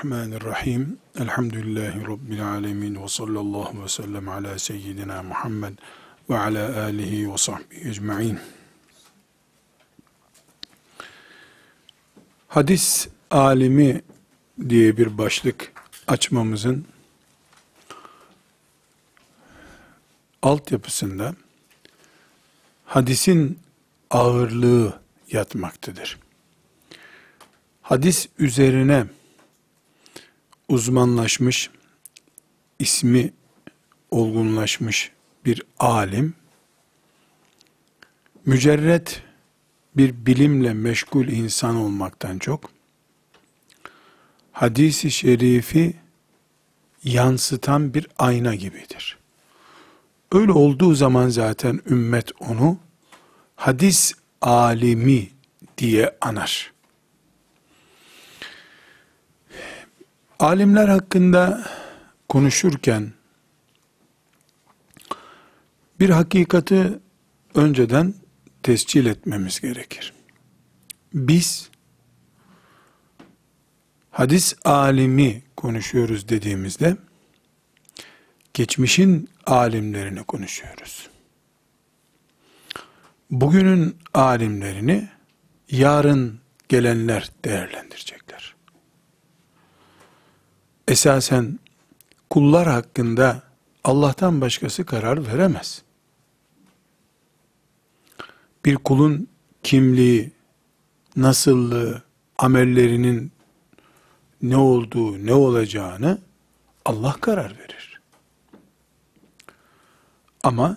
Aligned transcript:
Bismillahirrahmanirrahim. 0.00 0.98
Elhamdülillahi 1.18 2.06
Rabbil 2.06 2.46
alemin 2.48 3.02
ve 3.02 3.08
sallallahu 3.08 3.82
ve 3.82 3.88
sellem 3.88 4.28
ala 4.28 4.58
seyyidina 4.58 5.22
Muhammed 5.22 5.78
ve 6.30 6.38
ala 6.38 6.82
alihi 6.82 7.32
ve 7.32 7.38
sahbihi 7.38 7.88
ecma'in. 7.88 8.38
Hadis 12.48 13.08
alimi 13.30 14.02
diye 14.68 14.96
bir 14.96 15.18
başlık 15.18 15.72
açmamızın 16.06 16.86
altyapısında 20.42 21.34
hadisin 22.84 23.58
ağırlığı 24.10 25.00
yatmaktadır. 25.30 26.18
Hadis 27.82 28.28
üzerine 28.38 29.06
uzmanlaşmış, 30.70 31.70
ismi 32.78 33.32
olgunlaşmış 34.10 35.12
bir 35.44 35.62
alim, 35.78 36.34
mücerret 38.46 39.22
bir 39.96 40.26
bilimle 40.26 40.74
meşgul 40.74 41.28
insan 41.28 41.76
olmaktan 41.76 42.38
çok, 42.38 42.70
hadisi 44.52 45.10
şerifi 45.10 45.96
yansıtan 47.04 47.94
bir 47.94 48.06
ayna 48.18 48.54
gibidir. 48.54 49.18
Öyle 50.32 50.52
olduğu 50.52 50.94
zaman 50.94 51.28
zaten 51.28 51.80
ümmet 51.90 52.32
onu 52.40 52.78
hadis 53.56 54.14
alimi 54.40 55.30
diye 55.78 56.16
anar. 56.20 56.72
Alimler 60.40 60.88
hakkında 60.88 61.64
konuşurken 62.28 63.12
bir 66.00 66.10
hakikati 66.10 66.98
önceden 67.54 68.14
tescil 68.62 69.06
etmemiz 69.06 69.60
gerekir. 69.60 70.12
Biz 71.14 71.70
hadis 74.10 74.54
alimi 74.64 75.42
konuşuyoruz 75.56 76.28
dediğimizde 76.28 76.96
geçmişin 78.54 79.28
alimlerini 79.46 80.24
konuşuyoruz. 80.24 81.10
Bugünün 83.30 83.96
alimlerini 84.14 85.08
yarın 85.70 86.40
gelenler 86.68 87.30
değerlendirecekler. 87.44 88.59
Esasen 90.90 91.58
kullar 92.30 92.68
hakkında 92.68 93.42
Allah'tan 93.84 94.40
başkası 94.40 94.86
karar 94.86 95.26
veremez. 95.26 95.82
Bir 98.64 98.76
kulun 98.76 99.28
kimliği, 99.62 100.32
nasıllığı, 101.16 102.02
amellerinin 102.38 103.32
ne 104.42 104.56
olduğu, 104.56 105.26
ne 105.26 105.34
olacağını 105.34 106.18
Allah 106.84 107.16
karar 107.20 107.58
verir. 107.58 108.00
Ama 110.42 110.76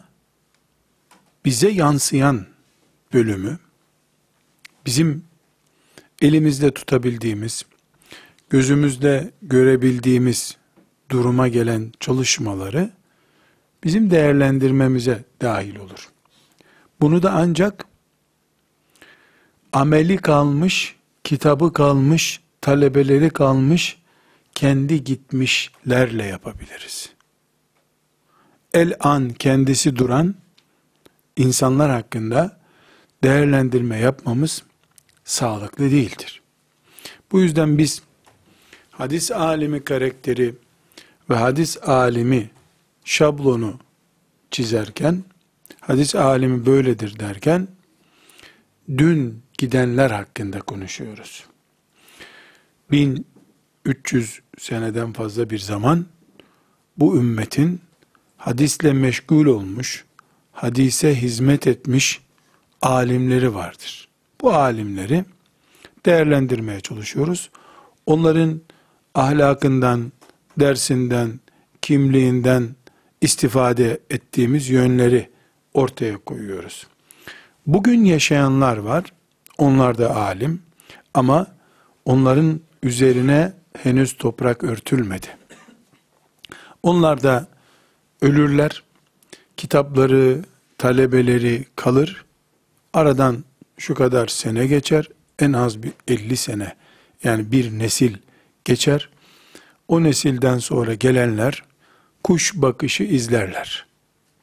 bize 1.46 1.69
yansıyan 1.69 2.46
bölümü 3.13 3.59
bizim 4.85 5.25
elimizde 6.22 6.73
tutabildiğimiz, 6.73 7.66
gözümüzde 8.53 9.31
görebildiğimiz 9.41 10.58
duruma 11.12 11.47
gelen 11.47 11.91
çalışmaları 12.00 12.90
bizim 13.84 14.12
değerlendirmemize 14.12 15.24
dahil 15.41 15.75
olur. 15.75 16.09
Bunu 17.02 17.24
da 17.24 17.31
ancak 17.31 17.86
ameli 19.72 20.18
kalmış, 20.18 20.96
kitabı 21.24 21.74
kalmış, 21.74 22.41
talebeleri 22.62 23.30
kalmış, 23.30 23.97
kendi 24.56 25.03
gitmişlerle 25.03 26.25
yapabiliriz. 26.25 27.09
El 28.74 28.96
an 29.00 29.30
kendisi 29.30 29.96
duran 29.96 30.35
insanlar 31.38 31.91
hakkında 31.91 32.59
değerlendirme 33.24 34.00
yapmamız 34.00 34.64
sağlıklı 35.24 35.91
değildir. 35.91 36.41
Bu 37.31 37.41
yüzden 37.41 37.78
biz 37.78 38.02
hadis 38.97 39.31
alimi 39.31 39.83
karakteri 39.83 40.55
ve 41.29 41.35
hadis 41.35 41.77
alimi 41.83 42.49
şablonu 43.05 43.79
çizerken 44.51 45.23
hadis 45.79 46.15
alimi 46.15 46.65
böyledir 46.65 47.19
derken 47.19 47.67
dün 48.97 49.41
gidenler 49.57 50.11
hakkında 50.11 50.61
konuşuyoruz. 50.61 51.43
1300 52.91 54.41
seneden 54.57 55.13
fazla 55.13 55.49
bir 55.49 55.59
zaman 55.59 56.05
bu 56.97 57.17
ümmetin 57.17 57.81
hadisle 58.37 58.93
meşgul 58.93 59.45
olmuş, 59.45 60.05
hadise 60.51 61.21
hizmet 61.21 61.67
etmiş 61.67 62.21
alimleri 62.81 63.55
vardır. 63.55 64.07
Bu 64.41 64.53
alimleri 64.53 65.25
değerlendirmeye 66.05 66.81
çalışıyoruz. 66.81 67.49
Onların 68.05 68.61
ahlakından, 69.16 70.12
dersinden, 70.59 71.40
kimliğinden 71.81 72.75
istifade 73.22 74.00
ettiğimiz 74.09 74.69
yönleri 74.69 75.29
ortaya 75.74 76.18
koyuyoruz. 76.18 76.88
Bugün 77.68 78.03
yaşayanlar 78.03 78.78
var. 78.78 79.13
Onlar 79.57 79.97
da 79.97 80.16
alim 80.16 80.62
ama 81.13 81.47
onların 82.06 82.59
üzerine 82.84 83.53
henüz 83.78 84.18
toprak 84.18 84.63
örtülmedi. 84.63 85.28
Onlar 86.84 87.23
da 87.23 87.47
ölürler. 88.22 88.84
Kitapları, 89.57 90.40
talebeleri 90.78 91.66
kalır. 91.75 92.25
Aradan 92.94 93.44
şu 93.78 93.96
kadar 93.96 94.28
sene 94.28 94.68
geçer. 94.68 95.09
En 95.40 95.53
az 95.53 95.84
bir 95.84 95.91
50 96.07 96.38
sene 96.38 96.75
yani 97.23 97.52
bir 97.52 97.79
nesil 97.79 98.18
geçer. 98.66 99.09
O 99.88 100.03
nesilden 100.03 100.57
sonra 100.57 100.94
gelenler 100.94 101.63
kuş 102.23 102.53
bakışı 102.55 103.03
izlerler. 103.03 103.85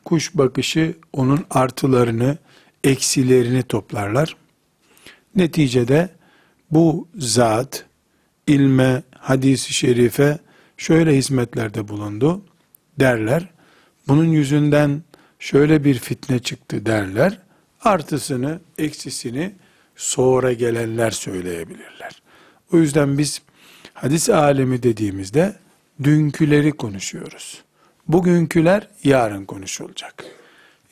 Kuş 0.05 0.35
bakışı 0.35 0.95
onun 1.13 1.45
artılarını, 1.51 2.39
eksilerini 2.85 3.63
toplarlar. 3.63 4.37
Neticede 5.37 6.09
bu 6.71 7.09
zat 7.15 7.87
ilme, 8.47 9.03
hadisi 9.19 9.73
şerife 9.73 10.39
şöyle 10.77 11.17
hizmetlerde 11.17 11.89
bulundu 11.89 12.43
derler. 13.01 13.49
Bunun 14.09 14.25
yüzünden 14.25 15.03
şöyle 15.39 15.85
bir 15.85 15.99
fitne 15.99 16.39
çıktı 16.39 16.87
derler. 16.87 17.39
Artısını, 17.81 18.61
eksisini 18.79 19.55
sonra 19.97 20.53
gelenler 20.53 21.11
söyleyebilirler. 21.11 22.23
O 22.73 22.77
yüzden 22.77 23.19
biz 23.19 23.43
hadis 24.01 24.31
alemi 24.31 24.83
dediğimizde 24.83 25.57
dünküleri 26.03 26.73
konuşuyoruz. 26.73 27.63
Bugünküler 28.09 28.89
yarın 29.05 29.45
konuşulacak. 29.45 30.25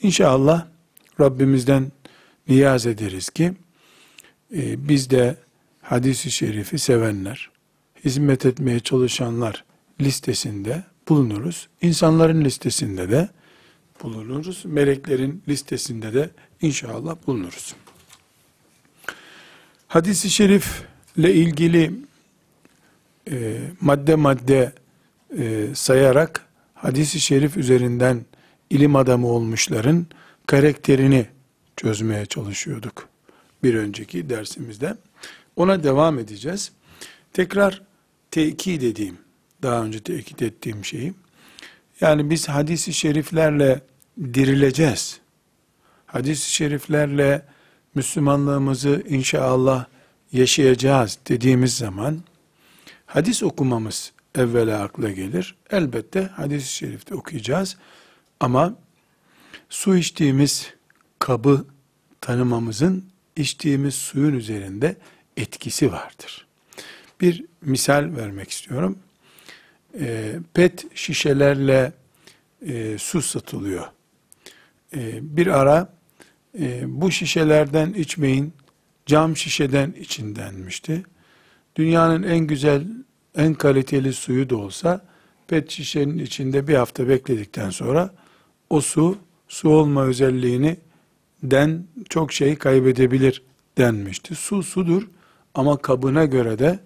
İnşallah 0.02 0.66
Rabbimizden 1.20 1.92
niyaz 2.48 2.86
ederiz 2.86 3.30
ki 3.30 3.52
e, 4.56 4.88
biz 4.88 5.10
de 5.10 5.36
hadisi 5.82 6.30
şerifi 6.30 6.78
sevenler, 6.78 7.50
hizmet 8.04 8.46
etmeye 8.46 8.80
çalışanlar 8.80 9.64
listesinde 10.00 10.82
bulunuruz. 11.08 11.68
İnsanların 11.82 12.44
listesinde 12.44 13.10
de 13.10 13.28
bulunuruz. 14.02 14.62
Meleklerin 14.64 15.42
listesinde 15.48 16.14
de 16.14 16.30
inşallah 16.62 17.16
bulunuruz. 17.26 17.74
Hadis-i 19.88 20.30
şerifle 20.30 21.34
ilgili 21.34 22.07
e, 23.30 23.58
madde 23.80 24.14
madde 24.14 24.72
e, 25.38 25.66
sayarak 25.74 26.46
hadis-i 26.74 27.20
şerif 27.20 27.56
üzerinden 27.56 28.24
ilim 28.70 28.96
adamı 28.96 29.26
olmuşların 29.26 30.06
karakterini 30.46 31.26
çözmeye 31.76 32.26
çalışıyorduk 32.26 33.08
bir 33.62 33.74
önceki 33.74 34.30
dersimizde. 34.30 34.96
Ona 35.56 35.84
devam 35.84 36.18
edeceğiz. 36.18 36.72
Tekrar 37.32 37.82
tekit 38.30 38.82
dediğim, 38.82 39.18
daha 39.62 39.84
önce 39.84 40.00
tekit 40.00 40.42
ettiğim 40.42 40.84
şeyi, 40.84 41.14
yani 42.00 42.30
biz 42.30 42.48
hadis-i 42.48 42.92
şeriflerle 42.92 43.80
dirileceğiz. 44.34 45.20
Hadis-i 46.06 46.50
şeriflerle 46.50 47.42
Müslümanlığımızı 47.94 49.02
inşallah 49.08 49.86
yaşayacağız 50.32 51.18
dediğimiz 51.28 51.76
zaman 51.76 52.22
Hadis 53.08 53.42
okumamız 53.42 54.12
evvela 54.34 54.82
akla 54.82 55.10
gelir. 55.10 55.54
Elbette 55.70 56.22
hadis-i 56.22 56.72
şerifte 56.72 57.14
okuyacağız. 57.14 57.76
Ama 58.40 58.74
su 59.68 59.96
içtiğimiz 59.96 60.74
kabı 61.18 61.64
tanımamızın 62.20 63.04
içtiğimiz 63.36 63.94
suyun 63.94 64.34
üzerinde 64.34 64.96
etkisi 65.36 65.92
vardır. 65.92 66.46
Bir 67.20 67.44
misal 67.62 68.16
vermek 68.16 68.50
istiyorum. 68.50 68.98
E, 70.00 70.34
pet 70.54 70.96
şişelerle 70.96 71.92
e, 72.66 72.98
su 72.98 73.22
satılıyor. 73.22 73.86
E, 74.94 75.18
bir 75.36 75.46
ara 75.46 75.92
e, 76.60 76.82
bu 76.86 77.10
şişelerden 77.10 77.92
içmeyin, 77.92 78.52
cam 79.06 79.36
şişeden 79.36 79.92
için 79.92 80.36
denmişti. 80.36 81.04
Dünyanın 81.78 82.22
en 82.22 82.38
güzel, 82.38 82.86
en 83.36 83.54
kaliteli 83.54 84.12
suyu 84.12 84.50
da 84.50 84.56
olsa 84.56 85.00
pet 85.48 85.70
şişenin 85.70 86.18
içinde 86.18 86.68
bir 86.68 86.74
hafta 86.74 87.08
bekledikten 87.08 87.70
sonra 87.70 88.10
o 88.70 88.80
su 88.80 89.18
su 89.48 89.68
olma 89.68 90.04
özelliğini 90.04 90.76
den 91.42 91.84
çok 92.08 92.32
şey 92.32 92.56
kaybedebilir 92.56 93.42
denmişti. 93.78 94.34
Su 94.34 94.62
sudur 94.62 95.08
ama 95.54 95.76
kabına 95.76 96.24
göre 96.24 96.58
de 96.58 96.78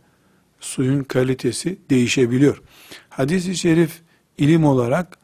suyun 0.60 1.04
kalitesi 1.04 1.78
değişebiliyor. 1.90 2.62
Hadis-i 3.08 3.56
şerif 3.56 4.00
ilim 4.38 4.64
olarak 4.64 5.18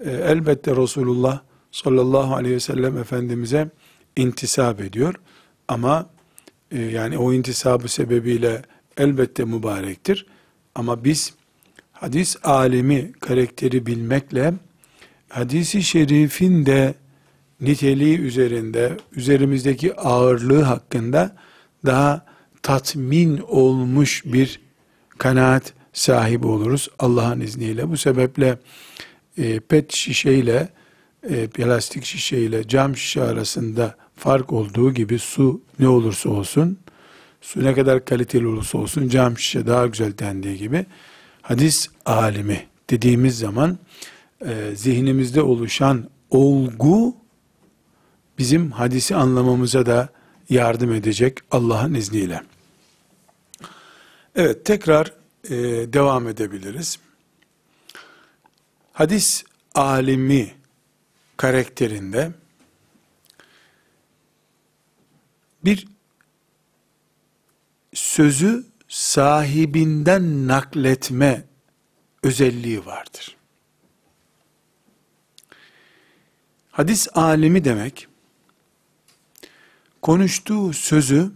e, 0.00 0.10
elbette 0.10 0.76
Resulullah 0.76 1.40
sallallahu 1.70 2.34
aleyhi 2.34 2.54
ve 2.54 2.60
sellem 2.60 2.98
Efendimiz'e 2.98 3.70
intisap 4.16 4.80
ediyor. 4.80 5.14
Ama 5.68 6.10
e, 6.70 6.80
yani 6.82 7.18
o 7.18 7.32
intisabı 7.32 7.88
sebebiyle 7.88 8.62
elbette 8.96 9.44
mübarektir. 9.44 10.26
Ama 10.74 11.04
biz 11.04 11.34
hadis 11.92 12.36
alimi 12.42 13.12
karakteri 13.12 13.86
bilmekle 13.86 14.54
hadisi 15.28 15.82
şerifin 15.82 16.66
de 16.66 16.94
niteliği 17.60 18.18
üzerinde, 18.18 18.96
üzerimizdeki 19.12 19.94
ağırlığı 19.96 20.62
hakkında 20.62 21.36
daha 21.86 22.26
tatmin 22.62 23.38
olmuş 23.48 24.22
bir 24.24 24.60
kanaat 25.18 25.72
sahibi 25.92 26.46
oluruz 26.46 26.88
Allah'ın 26.98 27.40
izniyle. 27.40 27.90
Bu 27.90 27.96
sebeple 27.96 28.58
e, 29.38 29.60
pet 29.60 29.92
şişeyle 29.92 30.68
e, 31.30 31.46
plastik 31.46 32.04
şişeyle 32.04 32.68
cam 32.68 32.96
şişe 32.96 33.22
arasında 33.22 33.96
fark 34.16 34.52
olduğu 34.52 34.94
gibi 34.94 35.18
su 35.18 35.60
ne 35.78 35.88
olursa 35.88 36.30
olsun, 36.30 36.78
su 37.44 37.64
ne 37.64 37.74
kadar 37.74 38.04
kaliteli 38.04 38.46
olursa 38.46 38.78
olsun 38.78 39.08
cam 39.08 39.38
şişe 39.38 39.66
daha 39.66 39.86
güzel 39.86 40.18
dendiği 40.18 40.58
gibi 40.58 40.86
hadis 41.42 41.88
alimi 42.04 42.66
dediğimiz 42.90 43.38
zaman 43.38 43.78
e, 44.46 44.70
zihnimizde 44.74 45.42
oluşan 45.42 46.10
olgu 46.30 47.16
bizim 48.38 48.70
hadisi 48.70 49.14
anlamamıza 49.16 49.86
da 49.86 50.08
yardım 50.50 50.92
edecek 50.92 51.38
Allah'ın 51.50 51.94
izniyle. 51.94 52.42
Evet 54.36 54.64
tekrar 54.64 55.12
e, 55.44 55.52
devam 55.92 56.28
edebiliriz. 56.28 56.98
Hadis 58.92 59.44
alimi 59.74 60.54
karakterinde 61.36 62.30
bir 65.64 65.93
sözü 68.14 68.66
sahibinden 68.88 70.48
nakletme 70.48 71.44
özelliği 72.22 72.86
vardır. 72.86 73.36
Hadis 76.70 77.08
alimi 77.14 77.64
demek, 77.64 78.08
konuştuğu 80.02 80.72
sözü 80.72 81.32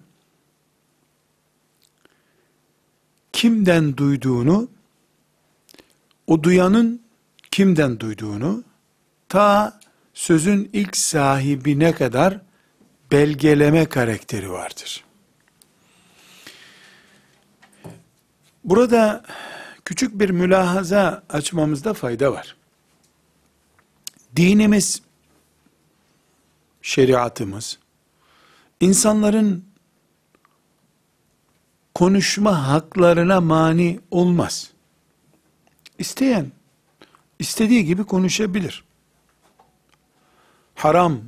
kimden 3.32 3.96
duyduğunu, 3.96 4.68
o 6.26 6.42
duyanın 6.42 7.02
kimden 7.50 8.00
duyduğunu, 8.00 8.64
ta 9.28 9.80
sözün 10.14 10.70
ilk 10.72 10.96
sahibine 10.96 11.92
kadar 11.92 12.40
belgeleme 13.10 13.86
karakteri 13.88 14.50
vardır. 14.50 15.07
Burada 18.68 19.22
küçük 19.84 20.20
bir 20.20 20.30
mülahaza 20.30 21.22
açmamızda 21.28 21.94
fayda 21.94 22.32
var. 22.32 22.56
Dinimiz, 24.36 25.02
şeriatımız, 26.82 27.78
insanların 28.80 29.64
konuşma 31.94 32.68
haklarına 32.68 33.40
mani 33.40 34.00
olmaz. 34.10 34.70
İsteyen, 35.98 36.52
istediği 37.38 37.84
gibi 37.84 38.04
konuşabilir. 38.04 38.84
Haram 40.74 41.20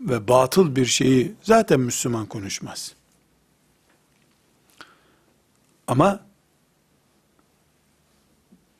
ve 0.00 0.28
batıl 0.28 0.76
bir 0.76 0.86
şeyi 0.86 1.34
zaten 1.42 1.80
Müslüman 1.80 2.26
konuşmaz. 2.26 2.94
Ama 5.86 6.20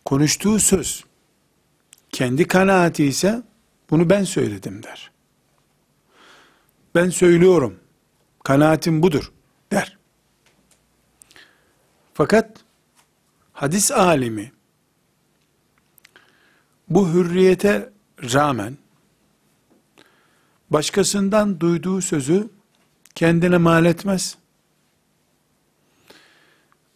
konuştuğu 0.04 0.61
söz 0.61 1.04
kendi 2.12 2.49
kanaati 2.49 3.04
ise 3.04 3.42
bunu 3.90 4.11
ben 4.11 4.25
söyledim 4.25 4.82
der. 4.82 5.11
Ben 6.94 7.11
söylüyorum. 7.11 7.78
Kanaatim 8.44 9.02
budur 9.02 9.32
der. 9.70 9.99
Fakat 12.14 12.64
hadis 13.52 13.92
alimi 13.92 14.52
bu 16.88 17.08
hürriyete 17.08 17.92
rağmen 18.23 18.78
başkasından 20.70 21.61
duyduğu 21.61 22.00
sözü 22.00 22.49
kendine 23.14 23.58
mal 23.58 23.84
etmez. 23.84 24.38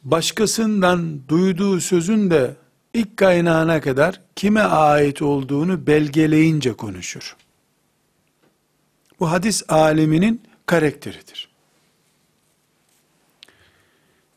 Başkasından 0.03 1.29
duyduğu 1.29 1.81
sözün 1.81 2.31
de 2.31 2.57
ilk 2.95 3.17
kaynağına 3.17 3.81
kadar 3.81 4.21
kime 4.37 4.61
ait 4.61 5.23
olduğunu 5.23 5.87
belgeleyince 5.87 6.73
konuşur. 6.73 7.37
Bu 9.21 9.31
hadis 9.31 9.63
aliminin 9.69 10.43
karakteridir. 10.67 11.49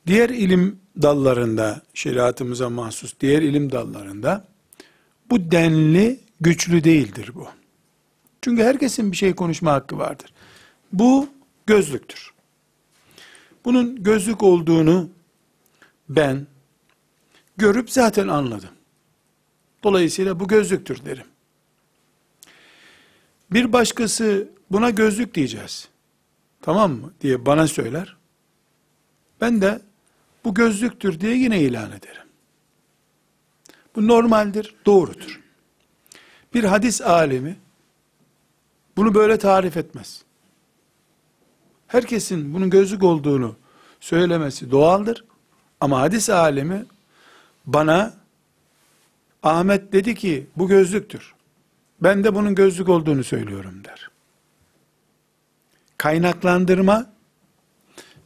Diğer 0.08 0.30
ilim 0.30 0.80
dallarında, 1.02 1.82
şeriatımıza 1.94 2.70
mahsus 2.70 3.14
diğer 3.20 3.42
ilim 3.42 3.72
dallarında 3.72 4.48
bu 5.30 5.52
denli 5.52 6.20
güçlü 6.42 6.84
değildir 6.84 7.32
bu. 7.36 7.48
Çünkü 8.42 8.64
herkesin 8.64 9.12
bir 9.12 9.18
şey 9.18 9.36
konuşma 9.36 9.72
hakkı 9.72 9.98
vardır. 9.98 10.34
Bu 10.94 11.30
gözlüktür. 11.66 12.32
Bunun 13.66 14.04
gözlük 14.04 14.44
olduğunu 14.44 15.10
ben 16.10 16.48
görüp 17.58 17.92
zaten 17.92 18.28
anladım. 18.28 18.70
Dolayısıyla 19.84 20.40
bu 20.40 20.48
gözlüktür 20.48 21.06
derim. 21.06 21.26
Bir 23.52 23.74
başkası 23.74 24.50
buna 24.72 24.90
gözlük 24.90 25.36
diyeceğiz. 25.36 25.90
Tamam 26.62 26.92
mı? 26.92 27.14
diye 27.22 27.46
bana 27.46 27.68
söyler. 27.68 28.18
Ben 29.42 29.62
de 29.62 29.82
bu 30.46 30.54
gözlüktür 30.54 31.20
diye 31.20 31.38
yine 31.38 31.62
ilan 31.62 31.92
ederim. 31.92 32.24
Bu 33.96 34.08
normaldir, 34.08 34.76
doğrudur. 34.86 35.42
Bir 36.54 36.64
hadis 36.64 37.02
alemi 37.02 37.58
bunu 38.98 39.16
böyle 39.16 39.38
tarif 39.38 39.78
etmez. 39.78 40.24
Herkesin 41.88 42.54
bunun 42.54 42.70
gözlük 42.70 43.04
olduğunu 43.04 43.56
söylemesi 44.00 44.72
doğaldır. 44.72 45.26
Ama 45.82 46.02
hadis 46.02 46.30
alemi 46.30 46.86
bana 47.66 48.22
Ahmet 49.44 49.94
dedi 49.94 50.16
ki 50.16 50.48
bu 50.56 50.68
gözlüktür. 50.68 51.34
Ben 52.02 52.24
de 52.24 52.36
bunun 52.36 52.56
gözlük 52.56 52.90
olduğunu 52.90 53.24
söylüyorum 53.24 53.84
der. 53.86 54.10
Kaynaklandırma 55.98 57.14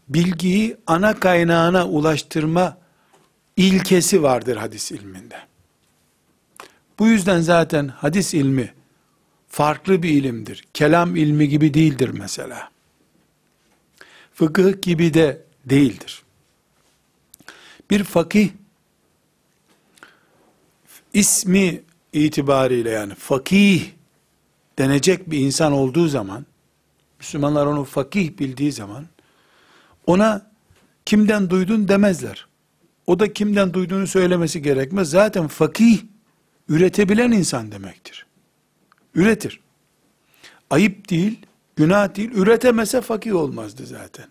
bilgiyi 0.10 0.78
ana 0.88 1.20
kaynağına 1.20 1.88
ulaştırma 1.88 2.78
ilkesi 3.58 4.24
vardır 4.24 4.58
hadis 4.58 4.92
ilminde. 4.92 5.38
Bu 7.00 7.08
yüzden 7.08 7.42
zaten 7.42 7.88
hadis 7.88 8.34
ilmi 8.34 8.74
farklı 9.48 10.04
bir 10.04 10.10
ilimdir. 10.10 10.68
Kelam 10.74 11.16
ilmi 11.16 11.50
gibi 11.50 11.74
değildir 11.74 12.10
mesela. 12.10 12.70
Fıkıh 14.34 14.82
gibi 14.82 15.14
de 15.14 15.42
değildir. 15.66 16.24
Bir 17.90 18.04
fakih 18.04 18.50
ismi 21.16 21.82
itibariyle 22.14 22.90
yani 22.90 23.16
fakih 23.16 23.92
denecek 24.80 25.32
bir 25.32 25.40
insan 25.40 25.72
olduğu 25.72 26.08
zaman, 26.08 26.46
Müslümanlar 27.20 27.66
onu 27.66 27.84
fakih 27.84 28.40
bildiği 28.40 28.72
zaman, 28.72 29.06
ona 30.06 30.52
kimden 31.06 31.50
duydun 31.50 31.88
demezler. 31.88 32.48
O 33.08 33.20
da 33.20 33.34
kimden 33.34 33.74
duyduğunu 33.74 34.08
söylemesi 34.08 34.62
gerekmez. 34.62 35.10
Zaten 35.10 35.48
fakih, 35.48 36.00
üretebilen 36.70 37.32
insan 37.32 37.72
demektir. 37.72 38.26
Üretir. 39.16 39.60
Ayıp 40.70 41.10
değil, 41.10 41.40
günah 41.76 42.16
değil, 42.16 42.32
üretemese 42.32 43.02
fakih 43.02 43.36
olmazdı 43.36 43.86
zaten. 43.86 44.26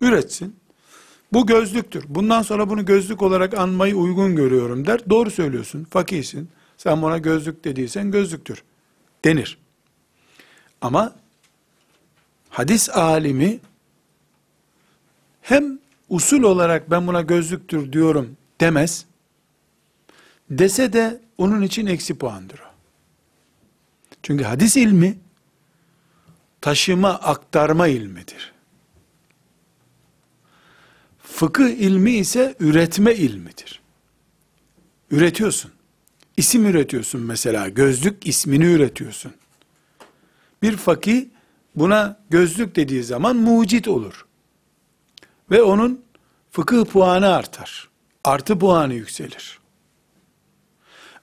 Üretsin. 0.00 0.56
Bu 1.32 1.46
gözlüktür. 1.46 2.04
Bundan 2.08 2.42
sonra 2.42 2.70
bunu 2.70 2.84
gözlük 2.84 3.22
olarak 3.22 3.54
anmayı 3.54 3.96
uygun 3.96 4.36
görüyorum 4.36 4.86
der. 4.86 5.10
Doğru 5.10 5.30
söylüyorsun, 5.30 5.84
fakihsin. 5.84 6.48
Sen 6.76 7.02
buna 7.02 7.18
gözlük 7.18 7.64
dediysen 7.64 8.10
gözlüktür 8.10 8.62
denir. 9.24 9.58
Ama 10.80 11.14
hadis 12.50 12.90
alimi 12.90 13.60
hem 15.42 15.78
usul 16.08 16.42
olarak 16.42 16.90
ben 16.90 17.06
buna 17.06 17.22
gözlüktür 17.22 17.92
diyorum 17.92 18.36
demez. 18.60 19.06
Dese 20.50 20.92
de 20.92 21.20
onun 21.38 21.62
için 21.62 21.86
eksi 21.86 22.18
puandır 22.18 22.58
o. 22.58 22.66
Çünkü 24.22 24.44
hadis 24.44 24.76
ilmi 24.76 25.18
taşıma, 26.60 27.10
aktarma 27.10 27.86
ilmidir. 27.86 28.55
Fıkıh 31.36 31.68
ilmi 31.68 32.12
ise 32.12 32.54
üretme 32.60 33.14
ilmidir. 33.14 33.80
Üretiyorsun. 35.10 35.72
İsim 36.36 36.66
üretiyorsun 36.66 37.20
mesela. 37.20 37.68
Gözlük 37.68 38.26
ismini 38.26 38.64
üretiyorsun. 38.64 39.32
Bir 40.62 40.76
fakih 40.76 41.26
buna 41.74 42.20
gözlük 42.30 42.76
dediği 42.76 43.02
zaman 43.02 43.36
mucit 43.36 43.88
olur. 43.88 44.26
Ve 45.50 45.62
onun 45.62 46.04
fıkıh 46.50 46.84
puanı 46.84 47.28
artar. 47.28 47.88
Artı 48.24 48.58
puanı 48.58 48.94
yükselir. 48.94 49.58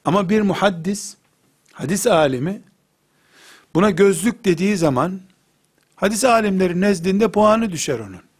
Ama 0.05 0.29
bir 0.29 0.41
muhaddis, 0.41 1.15
hadis 1.71 2.07
alimi 2.07 2.61
buna 3.75 3.89
gözlük 3.89 4.45
dediği 4.45 4.77
zaman 4.77 5.21
hadis 5.95 6.23
alimleri 6.23 6.81
nezdinde 6.81 7.31
puanı 7.31 7.71
düşer 7.71 7.99
onun. 7.99 8.32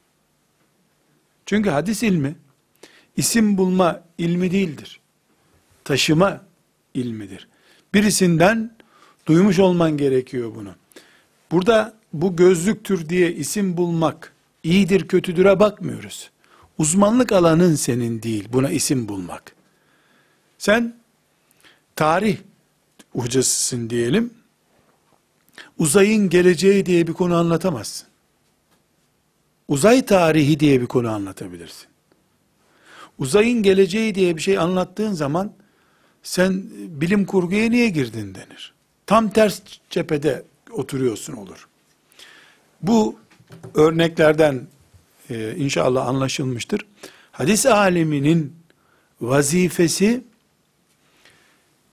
Çünkü 1.46 1.70
hadis 1.70 2.04
ilmi 2.04 2.36
isim 3.18 3.58
bulma 3.58 4.04
ilmi 4.18 4.52
değildir. 4.52 5.00
Taşıma 5.84 6.42
ilmidir. 6.94 7.48
Birisinden 7.94 8.76
duymuş 9.26 9.60
olman 9.60 9.98
gerekiyor 9.98 10.56
bunu. 10.56 10.76
Burada 11.52 11.94
bu 12.14 12.36
gözlüktür 12.36 13.10
diye 13.10 13.34
isim 13.34 13.78
bulmak 13.78 14.34
iyidir 14.64 15.08
kötüdüre 15.08 15.60
bakmıyoruz. 15.60 16.30
Uzmanlık 16.78 17.32
alanın 17.32 17.76
senin 17.76 18.24
değil 18.24 18.48
buna 18.54 18.70
isim 18.70 19.08
bulmak. 19.08 19.56
Sen 20.58 20.96
tarih 21.96 22.38
hocasısın 23.16 23.90
diyelim. 23.90 24.34
Uzayın 25.78 26.30
geleceği 26.30 26.86
diye 26.86 27.08
bir 27.08 27.14
konu 27.14 27.36
anlatamazsın. 27.36 28.08
Uzay 29.68 30.06
tarihi 30.06 30.60
diye 30.60 30.82
bir 30.82 30.86
konu 30.86 31.10
anlatabilirsin. 31.10 31.88
Uzayın 33.18 33.64
geleceği 33.64 34.16
diye 34.16 34.38
bir 34.38 34.42
şey 34.42 34.58
anlattığın 34.58 35.14
zaman 35.14 35.54
sen 36.24 36.64
bilim 36.74 37.26
kurguya 37.26 37.70
niye 37.70 37.90
girdin 37.90 38.36
denir. 38.36 38.74
Tam 39.06 39.30
ters 39.30 39.62
cephede 39.90 40.44
oturuyorsun 40.72 41.34
olur. 41.34 41.68
Bu 42.82 43.16
örneklerden 43.76 44.68
e, 45.30 45.56
inşallah 45.56 46.08
anlaşılmıştır. 46.08 46.86
Hadis 47.32 47.66
aliminin 47.66 48.56
vazifesi 49.22 50.24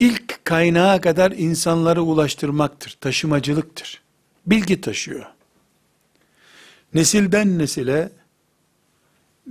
ilk 0.00 0.44
kaynağa 0.44 1.00
kadar 1.00 1.30
insanları 1.30 2.02
ulaştırmaktır, 2.02 2.96
taşımacılıktır. 3.00 4.02
Bilgi 4.46 4.80
taşıyor. 4.80 5.26
Nesilden 6.94 7.58
nesile, 7.58 8.12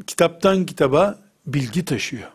kitaptan 0.07 0.65
kitaba 0.65 1.19
bilgi 1.47 1.85
taşıyor. 1.85 2.31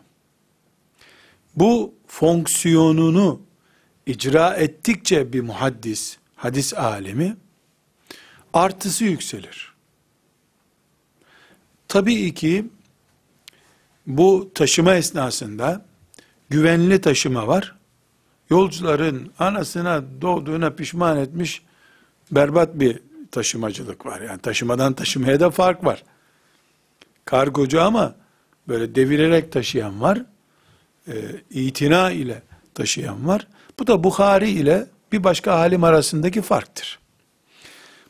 Bu 1.55 1.93
fonksiyonunu 2.07 3.41
icra 4.05 4.53
ettikçe 4.53 5.33
bir 5.33 5.41
muhaddis, 5.41 6.17
hadis 6.35 6.73
alemi, 6.73 7.37
artısı 8.53 9.03
yükselir. 9.03 9.73
Tabii 11.87 12.33
ki 12.33 12.65
bu 14.07 14.51
taşıma 14.55 14.95
esnasında 14.95 15.85
güvenli 16.49 17.01
taşıma 17.01 17.47
var. 17.47 17.75
Yolcuların 18.49 19.31
anasına 19.39 20.03
doğduğuna 20.21 20.69
pişman 20.69 21.17
etmiş 21.17 21.61
berbat 22.31 22.79
bir 22.79 22.99
taşımacılık 23.35 24.05
var. 24.05 24.21
Yani 24.21 24.41
taşımadan 24.41 24.93
taşımaya 24.93 25.39
da 25.39 25.49
fark 25.49 25.85
var. 25.85 26.03
Kargocu 27.25 27.81
ama 27.81 28.15
böyle 28.67 28.95
devirerek 28.95 29.51
taşıyan 29.51 30.01
var. 30.01 30.21
E, 31.07 31.13
itina 31.49 32.11
ile 32.11 32.41
taşıyan 32.73 33.27
var. 33.27 33.47
Bu 33.79 33.87
da 33.87 34.03
Bukhari 34.03 34.49
ile 34.49 34.85
bir 35.11 35.23
başka 35.23 35.53
alim 35.53 35.83
arasındaki 35.83 36.41
farktır. 36.41 36.99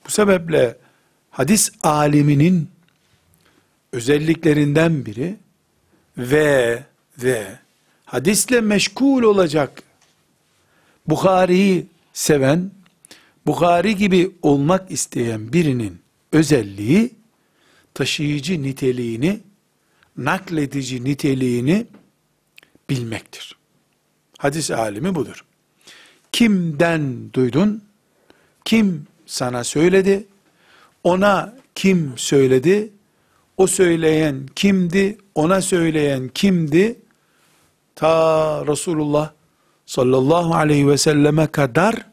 Bu 0.06 0.10
sebeple 0.10 0.78
hadis 1.32 1.72
aliminin 1.84 2.70
özelliklerinden 3.92 5.06
biri 5.06 5.36
ve 6.18 6.84
ve 7.18 7.48
hadisle 8.06 8.62
meşgul 8.62 9.24
olacak 9.24 9.84
Bukhari'yi 11.08 11.88
seven, 12.14 12.72
Bukhari 13.46 13.96
gibi 13.96 14.32
olmak 14.42 14.92
isteyen 14.92 15.54
birinin 15.54 16.00
özelliği 16.32 17.12
taşıyıcı 17.94 18.64
niteliğini, 18.64 19.40
nakledici 20.18 21.04
niteliğini 21.04 21.88
bilmektir. 22.90 23.56
Hadis 24.38 24.72
alimi 24.72 25.16
budur. 25.16 25.46
Kimden 26.32 27.34
duydun? 27.34 27.84
Kim 28.66 29.08
sana 29.26 29.64
söyledi? 29.64 30.26
Ona 31.04 31.56
kim 31.76 32.14
söyledi? 32.16 32.92
O 33.58 33.68
söyleyen 33.68 34.46
kimdi? 34.56 35.18
Ona 35.36 35.62
söyleyen 35.62 36.28
kimdi? 36.28 37.00
Ta 37.96 38.64
Resulullah 38.68 39.32
sallallahu 39.86 40.56
aleyhi 40.56 40.88
ve 40.88 40.98
selleme 40.98 41.48
kadar 41.48 42.06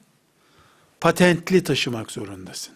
patentli 1.03 1.65
taşımak 1.65 2.11
zorundasın. 2.11 2.75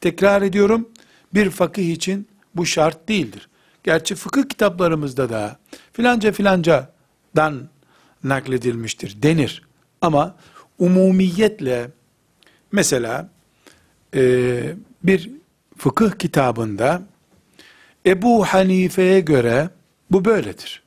Tekrar 0.00 0.42
ediyorum, 0.42 0.88
bir 1.34 1.50
fakih 1.50 1.92
için 1.92 2.28
bu 2.54 2.66
şart 2.66 3.08
değildir. 3.08 3.48
Gerçi 3.84 4.14
fıkıh 4.14 4.48
kitaplarımızda 4.48 5.30
da 5.30 5.58
filanca 5.92 6.32
filancadan 6.32 7.68
nakledilmiştir 8.24 9.22
denir. 9.22 9.62
Ama 10.00 10.36
umumiyetle 10.78 11.90
mesela 12.72 13.30
e, 14.14 14.74
bir 15.02 15.30
fıkıh 15.78 16.10
kitabında 16.10 17.02
Ebu 18.06 18.44
Hanife'ye 18.44 19.20
göre 19.20 19.70
bu 20.10 20.24
böyledir. 20.24 20.82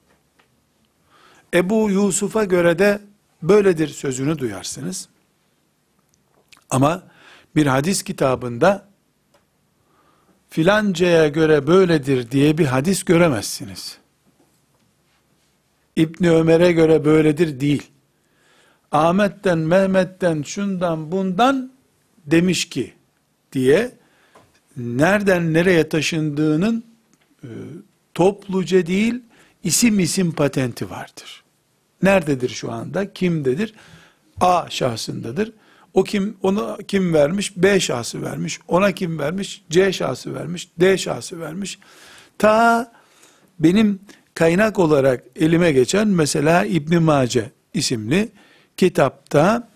Ebu 1.54 1.90
Yusuf'a 1.90 2.44
göre 2.44 2.80
de 2.80 3.02
böyledir 3.44 3.88
sözünü 3.88 4.40
duyarsınız. 4.40 5.10
Ama 6.70 7.04
bir 7.56 7.66
hadis 7.66 8.04
kitabında 8.04 8.88
filancaya 10.50 11.28
göre 11.28 11.68
böyledir 11.68 12.32
diye 12.32 12.58
bir 12.58 12.66
hadis 12.66 13.04
göremezsiniz. 13.04 13.98
İbni 15.96 16.32
Ömer'e 16.32 16.72
göre 16.72 17.06
böyledir 17.06 17.60
değil. 17.60 17.92
Ahmet'ten, 18.92 19.58
Mehmet'ten, 19.58 20.42
şundan, 20.42 21.12
bundan 21.12 21.72
demiş 22.26 22.70
ki 22.70 22.94
diye 23.52 23.92
nereden 24.78 25.54
nereye 25.54 25.90
taşındığının 25.90 26.84
e, 27.44 27.50
topluca 28.14 28.86
değil 28.86 29.22
isim 29.64 30.00
isim 30.00 30.32
patenti 30.32 30.90
vardır. 30.90 31.44
Nerededir 32.04 32.50
şu 32.50 32.72
anda? 32.72 33.14
Kimdedir? 33.14 33.74
A 34.42 34.70
şahsındadır. 34.70 35.52
O 35.96 36.04
kim, 36.04 36.38
onu 36.42 36.78
kim 36.88 37.14
vermiş? 37.14 37.54
B 37.58 37.80
şahsı 37.80 38.22
vermiş. 38.22 38.60
Ona 38.68 38.92
kim 38.92 39.20
vermiş? 39.20 39.64
C 39.70 39.94
şahsı 39.94 40.36
vermiş. 40.36 40.70
D 40.80 40.98
şahsı 40.98 41.40
vermiş. 41.40 41.80
Ta 42.38 42.92
benim 43.60 44.00
kaynak 44.34 44.80
olarak 44.80 45.24
elime 45.36 45.72
geçen 45.72 46.08
mesela 46.08 46.66
İbn 46.66 47.02
Mace 47.02 47.52
isimli 47.74 48.30
kitapta 48.78 49.70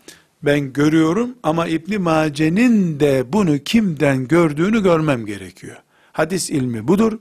ben 0.44 0.74
görüyorum 0.74 1.36
ama 1.44 1.68
İbn 1.68 2.02
Mace'nin 2.02 3.00
de 3.00 3.34
bunu 3.34 3.60
kimden 3.60 4.28
gördüğünü 4.28 4.84
görmem 4.84 5.26
gerekiyor. 5.26 5.78
Hadis 6.12 6.50
ilmi 6.50 6.88
budur. 6.88 7.20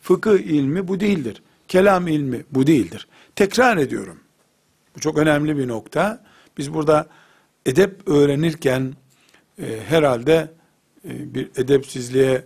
Fıkıh 0.00 0.38
ilmi 0.38 0.88
bu 0.88 1.00
değildir. 1.00 1.42
Kelam 1.68 2.08
ilmi 2.08 2.44
bu 2.50 2.66
değildir. 2.66 3.08
Tekrar 3.36 3.76
ediyorum. 3.76 4.18
Bu 4.96 5.00
çok 5.00 5.18
önemli 5.18 5.58
bir 5.58 5.68
nokta. 5.68 6.24
Biz 6.58 6.74
burada 6.74 7.06
edep 7.66 8.08
öğrenirken 8.08 8.94
e, 9.58 9.80
herhalde 9.88 10.52
e, 11.04 11.34
bir 11.34 11.50
edepsizliğe 11.56 12.44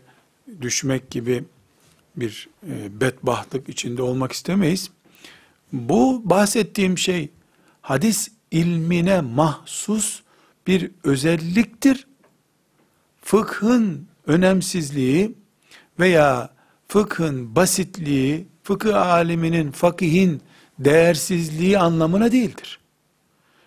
düşmek 0.60 1.10
gibi 1.10 1.44
bir 2.16 2.48
e, 2.68 3.00
bedbahtlık 3.00 3.68
içinde 3.68 4.02
olmak 4.02 4.32
istemeyiz. 4.32 4.90
Bu 5.72 6.22
bahsettiğim 6.25 6.98
şey 6.98 7.30
hadis 7.82 8.28
ilmine 8.50 9.20
mahsus 9.20 10.22
bir 10.66 10.90
özelliktir. 11.04 12.06
Fıkhın 13.22 14.08
önemsizliği 14.26 15.34
veya 15.98 16.50
fıkhın 16.88 17.56
basitliği, 17.56 18.46
fıkıh 18.62 18.96
aliminin, 18.96 19.70
fakihin 19.70 20.42
değersizliği 20.78 21.78
anlamına 21.78 22.32
değildir. 22.32 22.78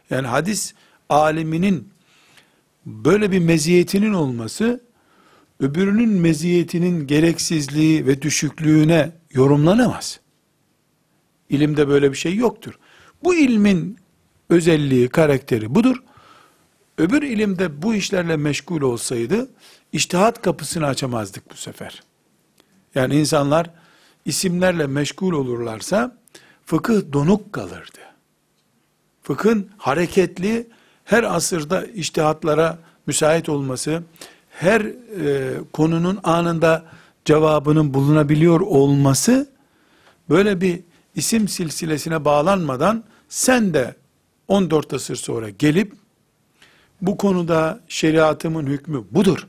Yani 0.09 0.27
hadis 0.27 0.73
aliminin 1.11 1.89
böyle 2.85 3.31
bir 3.31 3.39
meziyetinin 3.39 4.13
olması, 4.13 4.83
öbürünün 5.59 6.09
meziyetinin 6.09 7.07
gereksizliği 7.07 8.07
ve 8.07 8.21
düşüklüğüne 8.21 9.11
yorumlanamaz. 9.31 10.19
İlimde 11.49 11.87
böyle 11.87 12.11
bir 12.11 12.17
şey 12.17 12.35
yoktur. 12.35 12.79
Bu 13.23 13.35
ilmin 13.35 13.97
özelliği, 14.49 15.09
karakteri 15.09 15.75
budur. 15.75 16.03
Öbür 16.97 17.21
ilimde 17.21 17.81
bu 17.81 17.95
işlerle 17.95 18.37
meşgul 18.37 18.81
olsaydı, 18.81 19.49
iştihat 19.93 20.41
kapısını 20.41 20.85
açamazdık 20.85 21.51
bu 21.51 21.55
sefer. 21.55 22.03
Yani 22.95 23.15
insanlar 23.15 23.69
isimlerle 24.25 24.87
meşgul 24.87 25.33
olurlarsa, 25.33 26.17
fıkıh 26.65 27.13
donuk 27.13 27.53
kalırdı. 27.53 27.99
Fıkhın 29.23 29.69
hareketli, 29.77 30.67
her 31.11 31.23
asırda 31.23 31.85
iştihatlara 31.85 32.77
müsait 33.07 33.49
olması, 33.49 34.03
her 34.49 34.81
e, 34.81 35.53
konunun 35.73 36.19
anında 36.23 36.85
cevabının 37.25 37.93
bulunabiliyor 37.93 38.59
olması, 38.59 39.49
böyle 40.29 40.61
bir 40.61 40.79
isim 41.15 41.47
silsilesine 41.47 42.25
bağlanmadan, 42.25 43.03
sen 43.29 43.73
de 43.73 43.95
14 44.47 44.93
asır 44.93 45.15
sonra 45.15 45.49
gelip, 45.49 45.93
bu 47.01 47.17
konuda 47.17 47.79
şeriatımın 47.87 48.65
hükmü 48.65 49.03
budur, 49.11 49.47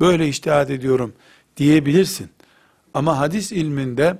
böyle 0.00 0.28
iştihat 0.28 0.70
ediyorum 0.70 1.12
diyebilirsin. 1.56 2.28
Ama 2.94 3.18
hadis 3.18 3.52
ilminde, 3.52 4.18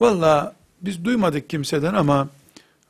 valla 0.00 0.54
biz 0.80 1.04
duymadık 1.04 1.50
kimseden 1.50 1.94
ama 1.94 2.28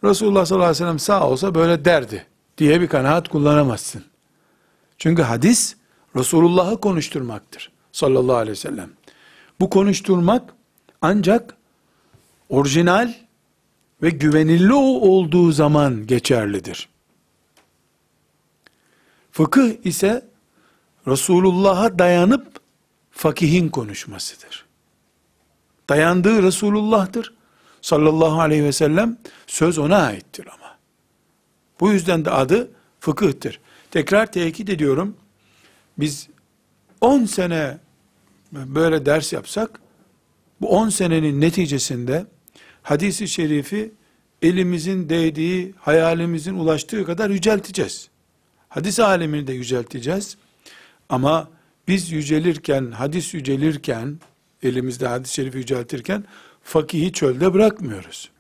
Resulullah 0.05 0.47
sallallahu 0.47 0.67
aleyhi 0.67 0.85
ve 0.85 0.87
sellem 0.87 0.99
sağ 0.99 1.29
olsa 1.29 1.55
böyle 1.55 1.85
derdi 1.85 2.32
diye 2.59 2.81
bir 2.81 2.89
kanaat 2.89 3.29
kullanamazsın. 3.29 4.05
Çünkü 4.99 5.23
hadis 5.23 5.77
Resulullah'ı 6.17 6.81
konuşturmaktır 6.81 7.73
sallallahu 7.93 8.37
aleyhi 8.37 8.51
ve 8.51 8.61
sellem. 8.61 8.91
Bu 9.61 9.71
konuşturmak 9.71 10.55
ancak 11.03 11.57
orijinal 12.49 13.15
ve 14.03 14.11
güvenilir 14.11 14.71
olduğu 14.71 15.53
zaman 15.53 16.07
geçerlidir. 16.07 16.89
Fıkıh 19.33 19.71
ise 19.85 20.29
Resulullah'a 21.07 21.99
dayanıp 21.99 22.61
fakihin 23.11 23.69
konuşmasıdır. 23.69 24.67
Dayandığı 25.89 26.43
Resulullah'tır 26.43 27.35
sallallahu 27.83 28.41
aleyhi 28.41 28.65
ve 28.65 28.73
sellem 28.73 29.19
söz 29.47 29.79
ona 29.79 29.97
aittir 29.97 30.47
ama. 30.47 30.62
Bu 31.83 31.93
yüzden 31.93 32.25
de 32.25 32.31
adı 32.31 32.71
fıkıhtır. 33.01 33.61
Tekrar 33.91 34.33
tekit 34.33 34.71
ediyorum. 34.71 35.17
Biz 35.99 36.29
10 37.01 37.25
sene 37.25 37.79
böyle 38.53 39.07
ders 39.07 39.33
yapsak 39.33 39.81
bu 40.61 40.69
10 40.71 40.89
senenin 40.89 41.41
neticesinde 41.41 42.27
hadisi 42.83 43.29
şerifi 43.29 43.93
elimizin 44.43 45.09
değdiği, 45.09 45.75
hayalimizin 45.79 46.55
ulaştığı 46.55 47.05
kadar 47.05 47.31
yücelteceğiz. 47.31 48.09
Hadis 48.69 49.01
alemini 49.01 49.47
de 49.47 49.53
yücelteceğiz. 49.53 50.37
Ama 51.09 51.49
biz 51.89 52.13
yücelirken, 52.13 52.91
hadis 52.91 53.35
yücelirken, 53.35 54.21
elimizde 54.63 55.07
hadis-i 55.07 55.35
şerifi 55.35 55.59
yüceltirken, 55.59 56.25
fakihi 56.63 57.13
çölde 57.13 57.55
bırakmıyoruz. 57.55 58.31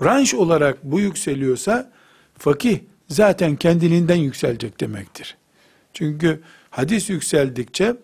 Branş 0.00 0.34
olarak 0.34 0.84
bu 0.84 1.00
yükseliyorsa, 1.00 1.97
fakih 2.38 2.78
zaten 3.08 3.56
kendiliğinden 3.56 4.16
yükselecek 4.16 4.80
demektir. 4.80 5.36
Çünkü 5.92 6.42
hadis 6.70 7.10
yükseldikçe, 7.10 7.96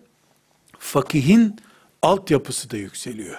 fakihin 0.79 1.55
altyapısı 2.01 2.71
da 2.71 2.77
yükseliyor. 2.77 3.37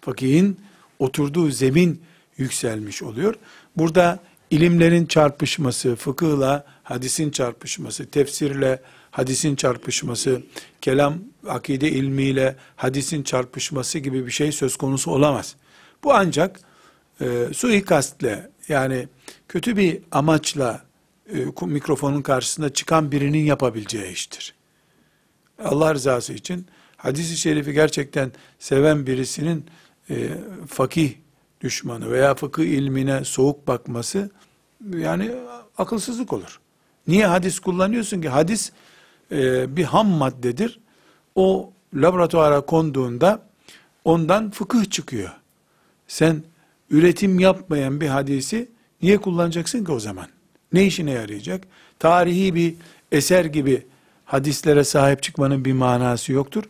Fakihin 0.00 0.60
oturduğu 0.98 1.50
zemin 1.50 2.02
yükselmiş 2.36 3.02
oluyor. 3.02 3.34
Burada 3.76 4.18
ilimlerin 4.50 5.06
çarpışması, 5.06 5.96
fıkıhla 5.96 6.64
hadisin 6.82 7.30
çarpışması, 7.30 8.10
tefsirle 8.10 8.82
hadisin 9.10 9.56
çarpışması, 9.56 10.42
kelam 10.80 11.18
akide 11.48 11.90
ilmiyle 11.90 12.56
hadisin 12.76 13.22
çarpışması 13.22 13.98
gibi 13.98 14.26
bir 14.26 14.30
şey 14.30 14.52
söz 14.52 14.76
konusu 14.76 15.10
olamaz. 15.10 15.56
Bu 16.04 16.14
ancak 16.14 16.60
e, 17.20 17.26
suikastle 17.54 18.50
yani 18.68 19.08
kötü 19.48 19.76
bir 19.76 20.02
amaçla 20.12 20.86
e, 21.34 21.66
mikrofonun 21.66 22.22
karşısında 22.22 22.72
çıkan 22.72 23.12
birinin 23.12 23.44
yapabileceği 23.44 24.12
iştir. 24.12 24.54
Allah 25.64 25.94
rızası 25.94 26.32
için 26.32 26.66
hadisi 26.96 27.36
şerifi 27.36 27.72
gerçekten 27.72 28.32
seven 28.58 29.06
birisinin 29.06 29.64
e, 30.10 30.28
fakih 30.68 31.14
düşmanı 31.60 32.10
veya 32.10 32.34
fıkıh 32.34 32.64
ilmine 32.64 33.24
soğuk 33.24 33.66
bakması 33.66 34.30
yani 34.90 35.30
akılsızlık 35.78 36.32
olur. 36.32 36.60
Niye 37.08 37.26
hadis 37.26 37.58
kullanıyorsun 37.58 38.20
ki? 38.20 38.28
Hadis 38.28 38.72
e, 39.32 39.76
bir 39.76 39.84
ham 39.84 40.06
maddedir. 40.06 40.80
O 41.34 41.72
laboratuvara 41.94 42.60
konduğunda 42.60 43.42
ondan 44.04 44.50
fıkıh 44.50 44.90
çıkıyor. 44.90 45.30
Sen 46.08 46.42
üretim 46.90 47.38
yapmayan 47.38 48.00
bir 48.00 48.08
hadisi 48.08 48.68
niye 49.02 49.18
kullanacaksın 49.18 49.84
ki 49.84 49.92
o 49.92 50.00
zaman? 50.00 50.26
Ne 50.72 50.86
işine 50.86 51.10
yarayacak? 51.10 51.64
Tarihi 51.98 52.54
bir 52.54 52.74
eser 53.12 53.44
gibi 53.44 53.86
hadislere 54.24 54.84
sahip 54.84 55.22
çıkmanın 55.22 55.64
bir 55.64 55.72
manası 55.72 56.32
yoktur. 56.32 56.64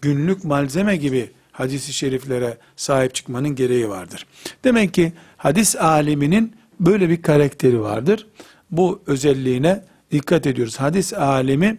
Günlük 0.00 0.44
malzeme 0.44 0.96
gibi 0.96 1.30
hadisi 1.52 1.92
şeriflere 1.92 2.58
sahip 2.76 3.14
çıkmanın 3.14 3.54
gereği 3.54 3.88
vardır. 3.88 4.26
Demek 4.64 4.94
ki 4.94 5.12
hadis 5.36 5.76
aliminin 5.76 6.52
böyle 6.80 7.08
bir 7.08 7.22
karakteri 7.22 7.80
vardır. 7.80 8.26
Bu 8.70 9.02
özelliğine 9.06 9.84
dikkat 10.10 10.46
ediyoruz. 10.46 10.80
Hadis 10.80 11.12
alimi 11.12 11.78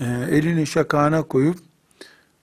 e, 0.00 0.04
elini 0.30 0.66
şakağına 0.66 1.22
koyup 1.22 1.58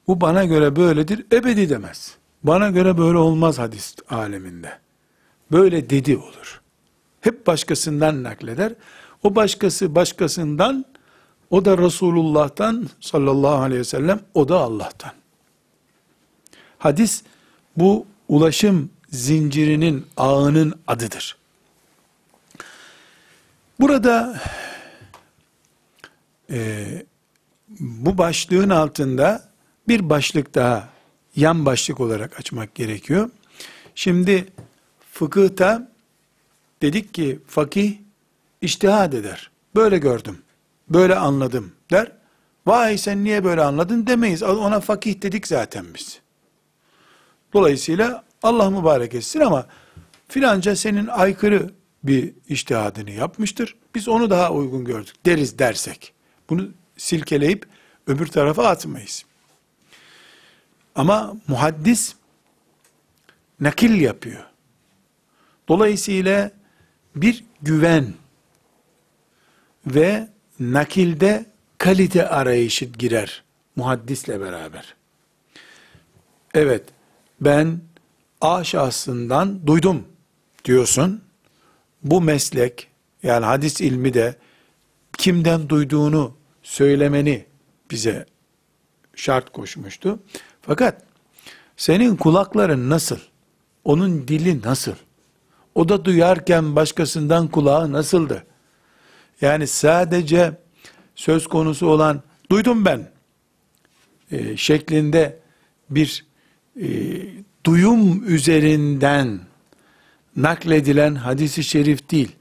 bu 0.08 0.22
bana 0.22 0.46
göre 0.46 0.76
böyledir 0.76 1.26
ebedi 1.32 1.70
demez. 1.70 2.16
Bana 2.44 2.70
göre 2.70 2.98
böyle 2.98 3.18
olmaz 3.18 3.60
hadis 3.60 3.96
aleminde. 4.10 4.72
Böyle 5.52 5.90
dedi 5.90 6.18
olur. 6.18 6.62
Hep 7.28 7.48
başkasından 7.48 8.24
nakleder. 8.24 8.74
O 9.24 9.36
başkası 9.36 9.96
başkasından, 9.96 10.86
o 11.50 11.66
da 11.66 11.78
Resulullah'tan 11.78 12.90
sallallahu 13.00 13.62
aleyhi 13.62 13.80
ve 13.80 13.84
sellem, 13.84 14.20
o 14.34 14.50
da 14.50 14.60
Allah'tan. 14.60 15.12
Hadis 16.78 17.24
bu 17.78 18.06
ulaşım 18.28 18.90
zincirinin 19.10 20.06
ağının 20.18 20.80
adıdır. 20.88 21.38
Burada 23.80 24.42
e, 26.50 26.88
bu 27.80 28.18
başlığın 28.18 28.70
altında 28.70 29.50
bir 29.88 30.10
başlık 30.10 30.56
daha 30.56 30.90
yan 31.36 31.66
başlık 31.66 32.00
olarak 32.00 32.40
açmak 32.40 32.76
gerekiyor. 32.76 33.30
Şimdi 33.96 34.48
fıkıhta 35.12 35.97
dedik 36.82 37.14
ki 37.14 37.40
fakih 37.48 37.98
iştihad 38.62 39.14
eder. 39.14 39.52
Böyle 39.76 39.98
gördüm, 39.98 40.42
böyle 40.90 41.16
anladım 41.16 41.72
der. 41.92 42.12
Vay 42.66 42.98
sen 42.98 43.24
niye 43.24 43.44
böyle 43.44 43.62
anladın 43.62 44.08
demeyiz. 44.08 44.44
Ona 44.44 44.80
fakih 44.80 45.22
dedik 45.22 45.48
zaten 45.48 45.86
biz. 45.96 46.20
Dolayısıyla 47.54 48.24
Allah 48.44 48.70
mübarek 48.70 49.16
etsin 49.16 49.40
ama 49.40 49.68
filanca 50.28 50.76
senin 50.76 51.08
aykırı 51.08 51.72
bir 52.04 52.34
iştihadını 52.50 53.12
yapmıştır. 53.12 53.76
Biz 53.96 54.08
onu 54.08 54.30
daha 54.30 54.52
uygun 54.52 54.86
gördük 54.86 55.16
deriz 55.26 55.60
dersek. 55.60 56.14
Bunu 56.50 56.68
silkeleyip 56.98 57.66
öbür 58.08 58.28
tarafa 58.28 58.68
atmayız. 58.68 59.26
Ama 60.96 61.36
muhaddis 61.48 62.16
nakil 63.60 64.02
yapıyor. 64.02 64.44
Dolayısıyla 65.68 66.52
bir 67.22 67.44
güven 67.62 68.14
ve 69.86 70.28
nakilde 70.60 71.46
kalite 71.78 72.30
arayışı 72.30 72.86
girer 72.86 73.44
muhaddisle 73.76 74.42
beraber. 74.42 74.96
Evet, 76.54 76.84
ben 77.42 77.82
A 78.42 78.64
şahsından 78.64 79.68
duydum 79.68 80.08
diyorsun. 80.66 81.22
Bu 82.04 82.22
meslek, 82.22 82.88
yani 83.24 83.46
hadis 83.46 83.82
ilmi 83.82 84.14
de 84.14 84.36
kimden 85.18 85.70
duyduğunu 85.70 86.36
söylemeni 86.64 87.46
bize 87.92 88.26
şart 89.16 89.52
koşmuştu. 89.52 90.20
Fakat 90.62 91.04
senin 91.78 92.16
kulakların 92.16 92.90
nasıl? 92.90 93.20
Onun 93.84 94.28
dili 94.28 94.62
nasıl? 94.62 94.96
O 95.78 95.90
da 95.90 96.06
duyarken 96.06 96.76
başkasından 96.76 97.48
kulağı 97.48 97.92
nasıldı? 97.92 98.44
Yani 99.42 99.68
sadece 99.68 100.52
söz 101.16 101.48
konusu 101.48 101.88
olan 101.88 102.24
duydum 102.52 102.86
ben 102.86 103.12
e, 104.32 104.58
şeklinde 104.58 105.40
bir 105.90 106.26
e, 106.82 106.88
duyum 107.66 108.24
üzerinden 108.28 109.40
nakledilen 110.36 111.16
hadisi 111.16 111.64
şerif 111.64 112.12
değil. 112.12 112.32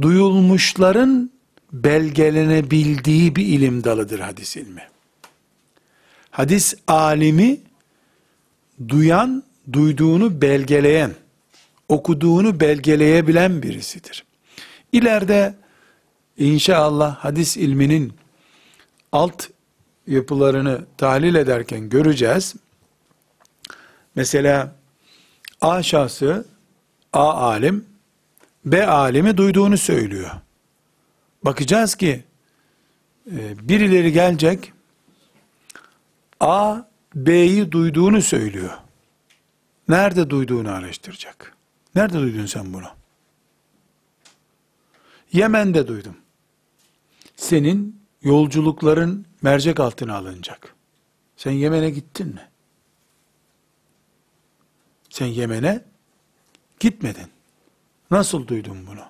Duyulmuşların 0.00 1.30
belgelenebildiği 1.72 3.36
bir 3.36 3.46
ilim 3.46 3.84
dalıdır 3.84 4.20
hadis 4.20 4.56
ilmi. 4.56 4.82
Hadis 6.30 6.74
alimi 6.86 7.60
duyan, 8.88 9.42
duyduğunu 9.72 10.40
belgeleyen, 10.40 11.14
okuduğunu 11.88 12.60
belgeleyebilen 12.60 13.62
birisidir. 13.62 14.24
İleride 14.92 15.54
inşallah 16.38 17.16
hadis 17.16 17.56
ilminin 17.56 18.12
alt 19.12 19.48
yapılarını 20.06 20.84
tahlil 20.96 21.34
ederken 21.34 21.88
göreceğiz. 21.88 22.54
Mesela 24.14 24.74
A 25.60 25.82
şahsı, 25.82 26.46
A 27.12 27.32
alim, 27.34 27.84
B 28.64 28.86
alimi 28.86 29.36
duyduğunu 29.36 29.78
söylüyor. 29.78 30.30
Bakacağız 31.44 31.94
ki 31.94 32.24
e, 33.30 33.68
birileri 33.68 34.12
gelecek, 34.12 34.72
A, 36.40 36.76
B'yi 37.14 37.72
duyduğunu 37.72 38.22
söylüyor. 38.22 38.70
Nerede 39.88 40.30
duyduğunu 40.30 40.70
araştıracak. 40.70 41.57
Nerede 41.94 42.18
duydun 42.18 42.46
sen 42.46 42.72
bunu? 42.74 42.86
Yemen'de 45.32 45.88
duydum. 45.88 46.16
Senin 47.36 48.00
yolculukların 48.22 49.26
mercek 49.42 49.80
altına 49.80 50.16
alınacak. 50.16 50.74
Sen 51.36 51.50
Yemen'e 51.50 51.90
gittin 51.90 52.26
mi? 52.28 52.48
Sen 55.10 55.26
Yemen'e 55.26 55.84
gitmedin. 56.80 57.26
Nasıl 58.10 58.46
duydun 58.46 58.86
bunu? 58.86 59.04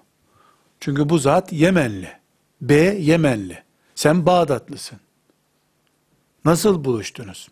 Çünkü 0.80 1.08
bu 1.08 1.18
zat 1.18 1.52
Yemenli. 1.52 2.18
B 2.60 2.74
Yemenli. 2.74 3.62
Sen 3.94 4.26
Bağdatlısın. 4.26 5.00
Nasıl 6.44 6.84
buluştunuz? 6.84 7.48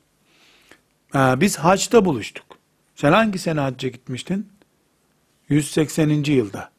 Ha, 1.13 1.41
biz 1.41 1.57
haçta 1.57 2.05
buluştuk. 2.05 2.59
Sen 2.95 3.13
hangi 3.13 3.39
sene 3.39 3.61
hacca 3.61 3.89
gitmiştin? 3.89 4.49
180. 5.49 6.25
yılda. 6.25 6.71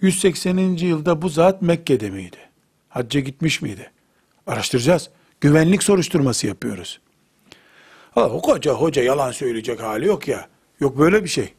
180. 0.00 0.58
yılda 0.58 1.22
bu 1.22 1.28
zat 1.28 1.62
Mekke'de 1.62 2.10
miydi? 2.10 2.36
Hacca 2.88 3.20
gitmiş 3.20 3.62
miydi? 3.62 3.90
Araştıracağız. 4.46 5.10
Güvenlik 5.40 5.82
soruşturması 5.82 6.46
yapıyoruz. 6.46 7.00
Ha, 8.14 8.28
koca 8.28 8.72
hoca 8.72 9.02
yalan 9.02 9.32
söyleyecek 9.32 9.82
hali 9.82 10.06
yok 10.06 10.28
ya. 10.28 10.48
Yok 10.80 10.98
böyle 10.98 11.24
bir 11.24 11.28
şey. 11.28 11.54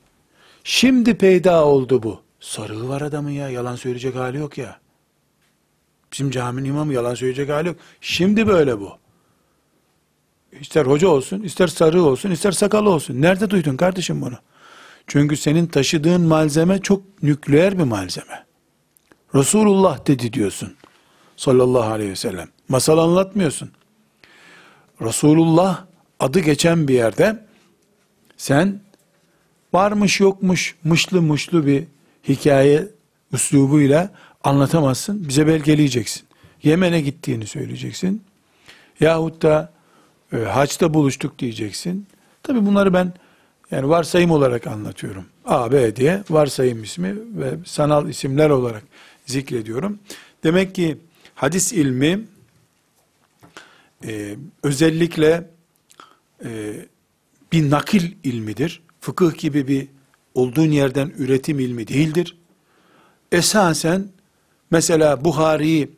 Şimdi 0.64 1.18
peyda 1.18 1.66
oldu 1.66 2.04
bu. 2.04 2.22
Sarığı 2.40 2.90
var 2.90 3.02
adamın 3.02 3.30
ya. 3.30 3.50
Yalan 3.50 3.76
söyleyecek 3.76 4.16
hali 4.16 4.38
yok 4.38 4.58
ya. 4.58 4.80
Bizim 6.12 6.32
caminin 6.32 6.70
imamı 6.70 6.94
yalan 6.94 7.16
söyleyecek 7.16 7.50
hali 7.50 7.68
yok. 7.68 7.78
Şimdi 8.02 8.48
böyle 8.48 8.80
bu. 8.80 8.98
İster 10.60 10.86
hoca 10.86 11.08
olsun, 11.08 11.42
ister 11.42 11.68
sarığı 11.68 12.04
olsun, 12.04 12.32
ister 12.32 12.52
sakalı 12.52 12.90
olsun. 12.90 13.22
Nerede 13.22 13.50
duydun 13.50 13.78
kardeşim 13.78 14.22
bunu? 14.22 14.38
Çünkü 15.12 15.38
senin 15.38 15.66
taşıdığın 15.66 16.22
malzeme 16.22 16.80
çok 16.80 17.24
nükleer 17.24 17.80
bir 17.80 17.84
malzeme. 17.84 18.46
Resulullah 19.36 20.08
dedi 20.08 20.34
diyorsun. 20.34 20.74
Sallallahu 21.38 21.92
aleyhi 21.92 22.12
ve 22.12 22.16
sellem. 22.16 22.48
Masal 22.70 22.98
anlatmıyorsun. 22.98 23.72
Resulullah 25.02 25.86
adı 26.20 26.40
geçen 26.40 26.88
bir 26.88 26.94
yerde 26.94 27.46
sen 28.38 28.82
varmış 29.74 30.20
yokmuş 30.20 30.76
mışlı 30.84 31.22
mışlı 31.22 31.66
bir 31.68 31.84
hikaye 32.28 32.88
üslubuyla 33.34 34.12
anlatamazsın. 34.44 35.28
Bize 35.28 35.48
belgeleyeceksin. 35.48 36.24
Yemen'e 36.64 37.02
gittiğini 37.02 37.48
söyleyeceksin. 37.48 38.24
Yahut 39.00 39.42
da 39.42 39.74
e, 40.34 40.38
haçta 40.38 40.94
buluştuk 40.94 41.40
diyeceksin. 41.40 42.08
Tabi 42.44 42.66
bunları 42.66 42.94
ben 42.94 43.14
yani 43.72 43.90
varsayım 43.90 44.32
olarak 44.32 44.68
anlatıyorum. 44.68 45.26
A, 45.46 45.72
B 45.72 45.96
diye 45.96 46.24
varsayım 46.30 46.84
ismi 46.84 47.16
ve 47.16 47.52
sanal 47.66 48.10
isimler 48.10 48.50
olarak 48.50 48.84
zikrediyorum. 49.26 50.00
Demek 50.44 50.76
ki 50.76 50.98
hadis 51.36 51.74
ilmi 51.74 52.26
e, 54.06 54.36
özellikle 54.64 55.50
e, 56.46 56.76
bir 57.52 57.70
nakil 57.70 58.12
ilmidir. 58.24 58.82
Fıkıh 59.00 59.38
gibi 59.38 59.68
bir 59.68 59.88
olduğun 60.34 60.72
yerden 60.72 61.14
üretim 61.18 61.60
ilmi 61.60 61.88
değildir. 61.88 62.38
Esasen 63.32 64.08
mesela 64.72 65.26
Buhari'yi 65.26 65.90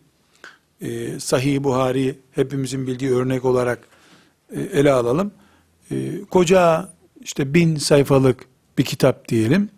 e, 0.81 1.19
Sahih 1.19 1.63
Buhari 1.63 2.19
hepimizin 2.31 2.87
bildiği 2.87 3.11
örnek 3.11 3.45
olarak 3.45 3.79
e, 4.55 4.61
ele 4.61 4.91
alalım. 4.91 5.31
E, 5.91 6.25
koca 6.29 6.89
işte 7.23 7.53
bin 7.53 7.75
sayfalık 7.75 8.47
bir 8.77 8.85
kitap 8.85 9.29
diyelim. 9.29 9.69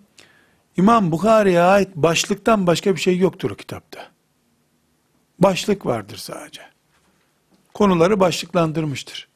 İmam 0.78 1.12
Bukhari'ye 1.12 1.62
ait 1.62 1.96
başlıktan 1.96 2.68
başka 2.68 2.96
bir 2.96 3.02
şey 3.02 3.18
yoktur 3.18 3.52
o 3.52 3.56
kitapta. 3.56 4.12
Başlık 5.40 5.86
vardır 5.86 6.18
sadece. 6.18 6.62
Konuları 7.74 8.20
başlıklandırmıştır. 8.20 9.28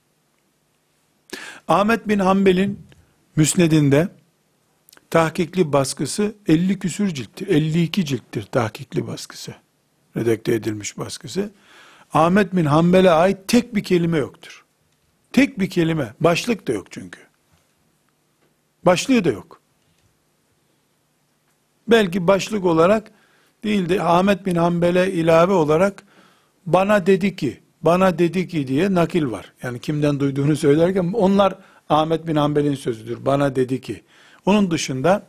Ahmet 1.67 2.08
bin 2.08 2.19
Hanbel'in 2.19 2.80
müsnedinde 3.36 4.08
tahkikli 5.10 5.74
baskısı 5.74 6.36
50 6.48 6.80
küsür 6.80 7.13
cilttir. 7.13 7.48
52 7.48 8.06
cilttir 8.06 8.43
tahkikli 8.43 9.08
baskısı. 9.08 9.56
Redakte 10.17 10.54
edilmiş 10.54 10.98
baskısı. 10.98 11.52
Ahmet 12.13 12.56
bin 12.56 12.65
Hanbel'e 12.65 13.12
ait 13.12 13.38
tek 13.48 13.76
bir 13.76 13.84
kelime 13.84 14.17
yoktur. 14.17 14.65
Tek 15.34 15.60
bir 15.60 15.69
kelime. 15.69 16.13
Başlık 16.19 16.67
da 16.67 16.74
yok 16.74 16.91
çünkü. 16.91 17.28
Başlığı 18.89 19.23
da 19.23 19.30
yok. 19.30 19.62
Belki 21.88 22.28
başlık 22.28 22.65
olarak 22.65 23.12
değil 23.63 23.89
de 23.89 24.04
Ahmet 24.04 24.45
bin 24.45 24.56
Hanbel'e 24.56 25.12
ilave 25.12 25.54
olarak 25.54 26.04
bana 26.65 27.06
dedi 27.06 27.36
ki, 27.36 27.60
bana 27.82 28.19
dedi 28.19 28.47
ki 28.47 28.67
diye 28.67 28.93
nakil 28.93 29.32
var. 29.32 29.54
Yani 29.63 29.80
kimden 29.80 30.19
duyduğunu 30.19 30.56
söylerken 30.56 31.12
onlar 31.13 31.56
Ahmet 31.89 32.28
bin 32.28 32.36
Hanbel'in 32.36 32.75
sözüdür. 32.75 33.25
Bana 33.25 33.56
dedi 33.56 33.82
ki. 33.82 34.04
Onun 34.45 34.71
dışında 34.71 35.28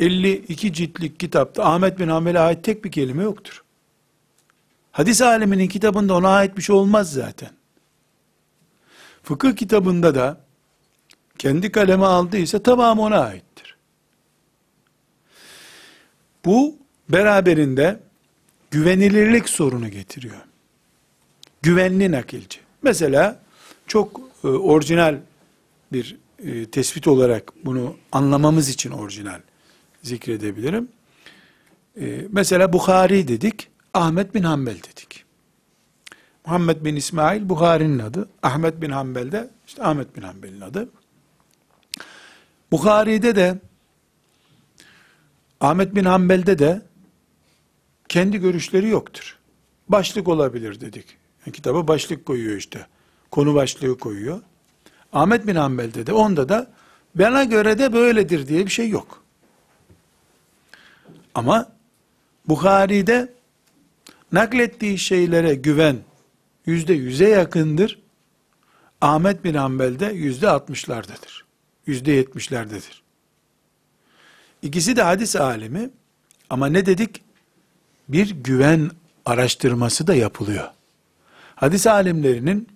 52 0.00 0.72
ciltlik 0.72 1.20
kitapta 1.20 1.64
Ahmet 1.64 1.98
bin 1.98 2.08
Hanbel'e 2.08 2.40
ait 2.40 2.64
tek 2.64 2.84
bir 2.84 2.92
kelime 2.92 3.22
yoktur. 3.22 3.64
Hadis 4.92 5.22
aleminin 5.22 5.68
kitabında 5.68 6.14
ona 6.14 6.28
ait 6.28 6.56
bir 6.56 6.62
şey 6.62 6.76
olmaz 6.76 7.12
zaten. 7.12 7.50
Fıkıh 9.22 9.56
kitabında 9.56 10.14
da 10.14 10.45
kendi 11.38 11.72
kaleme 11.72 12.04
aldıysa 12.04 12.62
tamamı 12.62 13.02
ona 13.02 13.18
aittir. 13.18 13.76
Bu 16.44 16.74
beraberinde 17.08 18.00
güvenilirlik 18.70 19.48
sorunu 19.48 19.88
getiriyor. 19.88 20.40
Güvenli 21.62 22.12
nakilci. 22.12 22.58
Mesela 22.82 23.40
çok 23.86 24.20
e, 24.44 24.48
orijinal 24.48 25.18
bir 25.92 26.16
e, 26.44 26.70
tespit 26.70 27.08
olarak 27.08 27.52
bunu 27.64 27.96
anlamamız 28.12 28.68
için 28.68 28.90
orijinal 28.90 29.40
zikredebilirim. 30.02 30.88
E, 32.00 32.24
mesela 32.32 32.72
Bukhari 32.72 33.28
dedik, 33.28 33.68
Ahmet 33.94 34.34
bin 34.34 34.42
Hanbel 34.42 34.76
dedik. 34.76 35.24
Muhammed 36.46 36.84
bin 36.84 36.96
İsmail 36.96 37.48
Bukhari'nin 37.48 37.98
adı, 37.98 38.28
Ahmet 38.42 38.82
bin 38.82 38.90
Hanbel 38.90 39.32
de 39.32 39.50
işte 39.66 39.82
Ahmet 39.82 40.16
bin 40.16 40.22
Hanbel'in 40.22 40.60
adı. 40.60 40.88
Bukhari'de 42.70 43.36
de 43.36 43.58
Ahmet 45.60 45.94
bin 45.94 46.04
Hanbel'de 46.04 46.58
de 46.58 46.82
kendi 48.08 48.38
görüşleri 48.38 48.88
yoktur. 48.88 49.38
Başlık 49.88 50.28
olabilir 50.28 50.80
dedik. 50.80 51.16
Yani 51.46 51.56
kitaba 51.56 51.88
başlık 51.88 52.26
koyuyor 52.26 52.56
işte. 52.56 52.86
Konu 53.30 53.54
başlığı 53.54 53.98
koyuyor. 53.98 54.40
Ahmet 55.12 55.46
bin 55.46 55.54
Hanbel'de 55.54 56.06
de 56.06 56.12
onda 56.12 56.48
da 56.48 56.70
bana 57.14 57.44
göre 57.44 57.78
de 57.78 57.92
böyledir 57.92 58.48
diye 58.48 58.66
bir 58.66 58.70
şey 58.70 58.88
yok. 58.88 59.22
Ama 61.34 61.72
Bukhari'de 62.48 63.32
naklettiği 64.32 64.98
şeylere 64.98 65.54
güven 65.54 65.96
yüzde 66.66 66.92
yüze 66.92 67.28
yakındır. 67.28 67.98
Ahmet 69.00 69.44
bin 69.44 69.54
Hanbel'de 69.54 70.06
yüzde 70.06 70.48
altmışlardadır. 70.48 71.45
Yüzde 71.86 72.12
yetmişlerdedir. 72.12 73.02
İkisi 74.62 74.96
de 74.96 75.02
hadis 75.02 75.36
alimi 75.36 75.90
ama 76.50 76.66
ne 76.66 76.86
dedik? 76.86 77.22
Bir 78.08 78.30
güven 78.30 78.90
araştırması 79.24 80.06
da 80.06 80.14
yapılıyor. 80.14 80.68
Hadis 81.54 81.86
alimlerinin 81.86 82.68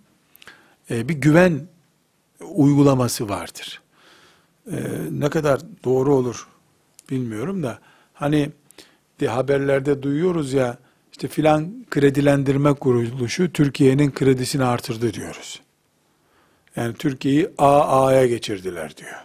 e, 0.91 1.09
bir 1.09 1.15
güven 1.15 1.69
uygulaması 2.41 3.29
vardır. 3.29 3.83
E, 4.73 4.77
ne 5.11 5.31
kadar 5.31 5.61
doğru 5.85 6.15
olur 6.15 6.49
bilmiyorum 7.11 7.63
da 7.63 7.79
hani 8.15 8.51
de 9.21 9.29
haberlerde 9.29 10.03
duyuyoruz 10.03 10.53
ya 10.53 10.79
işte 11.13 11.29
filan 11.29 11.87
kredilendirme 11.91 12.75
kuruluşu 12.75 13.53
Türkiye'nin 13.53 14.11
kredisini 14.11 14.65
artırdı 14.65 15.15
diyoruz. 15.15 15.61
Yani 16.77 16.95
Türkiye'yi 16.95 17.51
AA'ya 17.59 18.27
geçirdiler 18.27 18.97
diyor. 18.97 19.17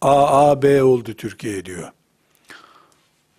AAB 0.00 0.82
oldu 0.82 1.14
Türkiye 1.14 1.64
diyor. 1.64 1.88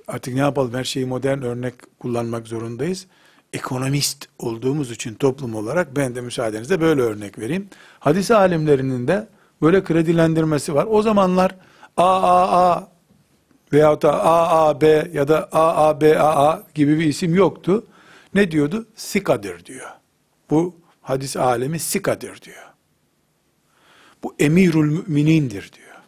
Artık 0.07 0.33
ne 0.33 0.39
yapalım 0.39 0.73
her 0.73 0.83
şeyi 0.83 1.05
modern 1.05 1.41
örnek 1.41 1.73
kullanmak 1.99 2.47
zorundayız. 2.47 3.07
Ekonomist 3.53 4.29
olduğumuz 4.39 4.91
için 4.91 5.13
toplum 5.15 5.55
olarak 5.55 5.95
ben 5.95 6.15
de 6.15 6.21
müsaadenizle 6.21 6.81
böyle 6.81 7.01
örnek 7.01 7.39
vereyim. 7.39 7.69
Hadis 7.99 8.31
alimlerinin 8.31 9.07
de 9.07 9.27
böyle 9.61 9.83
kredilendirmesi 9.83 10.73
var. 10.73 10.87
O 10.89 11.01
zamanlar 11.01 11.55
AAA 11.97 12.87
veyahut 13.73 14.01
da 14.01 14.25
AAB 14.25 15.13
ya 15.13 15.27
da 15.27 15.49
AABAA 15.51 16.63
gibi 16.75 16.99
bir 16.99 17.05
isim 17.05 17.35
yoktu. 17.35 17.85
Ne 18.33 18.51
diyordu? 18.51 18.87
Sikadir 18.95 19.65
diyor. 19.65 19.89
Bu 20.49 20.75
hadis 21.01 21.37
alemi 21.37 21.79
sikadir 21.79 22.41
diyor. 22.41 22.66
Bu 24.23 24.35
emirül 24.39 24.91
müminindir 24.91 25.71
diyor. 25.73 26.01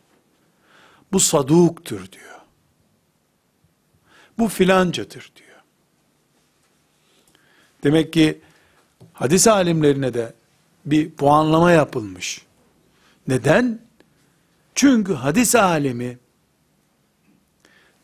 Bu 1.12 1.20
saduktur 1.20 2.12
diyor. 2.12 2.40
Bu 4.38 4.48
filancadır 4.48 5.32
diyor. 5.36 5.50
Demek 7.84 8.14
ki 8.14 8.42
hadis 9.14 9.48
alimlerine 9.48 10.14
de 10.14 10.34
bir 10.86 11.12
puanlama 11.12 11.72
yapılmış. 11.72 12.46
Neden? 13.28 13.80
Çünkü 14.76 15.14
hadis 15.14 15.56
alimi 15.56 16.18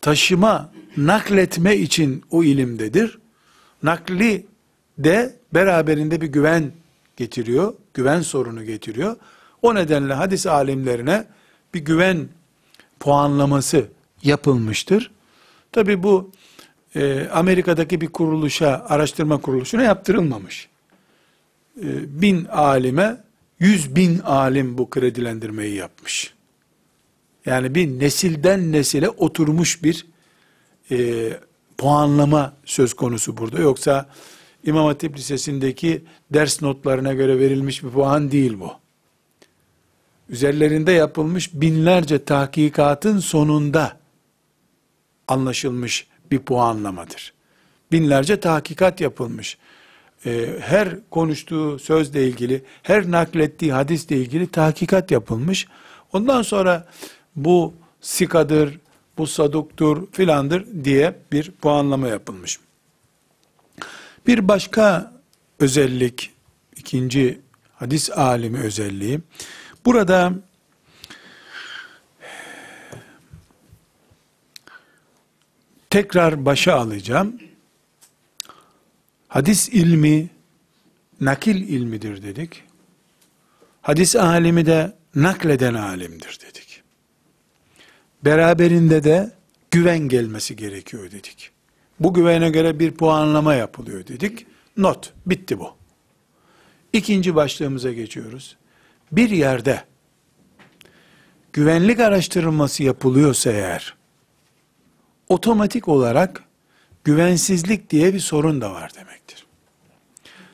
taşıma, 0.02 0.72
nakletme 0.98 1.76
için 1.76 2.24
o 2.32 2.44
ilimdedir. 2.44 3.20
Nakli 3.84 4.46
de 4.98 5.36
beraberinde 5.54 6.22
bir 6.22 6.28
güven 6.28 6.72
getiriyor, 7.18 7.74
güven 7.94 8.22
sorunu 8.22 8.64
getiriyor. 8.64 9.16
O 9.66 9.76
nedenle 9.76 10.14
hadis 10.14 10.48
alimlerine 10.48 11.26
bir 11.74 11.80
güven 11.80 12.28
puanlaması 13.00 13.88
yapılmıştır. 14.24 15.12
Tabi 15.72 16.04
bu 16.04 16.32
e, 16.96 17.28
Amerika'daki 17.34 18.02
bir 18.02 18.08
kuruluşa, 18.08 18.86
araştırma 18.90 19.42
kuruluşuna 19.42 19.84
yaptırılmamış. 19.84 20.68
E, 21.82 22.22
bin 22.22 22.46
alime, 22.46 23.18
yüz 23.60 23.96
bin 23.96 24.20
alim 24.20 24.78
bu 24.78 24.90
kredilendirmeyi 24.90 25.76
yapmış. 25.76 26.34
Yani 27.46 27.76
bir 27.76 28.00
nesilden 28.00 28.72
nesile 28.72 29.10
oturmuş 29.10 29.84
bir 29.84 30.06
e, 30.92 31.30
puanlama 31.78 32.54
söz 32.66 32.94
konusu 32.94 33.38
burada. 33.38 33.60
Yoksa 33.60 34.10
İmam 34.64 34.86
Hatip 34.86 35.18
Lisesi'ndeki 35.18 36.04
ders 36.34 36.62
notlarına 36.62 37.14
göre 37.14 37.40
verilmiş 37.40 37.84
bir 37.84 37.90
puan 37.90 38.32
değil 38.32 38.60
bu. 38.60 38.85
Üzerlerinde 40.30 40.92
yapılmış 40.92 41.54
binlerce 41.54 42.26
tahkikatın 42.26 43.20
sonunda 43.20 43.98
anlaşılmış 45.28 46.08
bir 46.32 46.40
puanlamadır. 46.40 47.34
Binlerce 47.92 48.40
tahkikat 48.40 49.02
yapılmış. 49.02 49.58
Ee, 50.26 50.48
her 50.60 51.10
konuştuğu 51.10 51.80
sözle 51.80 52.28
ilgili, 52.28 52.64
her 52.84 53.12
naklettiği 53.12 53.74
hadisle 53.74 54.18
ilgili 54.18 54.48
tahkikat 54.48 55.12
yapılmış. 55.12 55.68
Ondan 56.14 56.42
sonra 56.42 56.88
bu 57.36 57.74
sikadır, 58.02 58.80
bu 59.18 59.28
saduktur 59.28 60.12
filandır 60.12 60.84
diye 60.84 61.16
bir 61.32 61.52
puanlama 61.52 62.08
yapılmış. 62.08 62.60
Bir 64.28 64.48
başka 64.48 65.14
özellik, 65.60 66.32
ikinci 66.76 67.40
hadis 67.76 68.10
alimi 68.12 68.60
özelliği, 68.60 69.20
burada 69.86 70.34
tekrar 75.90 76.46
başa 76.46 76.76
alacağım. 76.76 77.40
Hadis 79.28 79.70
ilmi 79.70 80.30
nakil 81.22 81.70
ilmidir 81.70 82.24
dedik. 82.24 82.64
Hadis 83.82 84.16
alimi 84.16 84.66
de 84.66 84.96
nakleden 85.16 85.74
alimdir 85.74 86.40
dedik. 86.48 86.84
Beraberinde 88.26 89.04
de 89.04 89.32
güven 89.72 90.00
gelmesi 90.00 90.56
gerekiyor 90.56 91.12
dedik. 91.12 91.52
Bu 92.00 92.14
güvene 92.14 92.50
göre 92.50 92.80
bir 92.80 92.92
puanlama 92.92 93.54
yapılıyor 93.54 94.08
dedik. 94.08 94.46
Not, 94.78 95.14
bitti 95.26 95.60
bu. 95.60 95.74
İkinci 96.94 97.36
başlığımıza 97.36 97.92
geçiyoruz. 97.92 98.58
Bir 99.12 99.30
yerde 99.30 99.84
güvenlik 101.54 102.00
araştırılması 102.00 102.84
yapılıyorsa 102.84 103.52
eğer, 103.52 103.96
otomatik 105.30 105.88
olarak 105.88 106.44
güvensizlik 107.04 107.90
diye 107.90 108.14
bir 108.14 108.20
sorun 108.20 108.62
da 108.62 108.74
var 108.74 108.94
demektir. 108.96 109.46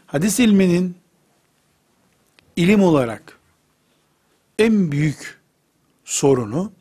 Hadis 0.07 0.39
ilminin 0.39 0.97
ilim 2.55 2.83
olarak 2.83 3.39
en 4.59 4.91
büyük 4.91 5.39
sorunu 6.05 6.71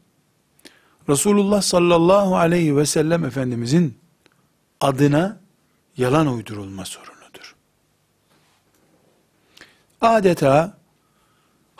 Resulullah 1.08 1.62
sallallahu 1.62 2.36
aleyhi 2.36 2.76
ve 2.76 2.86
sellem 2.86 3.24
Efendimizin 3.24 3.98
adına 4.80 5.40
yalan 5.96 6.26
uydurulma 6.26 6.84
sorunudur. 6.84 7.54
Adeta 10.00 10.79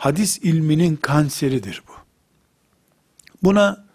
hadis 0.01 0.37
ilminin 0.37 0.95
kanseridir 0.95 1.83
bu. 1.87 1.91
Buna 3.43 3.85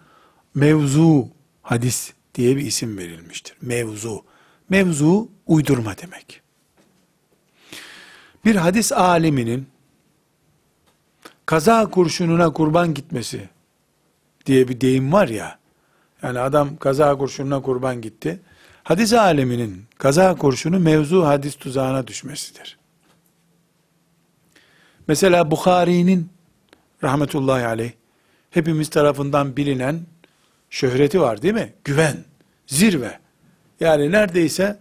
mevzu 0.55 1.29
hadis 1.63 2.13
diye 2.35 2.57
bir 2.57 2.67
isim 2.67 2.99
verilmiştir. 2.99 3.57
Mevzu. 3.63 4.25
Mevzu 4.69 5.29
uydurma 5.47 5.99
demek. 5.99 6.43
Bir 8.45 8.57
hadis 8.57 8.93
aliminin 8.93 9.67
kaza 11.47 11.91
kurşununa 11.91 12.53
kurban 12.53 12.95
gitmesi 12.95 13.49
diye 14.47 14.69
bir 14.69 14.81
deyim 14.81 15.13
var 15.13 15.29
ya. 15.29 15.59
Yani 16.23 16.39
adam 16.41 16.77
kaza 16.77 17.19
kurşununa 17.19 17.63
kurban 17.63 18.01
gitti. 18.01 18.41
Hadis 18.83 19.13
aleminin 19.13 19.85
kaza 19.99 20.35
kurşunu 20.35 20.79
mevzu 20.79 21.25
hadis 21.25 21.57
tuzağına 21.57 22.07
düşmesidir. 22.07 22.79
Mesela 25.09 25.51
Bukhari'nin 25.51 26.29
rahmetullahi 27.03 27.67
aleyh 27.67 27.93
hepimiz 28.51 28.89
tarafından 28.91 29.57
bilinen 29.57 30.01
şöhreti 30.71 31.21
var 31.21 31.43
değil 31.43 31.55
mi? 31.55 31.73
Güven, 31.85 32.25
zirve. 32.67 33.19
Yani 33.81 34.13
neredeyse 34.13 34.79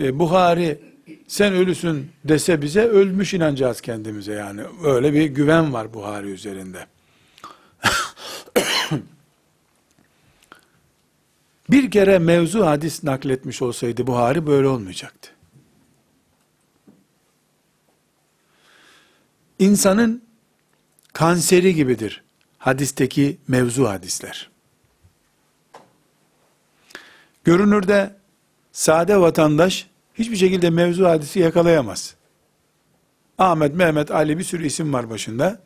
e, 0.00 0.18
Buhari 0.18 0.80
sen 1.28 1.52
ölüsün 1.52 2.10
dese 2.24 2.62
bize 2.62 2.84
ölmüş 2.84 3.34
inanacağız 3.34 3.80
kendimize 3.80 4.32
yani. 4.32 4.60
Öyle 4.84 5.12
bir 5.12 5.24
güven 5.24 5.72
var 5.72 5.94
Buhari 5.94 6.26
üzerinde. 6.26 6.86
bir 11.70 11.90
kere 11.90 12.18
mevzu 12.18 12.66
hadis 12.66 13.04
nakletmiş 13.04 13.62
olsaydı 13.62 14.06
Buhari 14.06 14.46
böyle 14.46 14.68
olmayacaktı. 14.68 15.30
İnsanın 19.60 20.22
kanseri 21.12 21.74
gibidir 21.74 22.22
hadisteki 22.58 23.38
mevzu 23.48 23.88
hadisler. 23.88 24.50
Görünürde 27.44 28.16
sade 28.72 29.20
vatandaş 29.20 29.86
hiçbir 30.14 30.36
şekilde 30.36 30.70
mevzu 30.70 31.04
hadisi 31.04 31.38
yakalayamaz. 31.38 32.14
Ahmet, 33.38 33.74
Mehmet, 33.74 34.10
Ali 34.10 34.38
bir 34.38 34.44
sürü 34.44 34.66
isim 34.66 34.92
var 34.92 35.10
başında. 35.10 35.62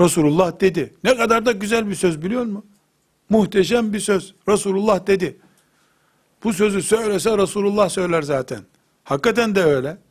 Resulullah 0.00 0.60
dedi. 0.60 0.94
Ne 1.04 1.16
kadar 1.16 1.46
da 1.46 1.52
güzel 1.52 1.88
bir 1.88 1.94
söz 1.94 2.22
biliyor 2.22 2.44
musun? 2.44 2.66
Muhteşem 3.28 3.92
bir 3.92 4.00
söz. 4.00 4.34
Resulullah 4.48 5.06
dedi. 5.06 5.36
Bu 6.44 6.52
sözü 6.52 6.82
söylese 6.82 7.38
Resulullah 7.38 7.88
söyler 7.88 8.22
zaten. 8.22 8.60
Hakikaten 9.04 9.54
de 9.54 9.64
öyle. 9.64 10.05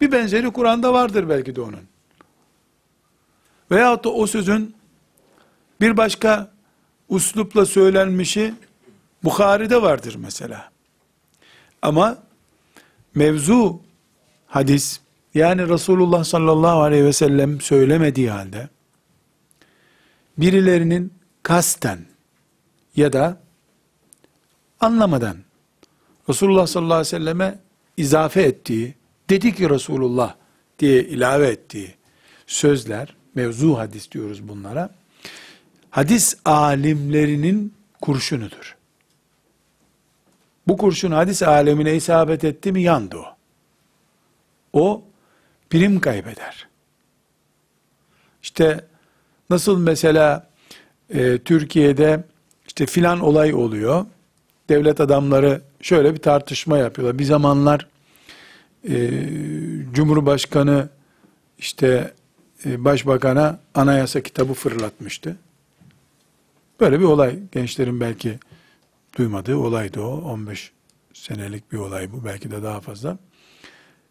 Bir 0.00 0.12
benzeri 0.12 0.50
Kur'an'da 0.50 0.92
vardır 0.92 1.28
belki 1.28 1.56
de 1.56 1.60
onun. 1.60 1.88
Veyahut 3.70 4.04
da 4.04 4.12
o 4.12 4.26
sözün 4.26 4.74
bir 5.80 5.96
başka 5.96 6.50
uslupla 7.08 7.66
söylenmişi 7.66 8.54
Bukhari'de 9.24 9.82
vardır 9.82 10.14
mesela. 10.18 10.70
Ama 11.82 12.18
mevzu 13.14 13.80
hadis 14.46 15.00
yani 15.34 15.68
Resulullah 15.68 16.24
sallallahu 16.24 16.80
aleyhi 16.80 17.04
ve 17.04 17.12
sellem 17.12 17.60
söylemediği 17.60 18.30
halde 18.30 18.68
birilerinin 20.38 21.12
kasten 21.42 21.98
ya 22.96 23.12
da 23.12 23.40
anlamadan 24.80 25.36
Resulullah 26.28 26.66
sallallahu 26.66 26.94
aleyhi 26.94 27.06
ve 27.06 27.18
selleme 27.18 27.58
izafe 27.96 28.42
ettiği, 28.42 28.94
dedi 29.30 29.54
ki 29.54 29.70
Resulullah 29.70 30.34
diye 30.78 31.04
ilave 31.04 31.46
ettiği 31.48 31.94
sözler, 32.46 33.14
mevzu 33.34 33.78
hadis 33.78 34.10
diyoruz 34.10 34.48
bunlara, 34.48 34.90
hadis 35.90 36.36
alimlerinin 36.44 37.74
kurşunudur. 38.00 38.76
Bu 40.68 40.76
kurşun 40.76 41.12
hadis 41.12 41.42
alemine 41.42 41.94
isabet 41.94 42.44
etti 42.44 42.72
mi 42.72 42.82
yandı 42.82 43.16
o. 43.16 43.26
O 44.72 45.02
prim 45.70 46.00
kaybeder. 46.00 46.68
İşte 48.42 48.84
nasıl 49.50 49.78
mesela 49.78 50.50
e, 51.10 51.38
Türkiye'de 51.38 52.24
işte 52.66 52.86
filan 52.86 53.20
olay 53.20 53.54
oluyor. 53.54 54.06
Devlet 54.68 55.00
adamları 55.00 55.62
şöyle 55.80 56.14
bir 56.14 56.18
tartışma 56.18 56.78
yapıyorlar. 56.78 57.18
Bir 57.18 57.24
zamanlar 57.24 57.86
e, 58.88 59.10
Cumhurbaşkanı 59.92 60.88
işte 61.58 62.14
e, 62.66 62.84
başbakana 62.84 63.60
anayasa 63.74 64.20
kitabı 64.20 64.54
fırlatmıştı. 64.54 65.36
Böyle 66.80 67.00
bir 67.00 67.04
olay. 67.04 67.38
Gençlerin 67.52 68.00
belki 68.00 68.38
duymadığı 69.18 69.56
olaydı 69.56 70.00
o. 70.00 70.20
15 70.20 70.72
senelik 71.12 71.72
bir 71.72 71.78
olay 71.78 72.12
bu. 72.12 72.24
Belki 72.24 72.50
de 72.50 72.62
daha 72.62 72.80
fazla. 72.80 73.18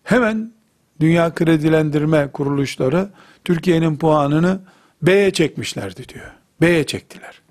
Hemen 0.04 0.54
dünya 1.00 1.36
kredilendirme 1.36 2.32
kuruluşları 2.32 3.10
Türkiye'nin 3.44 3.98
puanını 3.98 4.62
B'ye 5.02 5.32
çekmişlerdi 5.32 6.10
diyor. 6.10 6.32
B'ye 6.62 6.86
çektiler. 6.86 7.42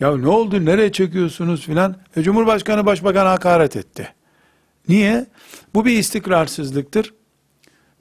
Ya 0.00 0.16
ne 0.16 0.28
oldu 0.28 0.64
nereye 0.64 0.92
çekiyorsunuz 0.92 1.66
filan? 1.66 1.96
E, 2.16 2.22
Cumhurbaşkanı 2.22 2.86
başbakan 2.86 3.26
hakaret 3.26 3.76
etti. 3.76 4.14
Niye? 4.88 5.26
Bu 5.74 5.84
bir 5.84 5.98
istikrarsızlıktır. 5.98 7.14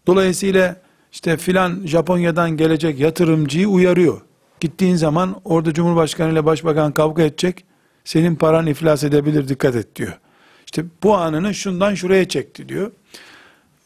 Dolayısıyla 0.07 0.75
işte 1.11 1.37
filan 1.37 1.81
Japonya'dan 1.85 2.51
gelecek 2.57 2.99
yatırımcıyı 2.99 3.67
uyarıyor. 3.67 4.21
Gittiğin 4.59 4.95
zaman 4.95 5.41
orada 5.45 5.73
Cumhurbaşkanı 5.73 6.33
ile 6.33 6.45
Başbakan 6.45 6.91
kavga 6.91 7.23
edecek. 7.23 7.65
Senin 8.03 8.35
paran 8.35 8.67
iflas 8.67 9.03
edebilir 9.03 9.47
dikkat 9.47 9.75
et 9.75 9.95
diyor. 9.95 10.19
İşte 10.65 10.85
puanını 11.01 11.53
şundan 11.53 11.95
şuraya 11.95 12.27
çekti 12.27 12.69
diyor. 12.69 12.91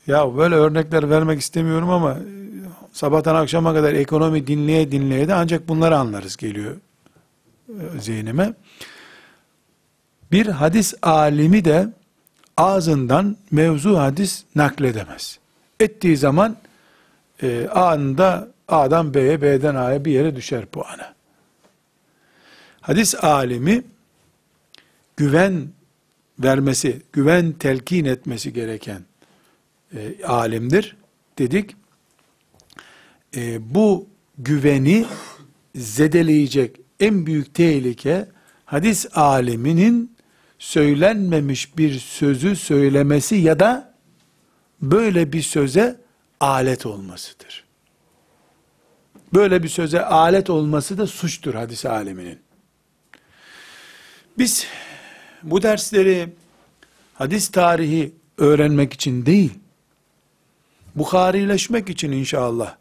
Ya 0.08 0.38
böyle 0.38 0.56
örnekler 0.56 1.10
vermek 1.10 1.39
istemiyorum 1.39 1.89
ama 1.89 2.12
e, 2.12 2.17
sabahtan 2.91 3.36
akşama 3.36 3.73
kadar 3.73 3.93
ekonomi 3.93 4.47
dinleye 4.47 4.91
dinleye 4.91 5.27
de 5.27 5.34
ancak 5.34 5.67
bunları 5.67 5.97
anlarız 5.97 6.38
geliyor 6.38 6.75
e, 7.69 7.99
zihnime. 7.99 8.53
Bir 10.32 10.45
hadis 10.45 10.93
alimi 11.01 11.65
de 11.65 11.88
ağzından 12.58 13.38
mevzu 13.52 13.98
hadis 13.98 14.44
nakledemez. 14.56 15.39
Ettiği 15.80 16.18
zaman 16.18 16.58
e, 17.44 17.68
anında 17.68 18.48
A'dan 18.68 19.13
B'ye, 19.13 19.42
B'den 19.42 19.76
A'ya 19.76 20.06
bir 20.06 20.12
yere 20.12 20.36
düşer 20.36 20.66
puanı. 20.66 21.13
Hadis 22.82 23.16
alimi 23.24 23.84
güven 25.18 25.68
vermesi, 26.39 27.02
güven 27.13 27.52
telkin 27.52 28.06
etmesi 28.06 28.54
gereken 28.54 29.02
e, 29.96 30.26
alimdir 30.26 30.96
dedik. 31.38 31.76
E, 33.36 33.74
bu 33.76 34.08
güveni 34.38 35.06
zedeleyecek 35.76 36.80
en 37.00 37.26
büyük 37.26 37.54
tehlike 37.54 38.28
hadis 38.66 39.06
aliminin 39.13 40.12
söylenmemiş 40.63 41.78
bir 41.78 41.99
sözü 41.99 42.56
söylemesi 42.56 43.36
ya 43.36 43.60
da 43.60 43.93
böyle 44.82 45.34
bir 45.34 45.41
söze 45.41 45.99
alet 46.39 46.86
olmasıdır. 46.86 47.63
Böyle 49.34 49.63
bir 49.63 49.69
söze 49.69 50.06
alet 50.06 50.49
olması 50.49 50.97
da 50.97 51.08
suçtur 51.08 51.54
hadis 51.54 51.86
aleminin. 51.86 52.39
Biz 54.38 54.67
bu 55.43 55.62
dersleri 55.62 56.30
hadis 57.13 57.49
tarihi 57.49 58.13
öğrenmek 58.38 58.93
için 58.93 59.26
değil, 59.26 59.54
Bukharileşmek 60.95 61.89
için 61.89 62.12
inşallah, 62.12 62.76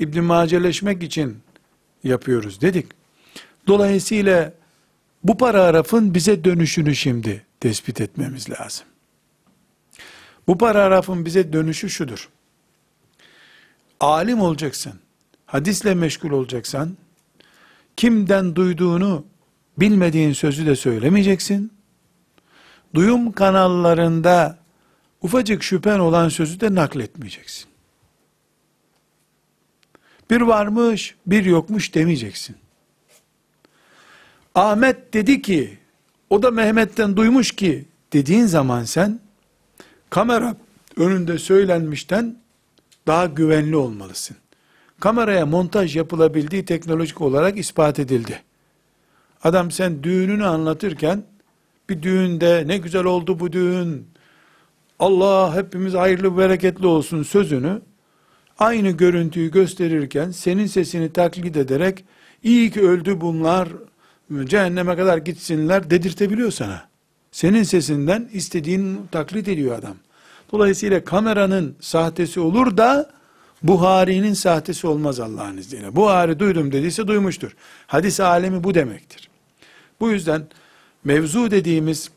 İbn 0.00 0.22
Maceleşmek 0.22 1.02
için 1.02 1.38
yapıyoruz 2.04 2.60
dedik. 2.60 2.86
Dolayısıyla 3.66 4.52
bu 5.28 5.36
paragrafın 5.36 6.14
bize 6.14 6.44
dönüşünü 6.44 6.96
şimdi 6.96 7.46
tespit 7.60 8.00
etmemiz 8.00 8.50
lazım. 8.50 8.86
Bu 10.48 10.58
paragrafın 10.58 11.24
bize 11.24 11.52
dönüşü 11.52 11.90
şudur. 11.90 12.28
Alim 14.00 14.40
olacaksın, 14.40 14.92
hadisle 15.46 15.94
meşgul 15.94 16.30
olacaksan, 16.30 16.96
kimden 17.96 18.56
duyduğunu 18.56 19.24
bilmediğin 19.78 20.32
sözü 20.32 20.66
de 20.66 20.76
söylemeyeceksin. 20.76 21.72
Duyum 22.94 23.32
kanallarında 23.32 24.58
ufacık 25.22 25.62
şüphen 25.62 25.98
olan 25.98 26.28
sözü 26.28 26.60
de 26.60 26.74
nakletmeyeceksin. 26.74 27.66
Bir 30.30 30.40
varmış, 30.40 31.14
bir 31.26 31.44
yokmuş 31.44 31.94
demeyeceksin. 31.94 32.56
Ahmet 34.56 35.14
dedi 35.14 35.42
ki, 35.42 35.78
o 36.30 36.42
da 36.42 36.50
Mehmet'ten 36.50 37.16
duymuş 37.16 37.52
ki 37.52 37.84
dediğin 38.12 38.46
zaman 38.46 38.84
sen 38.84 39.20
kamera 40.10 40.56
önünde 40.96 41.38
söylenmişten 41.38 42.36
daha 43.06 43.26
güvenli 43.26 43.76
olmalısın. 43.76 44.36
Kameraya 45.00 45.46
montaj 45.46 45.96
yapılabildiği 45.96 46.64
teknolojik 46.64 47.20
olarak 47.20 47.58
ispat 47.58 47.98
edildi. 47.98 48.42
Adam 49.44 49.70
sen 49.70 50.02
düğününü 50.02 50.46
anlatırken 50.46 51.22
bir 51.88 52.02
düğünde 52.02 52.64
ne 52.66 52.78
güzel 52.78 53.04
oldu 53.04 53.40
bu 53.40 53.52
düğün, 53.52 54.08
Allah 54.98 55.56
hepimiz 55.56 55.94
hayırlı 55.94 56.38
bereketli 56.38 56.86
olsun 56.86 57.22
sözünü 57.22 57.80
aynı 58.58 58.90
görüntüyü 58.90 59.50
gösterirken 59.50 60.30
senin 60.30 60.66
sesini 60.66 61.12
taklit 61.12 61.56
ederek 61.56 62.04
iyi 62.42 62.70
ki 62.70 62.88
öldü 62.88 63.20
bunlar 63.20 63.68
cehenneme 64.44 64.96
kadar 64.96 65.18
gitsinler 65.18 65.90
dedirtebiliyor 65.90 66.50
sana. 66.50 66.88
Senin 67.32 67.62
sesinden 67.62 68.28
istediğin 68.32 69.00
taklit 69.12 69.48
ediyor 69.48 69.78
adam. 69.78 69.96
Dolayısıyla 70.52 71.04
kameranın 71.04 71.76
sahtesi 71.80 72.40
olur 72.40 72.76
da 72.76 73.10
Buhari'nin 73.62 74.34
sahtesi 74.34 74.86
olmaz 74.86 75.20
Allah'ın 75.20 75.56
izniyle. 75.56 75.96
Buhari 75.96 76.38
duydum 76.38 76.72
dediyse 76.72 77.08
duymuştur. 77.08 77.56
Hadis 77.86 78.20
alemi 78.20 78.64
bu 78.64 78.74
demektir. 78.74 79.28
Bu 80.00 80.10
yüzden 80.10 80.42
mevzu 81.04 81.50
dediğimiz 81.50 82.10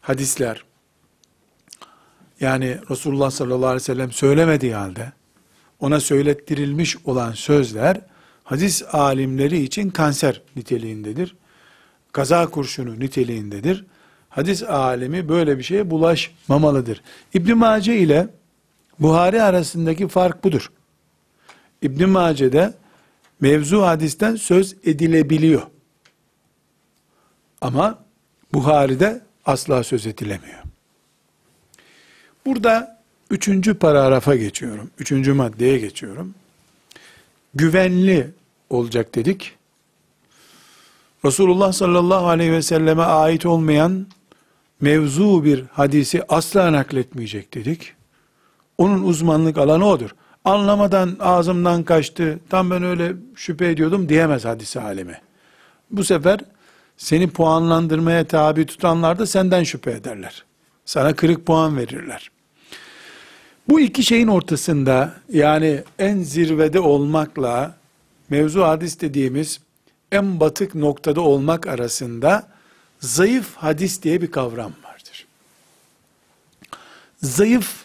hadisler, 0.00 0.64
yani 2.40 2.78
Resulullah 2.90 3.30
sallallahu 3.30 3.66
aleyhi 3.66 3.74
ve 3.74 3.80
sellem 3.80 4.12
söylemediği 4.12 4.74
halde, 4.74 5.12
ona 5.80 6.00
söylettirilmiş 6.00 6.96
olan 7.04 7.32
sözler, 7.32 8.00
hadis 8.44 8.82
alimleri 8.92 9.62
için 9.62 9.90
kanser 9.90 10.42
niteliğindedir. 10.56 11.36
kaza 12.12 12.46
kurşunu 12.46 13.00
niteliğindedir. 13.00 13.84
Hadis 14.28 14.62
alemi 14.62 15.28
böyle 15.28 15.58
bir 15.58 15.62
şeye 15.62 15.90
bulaşmamalıdır. 15.90 17.02
İbn 17.34 17.54
Mace 17.54 17.96
ile 17.96 18.28
Buhari 18.98 19.42
arasındaki 19.42 20.08
fark 20.08 20.44
budur. 20.44 20.72
İbn 21.82 22.08
Mace'de 22.08 22.74
mevzu 23.40 23.82
hadisten 23.82 24.36
söz 24.36 24.76
edilebiliyor. 24.84 25.62
Ama 27.60 28.04
Buhari'de 28.52 29.20
asla 29.44 29.84
söz 29.84 30.06
edilemiyor. 30.06 30.58
Burada 32.46 33.02
üçüncü 33.30 33.74
paragrafa 33.74 34.36
geçiyorum. 34.36 34.90
Üçüncü 34.98 35.32
maddeye 35.32 35.78
geçiyorum. 35.78 36.34
Güvenli 37.54 38.30
olacak 38.70 39.14
dedik. 39.14 39.56
Resulullah 41.24 41.72
sallallahu 41.72 42.26
aleyhi 42.26 42.52
ve 42.52 42.62
selleme 42.62 43.02
ait 43.02 43.46
olmayan 43.46 44.06
mevzu 44.80 45.44
bir 45.44 45.64
hadisi 45.72 46.22
asla 46.28 46.72
nakletmeyecek 46.72 47.54
dedik. 47.54 47.92
Onun 48.78 49.02
uzmanlık 49.02 49.58
alanı 49.58 49.86
odur. 49.86 50.10
Anlamadan 50.44 51.16
ağzımdan 51.20 51.82
kaçtı, 51.82 52.40
tam 52.50 52.70
ben 52.70 52.82
öyle 52.82 53.12
şüphe 53.34 53.70
ediyordum 53.70 54.08
diyemez 54.08 54.44
hadisi 54.44 54.80
alemi. 54.80 55.20
Bu 55.90 56.04
sefer 56.04 56.40
seni 56.96 57.30
puanlandırmaya 57.30 58.24
tabi 58.24 58.66
tutanlar 58.66 59.18
da 59.18 59.26
senden 59.26 59.62
şüphe 59.62 59.90
ederler. 59.90 60.44
Sana 60.84 61.16
kırık 61.16 61.46
puan 61.46 61.76
verirler. 61.76 62.30
Bu 63.68 63.80
iki 63.80 64.02
şeyin 64.02 64.28
ortasında 64.28 65.14
yani 65.28 65.82
en 65.98 66.18
zirvede 66.18 66.80
olmakla 66.80 67.76
mevzu 68.30 68.62
hadis 68.62 69.00
dediğimiz 69.00 69.60
en 70.12 70.40
batık 70.40 70.74
noktada 70.74 71.20
olmak 71.20 71.66
arasında 71.66 72.48
zayıf 73.00 73.56
hadis 73.56 74.02
diye 74.02 74.22
bir 74.22 74.30
kavram 74.30 74.72
vardır. 74.84 75.26
Zayıf 77.22 77.84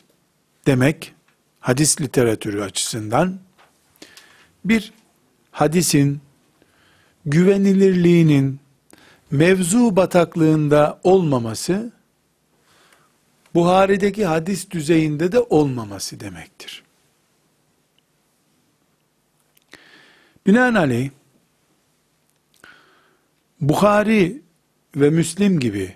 demek 0.68 1.14
hadis 1.60 2.02
literatürü 2.02 2.62
açısından 2.62 3.40
bir 4.66 4.94
hadisin 5.52 6.22
güvenilirliğinin 7.26 8.60
mevzu 9.32 9.96
bataklığında 9.96 11.00
olmaması 11.04 11.92
Buhari'deki 13.56 14.26
hadis 14.26 14.72
düzeyinde 14.72 15.32
de 15.32 15.40
olmaması 15.40 16.20
demektir. 16.20 16.84
Binaenaleyh 20.48 21.10
Bukhari 23.62 24.42
ve 24.96 25.10
Müslim 25.10 25.60
gibi 25.60 25.96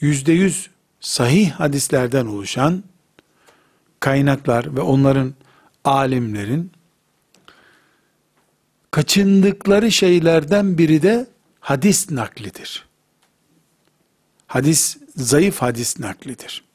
yüzde 0.00 0.32
yüz 0.32 0.70
sahih 1.00 1.50
hadislerden 1.50 2.26
oluşan 2.26 2.84
kaynaklar 4.00 4.76
ve 4.76 4.80
onların 4.80 5.34
alimlerin 5.84 6.72
kaçındıkları 8.90 9.92
şeylerden 9.92 10.78
biri 10.78 11.02
de 11.02 11.26
hadis 11.60 12.10
naklidir. 12.10 12.86
Hadis 14.46 14.96
zayıf 15.16 15.62
hadis 15.62 15.98
naklidir. 15.98 16.67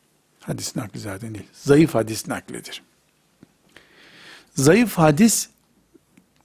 Hadis 0.43 0.75
nakli 0.75 0.99
zaten 0.99 1.33
değil. 1.33 1.47
Zayıf 1.53 1.95
hadis 1.95 2.27
naklidir. 2.27 2.83
Zayıf 4.55 4.97
hadis 4.97 5.49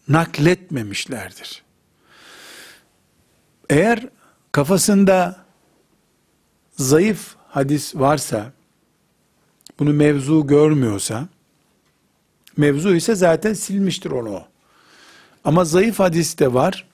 nakletmemişlerdir. 0.09 1.62
Eğer 3.70 4.09
kafasında 4.53 5.44
zayıf 6.76 7.36
hadis 7.49 7.94
varsa, 7.94 8.53
bunu 9.78 9.92
mevzu 9.92 10.46
görmüyorsa, 10.46 11.28
mevzu 12.57 12.94
ise 12.94 13.14
zaten 13.14 13.55
silmiştir 13.55 14.11
onu. 14.11 14.44
Ama 15.44 15.64
zayıf 15.64 15.99
hadis 15.99 16.38
de 16.38 16.55
var. 16.55 16.88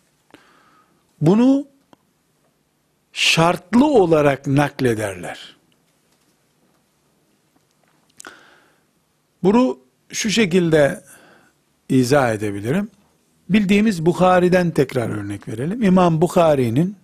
Bunu 1.20 1.66
şartlı 3.12 3.86
olarak 3.86 4.46
naklederler. 4.46 5.53
Bunu 9.44 9.78
şu 10.08 10.30
şekilde 10.30 11.04
izah 11.88 12.32
edebilirim. 12.32 12.88
Bildiğimiz 13.48 14.06
Bukhari'den 14.06 14.70
tekrar 14.70 15.10
örnek 15.10 15.48
verelim. 15.48 15.82
İmam 15.82 16.20
Bukhari'nin 16.20 16.96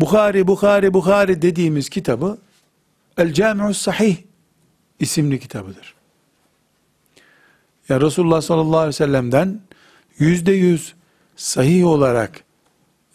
Bukhari, 0.00 0.46
Bukhari, 0.46 0.94
Bukhari 0.94 1.42
dediğimiz 1.42 1.88
kitabı 1.88 2.38
El 3.18 3.32
Cami'us 3.32 3.78
Sahih 3.78 4.16
isimli 5.00 5.40
kitabıdır. 5.40 5.94
Ya 7.88 8.00
Resulullah 8.00 8.40
sallallahu 8.40 8.76
aleyhi 8.76 8.88
ve 8.88 8.92
sellem'den 8.92 9.60
yüzde 10.18 10.52
yüz 10.52 10.94
sahih 11.36 11.86
olarak 11.86 12.44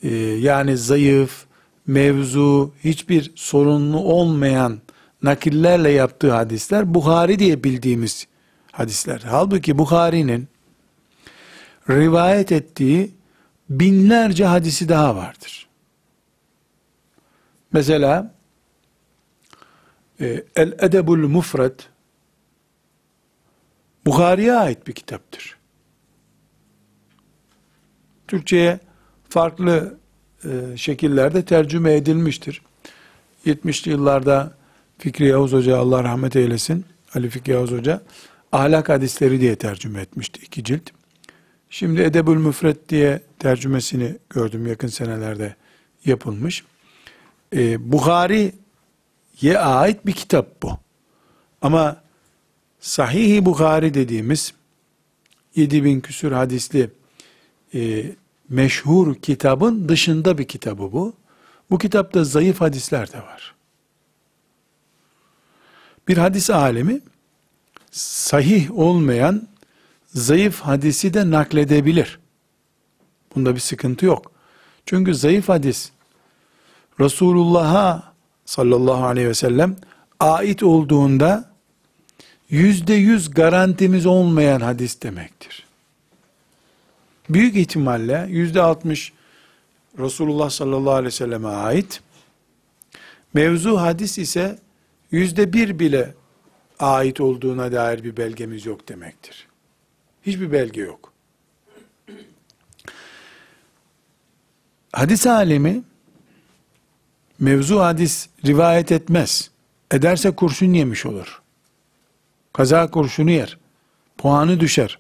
e, 0.04 0.16
yani 0.18 0.78
zayıf, 0.78 1.46
mevzu, 1.88 2.74
hiçbir 2.84 3.32
sorunlu 3.36 3.98
olmayan 4.00 4.80
nakillerle 5.24 5.90
yaptığı 5.90 6.32
hadisler 6.32 6.94
Bukhari 6.94 7.40
diye 7.40 7.64
bildiğimiz 7.64 8.28
hadisler. 8.72 9.22
Halbuki 9.26 9.78
Bukhari'nin 9.78 10.48
rivayet 11.90 12.52
ettiği 12.52 13.12
binlerce 13.70 14.46
hadisi 14.46 14.90
daha 14.90 15.16
vardır. 15.16 15.68
Mesela 17.72 18.34
e, 20.20 20.44
El 20.56 20.72
Edebul 20.80 21.28
Mufred 21.28 21.80
Bukhari'ye 24.06 24.54
ait 24.54 24.88
bir 24.88 24.94
kitaptır. 24.94 25.58
Türkçe'ye 28.28 28.80
farklı 29.30 29.98
e, 30.46 30.78
şekillerde 30.78 31.46
tercüme 31.46 31.94
edilmiştir. 31.94 32.62
70'li 33.46 33.92
yıllarda 33.92 34.58
Fikri 34.98 35.28
Yavuz 35.28 35.54
Hoca 35.54 35.78
Allah 35.78 36.04
rahmet 36.04 36.36
eylesin. 36.36 36.86
Ali 37.16 37.30
Fikri 37.30 37.52
Yavuz 37.52 37.72
Hoca 37.72 38.02
ahlak 38.52 38.90
hadisleri 38.90 39.42
diye 39.42 39.56
tercüme 39.56 40.02
etmişti 40.02 40.42
iki 40.44 40.64
cilt. 40.64 40.90
Şimdi 41.70 42.02
Edebül 42.02 42.38
Müfret 42.38 42.90
diye 42.90 43.22
tercümesini 43.40 44.16
gördüm 44.30 44.68
yakın 44.68 44.88
senelerde 44.88 45.56
yapılmış. 46.06 46.64
Ee, 47.56 47.92
Bukhari'ye 47.92 49.60
ait 49.60 50.06
bir 50.06 50.12
kitap 50.12 50.64
bu. 50.64 50.72
Ama 51.62 52.02
Sahih-i 52.80 53.46
Bukhari 53.46 53.94
dediğimiz 53.94 54.54
7000 55.56 56.02
küsür 56.02 56.32
hadisli 56.32 56.90
e, 57.74 58.06
meşhur 58.50 59.16
kitabın 59.16 59.90
dışında 59.90 60.38
bir 60.38 60.46
kitabı 60.46 60.92
bu. 60.92 61.14
Bu 61.70 61.78
kitapta 61.78 62.24
zayıf 62.24 62.62
hadisler 62.62 63.12
de 63.14 63.18
var. 63.18 63.57
Bir 66.08 66.18
hadis 66.18 66.50
alemi 66.50 67.00
sahih 67.92 68.78
olmayan 68.78 69.48
zayıf 70.14 70.62
hadisi 70.62 71.14
de 71.14 71.32
nakledebilir. 71.32 72.20
Bunda 73.36 73.56
bir 73.56 73.60
sıkıntı 73.60 74.06
yok. 74.06 74.32
Çünkü 74.86 75.16
zayıf 75.16 75.50
hadis 75.50 75.92
Resulullah'a 77.00 78.14
sallallahu 78.46 79.06
aleyhi 79.06 79.28
ve 79.28 79.34
sellem 79.34 79.76
ait 80.20 80.64
olduğunda 80.64 81.52
yüzde 82.50 82.94
yüz 82.94 83.32
garantimiz 83.32 84.06
olmayan 84.06 84.62
hadis 84.62 85.02
demektir. 85.02 85.66
Büyük 87.30 87.56
ihtimalle 87.56 88.28
yüzde 88.30 88.62
altmış 88.62 89.14
Resulullah 90.00 90.50
sallallahu 90.50 90.94
aleyhi 90.94 91.06
ve 91.06 91.12
selleme 91.12 91.48
ait. 91.48 92.02
Mevzu 93.34 93.78
hadis 93.78 94.18
ise 94.18 94.60
yüzde 95.12 95.54
bir 95.54 95.80
bile 95.80 96.14
ait 96.80 97.22
olduğuna 97.22 97.72
dair 97.72 98.04
bir 98.04 98.18
belgemiz 98.18 98.66
yok 98.66 98.90
demektir. 98.90 99.48
Hiçbir 100.26 100.52
belge 100.52 100.82
yok. 100.82 101.14
Hadis 104.92 105.28
alemi 105.28 105.84
mevzu 107.40 107.80
hadis 107.80 108.30
rivayet 108.46 108.92
etmez. 108.92 109.52
Ederse 109.92 110.36
kurşun 110.36 110.74
yemiş 110.74 111.06
olur. 111.06 111.42
Kaza 112.54 112.92
kurşunu 112.92 113.32
yer. 113.32 113.58
Puanı 114.18 114.60
düşer. 114.60 115.00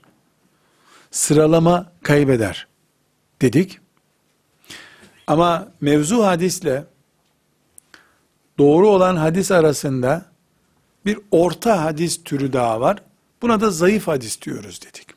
Sıralama 1.12 1.91
kaybeder. 2.03 2.68
Dedik. 3.41 3.80
Ama 5.28 5.72
mevzu 5.82 6.24
hadisle 6.24 6.86
doğru 8.58 8.89
olan 8.89 9.16
hadis 9.16 9.51
arasında 9.51 10.26
bir 11.05 11.20
orta 11.32 11.84
hadis 11.84 12.24
türü 12.24 12.53
daha 12.53 12.82
var. 12.82 13.03
Buna 13.41 13.62
da 13.62 13.72
zayıf 13.72 14.08
hadis 14.08 14.41
diyoruz 14.41 14.80
dedik. 14.82 15.08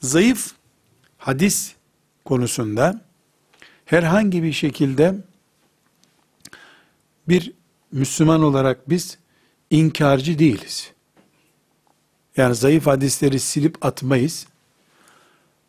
Zayıf 0.00 0.52
hadis 1.18 1.74
konusunda 2.24 3.00
herhangi 3.84 4.42
bir 4.42 4.52
şekilde 4.52 5.14
bir 7.28 7.52
Müslüman 7.92 8.42
olarak 8.42 8.90
biz 8.90 9.18
inkarcı 9.70 10.38
değiliz. 10.38 10.92
Yani 12.36 12.54
zayıf 12.54 12.86
hadisleri 12.86 13.40
silip 13.40 13.86
atmayız. 13.86 14.46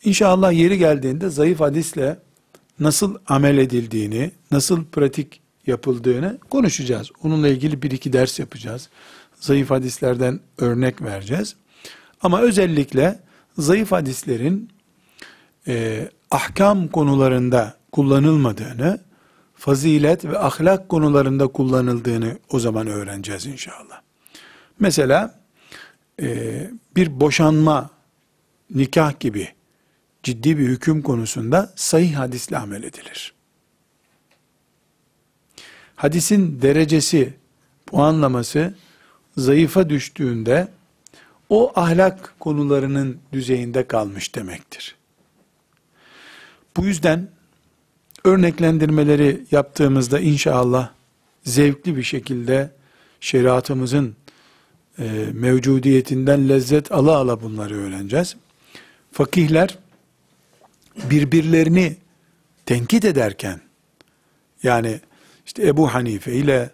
İnşallah 0.04 0.52
yeri 0.52 0.78
geldiğinde 0.78 1.30
zayıf 1.30 1.60
hadisle 1.60 2.20
nasıl 2.80 3.18
amel 3.28 3.58
edildiğini, 3.58 4.32
nasıl 4.52 4.86
pratik 4.86 5.42
yapıldığını 5.68 6.38
konuşacağız. 6.50 7.12
Onunla 7.24 7.48
ilgili 7.48 7.82
bir 7.82 7.92
iki 7.92 8.14
ders 8.14 8.40
yapacağız. 8.40 8.90
Zayıf 9.40 9.70
hadislerden 9.70 10.40
örnek 10.58 11.02
vereceğiz. 11.02 11.56
Ama 12.22 12.42
özellikle 12.42 13.20
zayıf 13.58 13.92
hadislerin 13.92 14.70
e, 15.68 16.08
ahkam 16.32 16.88
konularında 16.88 17.78
kullanılmadığını, 17.92 19.00
fazilet 19.56 20.26
ve 20.26 20.40
ahlak 20.40 20.90
konularında 20.90 21.48
kullanıldığını 21.48 22.38
o 22.50 22.60
zaman 22.60 22.88
öğreneceğiz 22.88 23.46
inşallah. 23.46 24.02
Mesela 24.80 25.40
e, 26.22 26.70
bir 26.96 27.20
boşanma, 27.20 27.90
nikah 28.76 29.20
gibi 29.20 29.48
ciddi 30.24 30.58
bir 30.58 30.68
hüküm 30.68 31.02
konusunda 31.02 31.74
sahih 31.76 32.16
hadisle 32.16 32.58
amel 32.58 32.84
edilir. 32.84 33.37
Hadisin 35.98 36.62
derecesi, 36.62 37.34
puanlaması 37.86 38.74
zayıfa 39.38 39.90
düştüğünde 39.90 40.68
o 41.50 41.72
ahlak 41.76 42.34
konularının 42.40 43.18
düzeyinde 43.34 43.88
kalmış 43.88 44.36
demektir. 44.36 44.96
Bu 46.78 46.86
yüzden 46.86 47.28
örneklendirmeleri 48.24 49.44
yaptığımızda 49.52 50.20
inşallah 50.20 50.90
zevkli 51.44 51.98
bir 51.98 52.04
şekilde 52.04 52.72
şeriatımızın 53.20 54.16
e, 55.00 55.26
mevcudiyetinden 55.34 56.50
lezzet 56.50 56.92
ala 56.92 57.18
ala 57.18 57.42
bunları 57.42 57.76
öğreneceğiz. 57.76 58.36
Fakihler 59.12 59.78
birbirlerini 61.10 61.96
tenkit 62.66 63.06
ederken 63.06 63.62
yani 64.64 65.00
işte 65.58 65.70
Ebu 65.70 65.94
Hanife 65.94 66.34
ile 66.34 66.70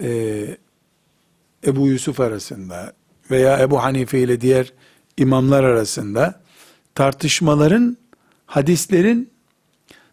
e, 0.00 0.08
Ebu 1.66 1.88
Yusuf 1.88 2.20
arasında 2.20 2.92
veya 3.30 3.60
Ebu 3.60 3.82
Hanife 3.82 4.20
ile 4.20 4.40
diğer 4.40 4.72
imamlar 5.16 5.64
arasında 5.64 6.40
tartışmaların 6.94 7.96
hadislerin 8.46 9.30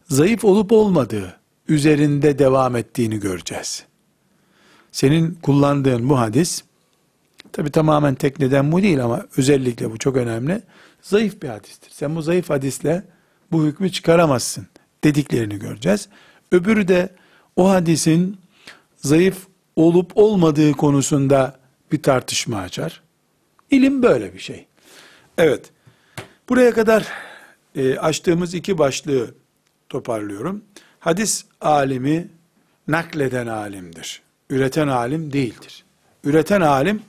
zayıf 0.09 0.45
olup 0.45 0.71
olmadığı 0.71 1.39
üzerinde 1.67 2.39
devam 2.39 2.75
ettiğini 2.75 3.19
göreceğiz. 3.19 3.85
Senin 4.91 5.33
kullandığın 5.33 6.09
bu 6.09 6.19
hadis 6.19 6.63
tabi 7.51 7.71
tamamen 7.71 8.15
tekneden 8.15 8.71
bu 8.71 8.81
değil 8.81 9.03
ama 9.03 9.25
özellikle 9.37 9.91
bu 9.91 9.97
çok 9.97 10.15
önemli. 10.15 10.61
Zayıf 11.01 11.41
bir 11.41 11.49
hadistir. 11.49 11.91
Sen 11.91 12.15
bu 12.15 12.21
zayıf 12.21 12.49
hadisle 12.49 13.03
bu 13.51 13.63
hükmü 13.63 13.91
çıkaramazsın 13.91 14.67
dediklerini 15.03 15.59
göreceğiz. 15.59 16.09
Öbürü 16.51 16.87
de 16.87 17.20
o 17.55 17.69
hadisin 17.69 18.37
zayıf 18.95 19.47
olup 19.75 20.11
olmadığı 20.17 20.71
konusunda 20.71 21.59
bir 21.91 22.03
tartışma 22.03 22.57
açar. 22.57 23.01
İlim 23.71 24.03
böyle 24.03 24.33
bir 24.33 24.39
şey. 24.39 24.65
Evet. 25.37 25.69
Buraya 26.49 26.73
kadar 26.73 27.07
e, 27.75 27.97
açtığımız 27.97 28.53
iki 28.53 28.77
başlığı 28.77 29.35
toparlıyorum. 29.89 30.63
Hadis 30.99 31.45
alimi 31.61 32.27
nakleden 32.87 33.47
alimdir. 33.47 34.21
Üreten 34.49 34.87
alim 34.87 35.33
değildir. 35.33 35.83
Üreten 36.23 36.61
alim 36.61 37.01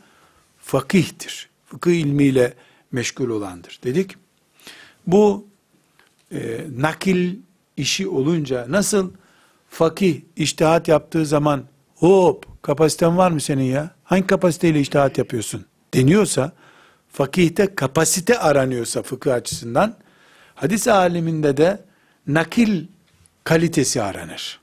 fakihtir. 0.59 1.49
Fıkıh 1.67 1.93
ilmiyle 1.93 2.55
meşgul 2.93 3.29
olandır 3.29 3.81
dedik. 3.85 4.17
Bu 5.07 5.47
e, 6.33 6.61
nakil 6.77 7.37
işi 7.77 8.09
olunca 8.09 8.67
nasıl 8.69 9.11
fakih 9.73 10.21
iştihat 10.37 10.89
yaptığı 10.89 11.27
zaman 11.27 11.65
hop 11.97 12.63
kapasiten 12.63 13.19
var 13.19 13.31
mı 13.31 13.41
senin 13.41 13.63
ya? 13.63 13.91
Hangi 14.05 14.27
kapasiteyle 14.27 14.81
iştihat 14.81 15.19
yapıyorsun? 15.19 15.67
Deniyorsa 15.95 16.53
fakihte 17.09 17.75
kapasite 17.75 18.39
aranıyorsa 18.39 19.03
fıkıh 19.03 19.35
açısından 19.35 19.97
hadis 20.55 20.89
aliminde 20.89 21.57
de 21.57 21.81
nakil 22.27 22.87
kalitesi 23.45 24.03
aranır. 24.03 24.61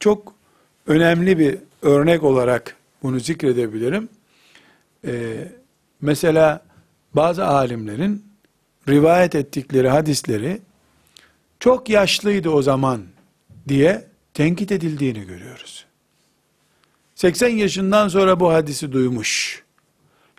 Çok 0.00 0.34
önemli 0.86 1.38
bir 1.38 1.58
örnek 1.82 2.22
olarak 2.22 2.76
bunu 3.02 3.20
zikredebilirim. 3.20 4.08
Ee, 5.06 5.48
mesela 6.00 6.64
bazı 7.14 7.46
alimlerin 7.46 8.24
rivayet 8.88 9.34
ettikleri 9.34 9.88
hadisleri 9.88 10.60
çok 11.60 11.88
yaşlıydı 11.88 12.50
o 12.50 12.62
zaman 12.62 13.02
diye 13.68 14.08
tenkit 14.34 14.72
edildiğini 14.72 15.26
görüyoruz. 15.26 15.84
80 17.14 17.48
yaşından 17.48 18.08
sonra 18.08 18.40
bu 18.40 18.52
hadisi 18.52 18.92
duymuş. 18.92 19.64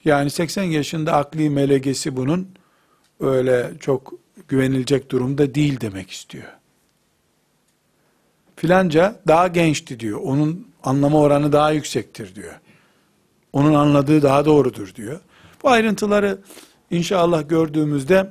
Yani 0.06 0.30
80 0.30 0.64
yaşında 0.64 1.14
akli 1.14 1.50
melekesi 1.50 2.16
bunun 2.16 2.48
öyle 3.20 3.72
çok 3.80 4.14
güvenilecek 4.48 5.12
durumda 5.12 5.56
değil 5.56 5.82
demek 5.82 6.12
istiyor. 6.12 6.48
Filanca 8.56 9.20
daha 9.28 9.48
gençti 9.48 10.00
diyor. 10.00 10.20
Onun 10.24 10.68
anlama 10.84 11.20
oranı 11.20 11.52
daha 11.52 11.72
yüksektir 11.72 12.36
diyor. 12.36 12.60
Onun 13.54 13.74
anladığı 13.74 14.22
daha 14.22 14.46
doğrudur 14.46 14.96
diyor. 14.96 15.20
Bu 15.64 15.70
ayrıntıları 15.70 16.38
inşallah 16.92 17.50
gördüğümüzde 17.50 18.30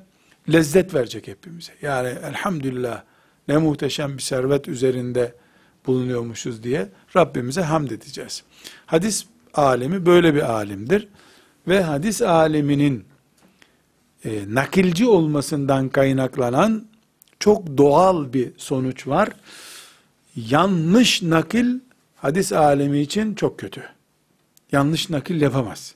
lezzet 0.53 0.95
verecek 0.95 1.29
hepimize. 1.29 1.73
Yani 1.83 2.09
elhamdülillah 2.09 3.03
ne 3.49 3.57
muhteşem 3.57 4.17
bir 4.17 4.23
servet 4.23 4.69
üzerinde 4.69 5.35
bulunuyormuşuz 5.87 6.63
diye 6.63 6.89
Rabbimize 7.17 7.63
hamd 7.63 7.91
edeceğiz. 7.91 8.43
Hadis 8.87 9.27
alemi 9.55 10.07
böyle 10.07 10.35
bir 10.35 10.51
alimdir. 10.53 11.09
Ve 11.69 11.83
hadis 11.83 12.23
aleminin 12.23 13.05
e, 14.25 14.45
nakilci 14.49 15.07
olmasından 15.07 15.89
kaynaklanan 15.89 16.87
çok 17.41 17.79
doğal 17.79 18.33
bir 18.33 18.53
sonuç 18.57 19.07
var. 19.07 19.29
Yanlış 20.37 21.23
nakil 21.23 21.79
hadis 22.17 22.53
alemi 22.53 23.01
için 23.01 23.35
çok 23.35 23.59
kötü. 23.59 23.83
Yanlış 24.73 25.11
nakil 25.11 25.41
yapamaz. 25.41 25.95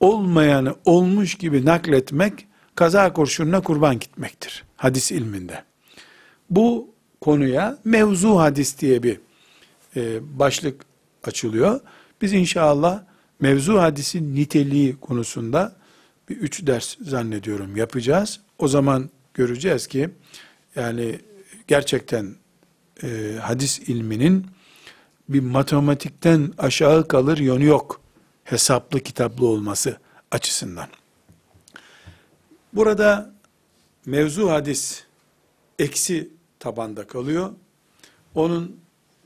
Olmayanı 0.00 0.74
olmuş 0.84 1.34
gibi 1.34 1.64
nakletmek 1.64 2.46
kaza 2.74 3.12
kurşununa 3.12 3.60
kurban 3.60 3.98
gitmektir 3.98 4.64
hadis 4.76 5.12
ilminde. 5.12 5.64
Bu 6.50 6.94
konuya 7.20 7.78
mevzu 7.84 8.38
hadis 8.38 8.78
diye 8.78 9.02
bir 9.02 9.20
e, 9.96 10.20
başlık 10.38 10.84
açılıyor. 11.24 11.80
Biz 12.22 12.32
inşallah 12.32 13.02
mevzu 13.40 13.78
hadisin 13.78 14.34
niteliği 14.34 14.96
konusunda 15.00 15.76
bir 16.28 16.36
üç 16.36 16.66
ders 16.66 16.96
zannediyorum 17.00 17.76
yapacağız. 17.76 18.40
O 18.58 18.68
zaman 18.68 19.10
göreceğiz 19.34 19.86
ki 19.86 20.10
yani 20.76 21.18
gerçekten 21.66 22.34
e, 23.02 23.36
hadis 23.40 23.78
ilminin 23.78 24.46
bir 25.28 25.40
matematikten 25.40 26.52
aşağı 26.58 27.08
kalır 27.08 27.38
yönü 27.38 27.64
yok. 27.64 28.00
Hesaplı 28.44 29.00
kitaplı 29.00 29.46
olması 29.46 29.96
açısından. 30.30 30.88
Burada 32.72 33.30
mevzu 34.06 34.50
hadis 34.50 35.04
eksi 35.78 36.28
tabanda 36.60 37.06
kalıyor. 37.06 37.50
Onun 38.34 38.76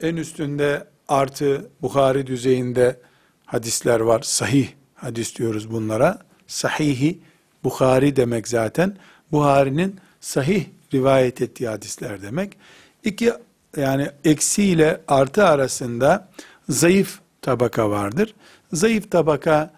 en 0.00 0.16
üstünde 0.16 0.86
artı 1.08 1.70
Bukhari 1.82 2.26
düzeyinde 2.26 3.00
hadisler 3.46 4.00
var. 4.00 4.22
Sahih 4.22 4.68
hadis 4.94 5.36
diyoruz 5.36 5.70
bunlara. 5.70 6.18
Sahihi 6.46 7.20
Bukhari 7.64 8.16
demek 8.16 8.48
zaten. 8.48 8.96
Buhari'nin 9.32 10.00
sahih 10.20 10.64
rivayet 10.94 11.42
ettiği 11.42 11.68
hadisler 11.68 12.22
demek. 12.22 12.56
İki 13.04 13.32
yani 13.76 14.10
eksi 14.24 14.64
ile 14.64 15.00
artı 15.08 15.44
arasında 15.44 16.28
zayıf 16.68 17.20
tabaka 17.42 17.90
vardır. 17.90 18.34
Zayıf 18.72 19.10
tabaka 19.10 19.74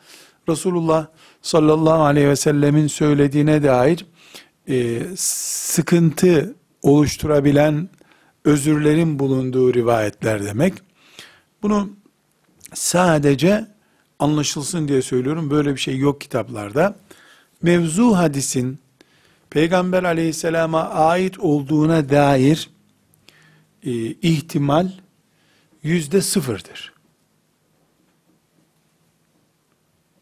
Resulullah 0.49 1.07
sallallahu 1.43 2.03
aleyhi 2.03 2.29
ve 2.29 2.37
sellemin 2.37 2.87
söylediğine 2.87 3.63
dair 3.63 4.07
e, 4.69 5.03
sıkıntı 5.17 6.55
oluşturabilen 6.83 7.89
özürlerin 8.45 9.19
bulunduğu 9.19 9.75
rivayetler 9.75 10.45
demek. 10.45 10.75
Bunu 11.63 11.91
sadece 12.75 13.67
anlaşılsın 14.19 14.89
diye 14.89 15.03
söylüyorum. 15.03 15.51
Böyle 15.51 15.75
bir 15.75 15.81
şey 15.81 15.99
yok 15.99 16.21
kitaplarda. 16.21 16.97
Mevzu 17.63 18.17
hadisin 18.17 18.79
Peygamber 19.51 20.03
aleyhisselama 20.03 20.83
ait 20.83 21.39
olduğuna 21.39 22.11
dair 22.11 22.71
e, 23.83 23.91
ihtimal 24.07 24.91
yüzde 25.83 26.21
sıfırdır. 26.21 26.98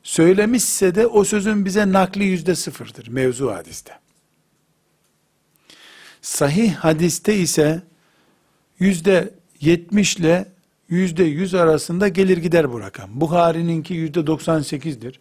Söylemişse 0.06 0.94
de 0.94 1.06
o 1.06 1.24
sözün 1.24 1.64
bize 1.64 1.92
nakli 1.92 2.24
yüzde 2.24 2.54
sıfırdır 2.54 3.08
mevzu 3.08 3.50
hadiste. 3.50 3.92
Sahih 6.22 6.74
hadiste 6.74 7.36
ise 7.36 7.82
yüzde 8.78 9.34
yetmiş 9.60 10.16
ile 10.16 10.48
yüzde 10.88 11.24
yüz 11.24 11.54
arasında 11.54 12.08
gelir 12.08 12.36
gider 12.36 12.72
bu 12.72 12.80
rakam. 12.80 13.20
Buhari'ninki 13.20 13.94
yüzde 13.94 14.26
doksan 14.26 14.62
sekizdir. 14.62 15.20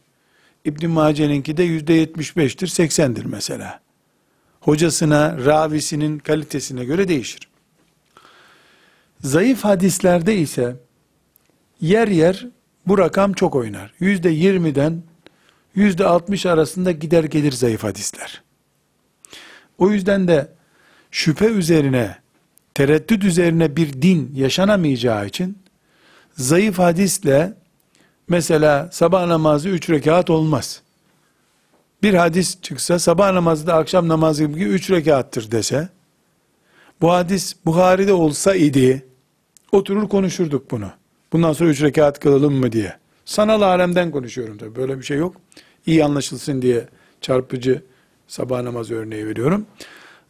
İbn 0.66 0.90
Mace'ninki 0.90 1.58
de 1.58 1.64
yüzde 1.64 1.94
yetmiş 1.94 2.38
beştir, 2.38 2.68
seksendir 2.68 3.26
mesela. 3.26 3.82
Hocasına, 4.60 5.46
ravisinin 5.46 6.20
kalitesine 6.20 6.86
göre 6.86 7.08
değişir. 7.08 7.48
Zayıf 9.24 9.64
hadislerde 9.64 10.38
ise 10.38 10.76
yer 11.82 12.08
yer 12.08 12.48
bu 12.88 12.98
rakam 12.98 13.34
çok 13.34 13.56
oynar. 13.56 13.94
Yüzde 14.00 14.30
yirmiden 14.30 15.04
yüzde 15.76 16.06
altmış 16.06 16.46
arasında 16.46 16.92
gider 16.92 17.24
gelir 17.24 17.52
zayıf 17.52 17.84
hadisler. 17.84 18.44
O 19.78 19.92
yüzden 19.92 20.28
de 20.28 20.52
şüphe 21.12 21.46
üzerine, 21.46 22.18
tereddüt 22.74 23.24
üzerine 23.24 23.76
bir 23.76 24.02
din 24.02 24.32
yaşanamayacağı 24.36 25.28
için 25.28 25.58
zayıf 26.38 26.80
hadisle 26.80 27.54
mesela 28.28 28.90
sabah 28.92 29.26
namazı 29.26 29.70
üç 29.70 29.90
rekat 29.90 30.30
olmaz. 30.30 30.82
Bir 32.04 32.14
hadis 32.14 32.62
çıksa 32.62 33.00
sabah 33.00 33.32
namazı 33.32 33.68
da 33.68 33.76
akşam 33.76 34.08
namazı 34.08 34.46
gibi 34.46 34.64
üç 34.64 34.92
rekattır 34.92 35.52
dese 35.52 35.90
bu 37.02 37.12
hadis 37.12 37.56
Buhari'de 37.66 38.14
olsa 38.14 38.56
idi 38.56 39.06
oturur 39.72 40.10
konuşurduk 40.10 40.72
bunu. 40.72 40.92
Bundan 41.36 41.54
sonra 41.54 41.70
üç 41.70 41.82
rekat 41.82 42.20
kılalım 42.20 42.54
mı 42.54 42.72
diye. 42.72 42.94
Sanal 43.26 43.62
alemden 43.62 44.12
konuşuyorum 44.12 44.58
tabi 44.58 44.76
böyle 44.76 44.98
bir 44.98 45.04
şey 45.04 45.18
yok. 45.18 45.36
İyi 45.86 46.06
anlaşılsın 46.06 46.62
diye 46.62 46.88
çarpıcı 47.22 47.82
sabah 48.28 48.62
namazı 48.62 48.96
örneği 48.96 49.28
veriyorum. 49.28 49.66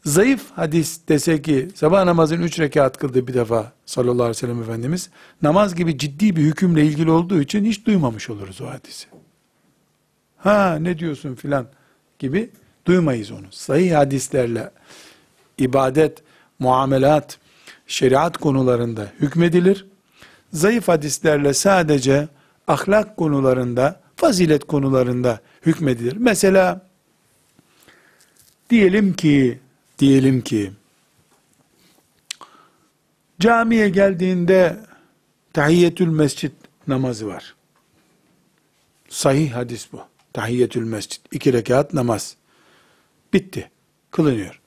Zayıf 0.06 0.52
hadis 0.56 1.00
dese 1.10 1.42
ki 1.42 1.68
sabah 1.76 2.04
namazın 2.04 2.42
üç 2.42 2.60
rekat 2.60 2.98
kıldı 2.98 3.28
bir 3.28 3.34
defa 3.34 3.72
sallallahu 3.86 4.24
aleyhi 4.24 4.30
ve 4.30 4.34
sellem 4.34 4.62
Efendimiz 4.62 5.10
namaz 5.42 5.76
gibi 5.76 5.98
ciddi 5.98 6.36
bir 6.36 6.42
hükümle 6.42 6.86
ilgili 6.86 7.12
olduğu 7.12 7.42
için 7.42 7.66
hiç 7.66 7.86
duymamış 7.86 8.30
oluruz 8.30 8.62
o 8.62 8.68
hadisi. 8.68 9.08
Ha 10.38 10.78
ne 10.82 11.00
diyorsun 11.00 11.36
filan 11.36 11.68
gibi 12.20 12.50
duymayız 12.86 13.32
onu. 13.32 13.48
Sahih 13.52 13.96
hadislerle 13.96 14.72
ibadet, 15.58 16.24
muamelat, 16.60 17.40
şeriat 17.88 18.38
konularında 18.38 19.12
hükmedilir. 19.20 19.86
Zayıf 20.56 20.88
hadislerle 20.88 21.54
sadece 21.54 22.28
ahlak 22.68 23.18
konularında, 23.18 24.02
fazilet 24.16 24.68
konularında 24.68 25.40
hükmedilir. 25.66 26.18
Mesela 26.18 26.90
diyelim 28.70 29.14
ki 29.14 29.60
diyelim 30.00 30.42
ki 30.42 30.72
camiye 33.40 33.90
geldiğinde 33.90 34.78
tahiyyetül 35.54 36.08
mescit 36.08 36.54
namazı 36.88 37.28
var. 37.28 37.56
Sahih 39.10 39.54
hadis 39.54 39.88
bu. 39.92 40.02
Tahiyyetül 40.34 40.84
mescit. 40.84 41.22
iki 41.32 41.54
rekat 41.54 41.94
namaz. 41.94 42.36
Bitti. 43.34 43.70
Kılınıyor. 44.12 44.62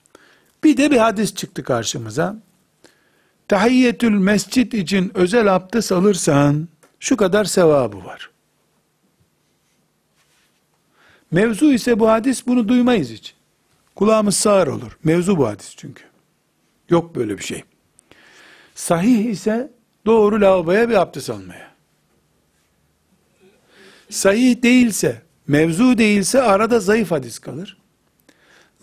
Bir 0.63 0.77
de 0.77 0.91
bir 0.91 0.97
hadis 0.97 1.35
çıktı 1.35 1.63
karşımıza. 1.63 2.48
Tahiyyetül 3.49 4.11
mescit 4.11 4.73
için 4.73 5.11
özel 5.13 5.55
abdest 5.55 5.91
alırsan 5.91 6.67
şu 6.99 7.17
kadar 7.17 7.45
sevabı 7.45 8.05
var. 8.05 8.29
Mevzu 11.31 11.73
ise 11.73 11.99
bu 11.99 12.09
hadis 12.09 12.47
bunu 12.47 12.67
duymayız 12.67 13.09
hiç. 13.09 13.35
Kulağımız 13.95 14.35
sağır 14.35 14.67
olur. 14.67 14.97
Mevzu 15.03 15.37
bu 15.37 15.47
hadis 15.47 15.75
çünkü. 15.77 16.03
Yok 16.89 17.15
böyle 17.15 17.37
bir 17.37 17.43
şey. 17.43 17.63
Sahih 18.75 19.25
ise 19.25 19.71
doğru 20.05 20.41
lavaboya 20.41 20.89
bir 20.89 21.01
abdest 21.01 21.29
almaya. 21.29 21.71
Sahih 24.09 24.63
değilse, 24.63 25.21
mevzu 25.47 25.97
değilse 25.97 26.41
arada 26.41 26.79
zayıf 26.79 27.11
hadis 27.11 27.39
kalır. 27.39 27.77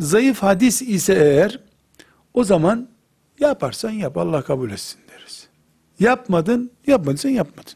Zayıf 0.00 0.42
hadis 0.42 0.82
ise 0.82 1.14
eğer 1.14 1.60
o 2.34 2.44
zaman 2.44 2.95
yaparsan 3.41 3.91
yap 3.91 4.16
Allah 4.16 4.43
kabul 4.43 4.70
etsin 4.70 5.01
deriz. 5.09 5.49
Yapmadın, 6.01 6.70
yapmadıysan 6.87 7.30
yapmadın. 7.30 7.74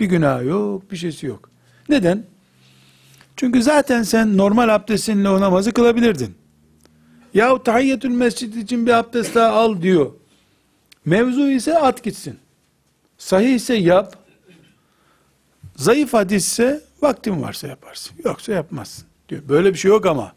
Bir 0.00 0.06
günah 0.06 0.44
yok, 0.44 0.90
bir 0.92 0.96
şeysi 0.96 1.26
yok. 1.26 1.50
Neden? 1.88 2.24
Çünkü 3.36 3.62
zaten 3.62 4.02
sen 4.02 4.36
normal 4.36 4.68
abdestinle 4.68 5.28
o 5.28 5.40
namazı 5.40 5.72
kılabilirdin. 5.72 6.34
Yahu 7.34 7.62
tahiyyetül 7.62 8.08
mescid 8.08 8.54
için 8.54 8.86
bir 8.86 8.92
abdest 8.92 9.34
daha 9.34 9.48
al 9.52 9.82
diyor. 9.82 10.12
Mevzu 11.04 11.50
ise 11.50 11.78
at 11.78 12.02
gitsin. 12.02 12.38
Sahih 13.18 13.54
ise 13.54 13.74
yap. 13.74 14.16
Zayıf 15.76 16.12
hadisse 16.12 16.80
vaktin 17.02 17.42
varsa 17.42 17.68
yaparsın. 17.68 18.16
Yoksa 18.24 18.52
yapmazsın 18.52 19.04
diyor. 19.28 19.42
Böyle 19.48 19.72
bir 19.72 19.78
şey 19.78 19.88
yok 19.88 20.06
ama. 20.06 20.32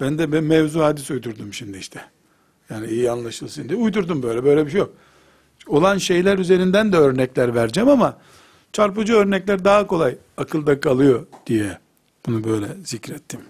Ben 0.00 0.18
de 0.18 0.32
ben 0.32 0.44
mevzu 0.44 0.80
hadis 0.80 1.10
uydurdum 1.10 1.54
şimdi 1.54 1.78
işte. 1.78 2.04
Yani 2.70 2.86
iyi 2.86 3.10
anlaşılsın 3.10 3.68
diye 3.68 3.78
uydurdum 3.78 4.22
böyle. 4.22 4.44
Böyle 4.44 4.66
bir 4.66 4.70
şey 4.70 4.80
yok. 4.80 4.94
Olan 5.66 5.98
şeyler 5.98 6.38
üzerinden 6.38 6.92
de 6.92 6.96
örnekler 6.96 7.54
vereceğim 7.54 7.88
ama 7.88 8.18
çarpıcı 8.72 9.14
örnekler 9.14 9.64
daha 9.64 9.86
kolay 9.86 10.16
akılda 10.36 10.80
kalıyor 10.80 11.26
diye 11.46 11.78
bunu 12.26 12.44
böyle 12.44 12.66
zikrettim. 12.84 13.40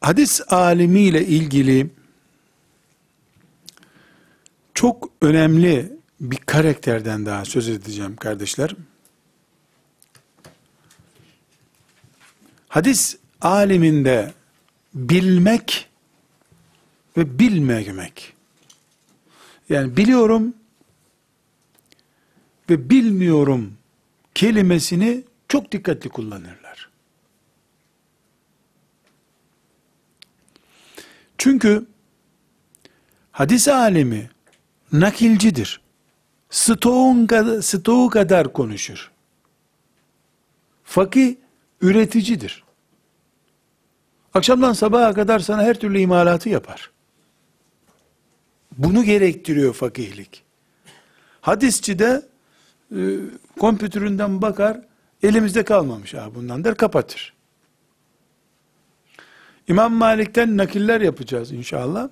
Hadis 0.00 0.40
alimiyle 0.48 1.26
ilgili 1.26 1.90
çok 4.74 5.10
önemli 5.22 5.92
bir 6.20 6.36
karakterden 6.36 7.26
daha 7.26 7.44
söz 7.44 7.68
edeceğim 7.68 8.16
kardeşler. 8.16 8.74
Hadis 12.68 13.16
aliminde 13.40 14.32
bilmek 14.98 15.88
ve 17.16 17.38
bilmemek. 17.38 18.32
Yani 19.68 19.96
biliyorum 19.96 20.54
ve 22.70 22.90
bilmiyorum 22.90 23.74
kelimesini 24.34 25.24
çok 25.48 25.72
dikkatli 25.72 26.08
kullanırlar. 26.08 26.90
Çünkü 31.38 31.86
hadis 33.32 33.68
alemi 33.68 34.30
nakilcidir. 34.92 35.80
Stoğun 36.50 37.26
kadar, 37.26 37.62
stoğu 37.62 38.10
kadar 38.10 38.52
konuşur. 38.52 39.10
Fakih 40.84 41.36
üreticidir. 41.80 42.64
Akşamdan 44.38 44.72
sabaha 44.72 45.14
kadar 45.14 45.38
sana 45.38 45.62
her 45.62 45.80
türlü 45.80 46.00
imalatı 46.00 46.48
yapar. 46.48 46.90
Bunu 48.78 49.04
gerektiriyor 49.04 49.74
fakihlik. 49.74 50.42
Hadisçi 51.40 51.98
de 51.98 52.22
e, 52.96 52.98
kompütüründen 53.58 54.42
bakar, 54.42 54.80
elimizde 55.22 55.64
kalmamış 55.64 56.14
ha 56.14 56.34
bundan 56.34 56.64
der 56.64 56.76
kapatır. 56.76 57.34
İmam 59.68 59.92
Malik'ten 59.92 60.56
nakiller 60.56 61.00
yapacağız 61.00 61.52
inşallah. 61.52 62.08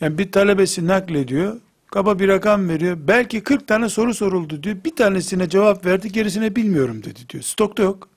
Yani 0.00 0.18
bir 0.18 0.32
talebesi 0.32 0.86
naklediyor, 0.86 1.60
kaba 1.86 2.18
bir 2.18 2.28
rakam 2.28 2.68
veriyor. 2.68 2.98
Belki 3.00 3.42
40 3.42 3.68
tane 3.68 3.88
soru 3.88 4.14
soruldu 4.14 4.62
diyor. 4.62 4.76
Bir 4.84 4.96
tanesine 4.96 5.48
cevap 5.48 5.86
verdi, 5.86 6.12
gerisine 6.12 6.56
bilmiyorum 6.56 7.04
dedi 7.04 7.28
diyor. 7.28 7.42
Stokta 7.42 7.82
yok. 7.82 8.08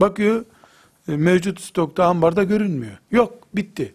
Bakıyor, 0.00 0.44
mevcut 1.06 1.60
stokta 1.60 2.04
ambarda 2.04 2.42
görünmüyor. 2.44 2.98
Yok, 3.10 3.48
bitti. 3.54 3.94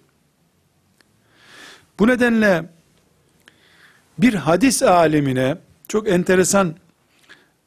Bu 2.00 2.08
nedenle 2.08 2.70
bir 4.18 4.34
hadis 4.34 4.84
alemine 4.84 5.58
çok 5.88 6.10
enteresan 6.10 6.76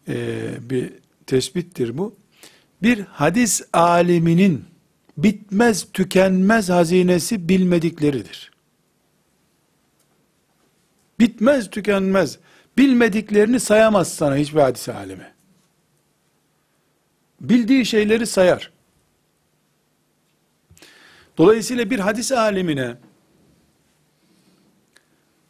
e, 0.09 0.49
bir 0.70 0.93
tespittir 1.26 1.99
bu. 1.99 2.14
Bir 2.82 3.01
hadis 3.01 3.62
aliminin 3.72 4.64
bitmez 5.16 5.86
tükenmez 5.93 6.68
hazinesi 6.68 7.49
bilmedikleridir. 7.49 8.51
Bitmez 11.20 11.70
tükenmez 11.70 12.39
bilmediklerini 12.78 13.61
sayamaz 13.61 14.14
sana 14.14 14.36
hiçbir 14.36 14.61
hadis 14.61 14.89
alimi. 14.89 15.32
bildiği 17.41 17.86
şeyleri 17.86 18.26
sayar. 18.26 18.70
Dolayısıyla 21.39 21.91
bir 21.91 21.99
hadis 21.99 22.32
alimine 22.32 22.97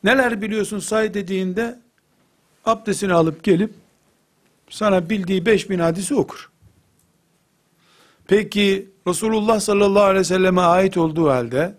neler 0.04 0.42
biliyorsun 0.42 0.78
say 0.78 1.14
dediğinde 1.14 1.78
abdestini 2.64 3.12
alıp 3.12 3.44
gelip 3.44 3.74
sana 4.70 5.10
bildiği 5.10 5.46
5000 5.46 5.78
hadisi 5.78 6.14
okur. 6.14 6.50
Peki 8.26 8.88
Resulullah 9.06 9.60
sallallahu 9.60 10.02
aleyhi 10.02 10.20
ve 10.20 10.24
selleme 10.24 10.60
ait 10.60 10.96
olduğu 10.96 11.30
halde 11.30 11.74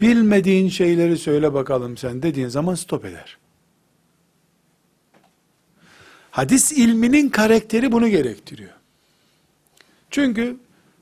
bilmediğin 0.00 0.68
şeyleri 0.68 1.18
söyle 1.18 1.54
bakalım 1.54 1.96
sen 1.96 2.22
dediğin 2.22 2.48
zaman 2.48 2.74
stop 2.74 3.04
eder. 3.04 3.38
Hadis 6.30 6.72
ilminin 6.72 7.28
karakteri 7.28 7.92
bunu 7.92 8.08
gerektiriyor. 8.08 8.70
Çünkü 10.10 10.56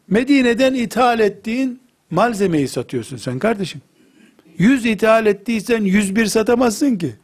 Medine'den 0.09 0.75
ithal 0.75 1.21
ettiğin 1.21 1.86
malzemeyi 2.11 2.69
satıyorsun 2.69 3.17
sen 3.17 3.39
kardeşim. 3.39 3.81
100 4.59 4.87
ithal 4.87 5.27
ettiysen 5.27 5.85
101 5.85 6.27
satamazsın 6.27 6.97
ki. 6.97 7.17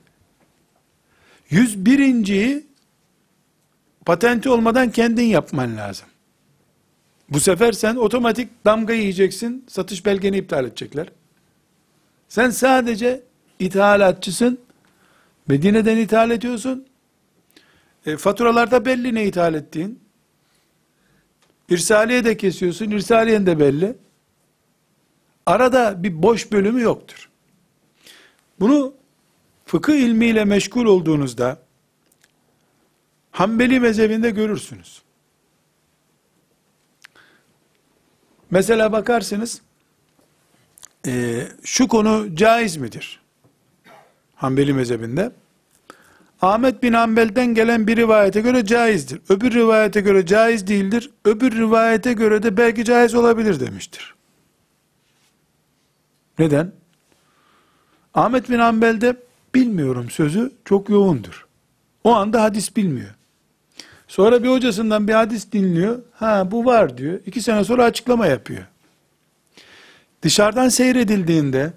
101.yi 1.50 2.66
patenti 4.06 4.48
olmadan 4.48 4.90
kendin 4.90 5.24
yapman 5.24 5.76
lazım. 5.76 6.08
Bu 7.28 7.40
sefer 7.40 7.72
sen 7.72 7.96
otomatik 7.96 8.64
damga 8.64 8.92
yiyeceksin, 8.92 9.64
satış 9.68 10.06
belgeni 10.06 10.38
iptal 10.38 10.64
edecekler. 10.64 11.06
Sen 12.28 12.50
sadece 12.50 13.22
ithalatçısın, 13.58 14.58
Medine'den 15.48 15.96
ithal 15.96 16.30
ediyorsun, 16.30 16.86
e, 18.06 18.16
faturalarda 18.16 18.84
belli 18.84 19.14
ne 19.14 19.24
ithal 19.24 19.54
ettiğin, 19.54 20.02
İrsaliye 21.68 22.24
de 22.24 22.36
kesiyorsun, 22.36 22.90
irsaliyen 22.90 23.46
de 23.46 23.58
belli. 23.58 23.96
Arada 25.46 26.02
bir 26.02 26.22
boş 26.22 26.52
bölümü 26.52 26.80
yoktur. 26.80 27.28
Bunu 28.60 28.94
fıkıh 29.66 29.94
ilmiyle 29.94 30.44
meşgul 30.44 30.86
olduğunuzda 30.86 31.58
Hanbeli 33.32 33.80
mezhebinde 33.80 34.30
görürsünüz. 34.30 35.02
Mesela 38.50 38.92
bakarsınız 38.92 39.62
e, 41.06 41.42
şu 41.64 41.88
konu 41.88 42.36
caiz 42.36 42.76
midir? 42.76 43.20
Hanbeli 44.34 44.72
mezhebinde. 44.72 45.32
Ahmet 46.42 46.82
bin 46.82 46.92
Hanbel'den 46.92 47.54
gelen 47.54 47.86
bir 47.86 47.96
rivayete 47.96 48.40
göre 48.40 48.66
caizdir. 48.66 49.20
Öbür 49.28 49.54
rivayete 49.54 50.00
göre 50.00 50.26
caiz 50.26 50.66
değildir. 50.66 51.10
Öbür 51.24 51.52
rivayete 51.52 52.12
göre 52.12 52.42
de 52.42 52.56
belki 52.56 52.84
caiz 52.84 53.14
olabilir 53.14 53.60
demiştir. 53.60 54.14
Neden? 56.38 56.72
Ahmet 58.14 58.50
bin 58.50 58.58
Hanbel'de 58.58 59.16
bilmiyorum 59.54 60.10
sözü 60.10 60.52
çok 60.64 60.88
yoğundur. 60.88 61.46
O 62.04 62.14
anda 62.14 62.42
hadis 62.42 62.76
bilmiyor. 62.76 63.14
Sonra 64.08 64.42
bir 64.42 64.48
hocasından 64.48 65.08
bir 65.08 65.12
hadis 65.12 65.52
dinliyor. 65.52 65.98
Ha 66.14 66.50
bu 66.50 66.64
var 66.64 66.98
diyor. 66.98 67.20
İki 67.26 67.42
sene 67.42 67.64
sonra 67.64 67.84
açıklama 67.84 68.26
yapıyor. 68.26 68.66
Dışarıdan 70.22 70.68
seyredildiğinde 70.68 71.72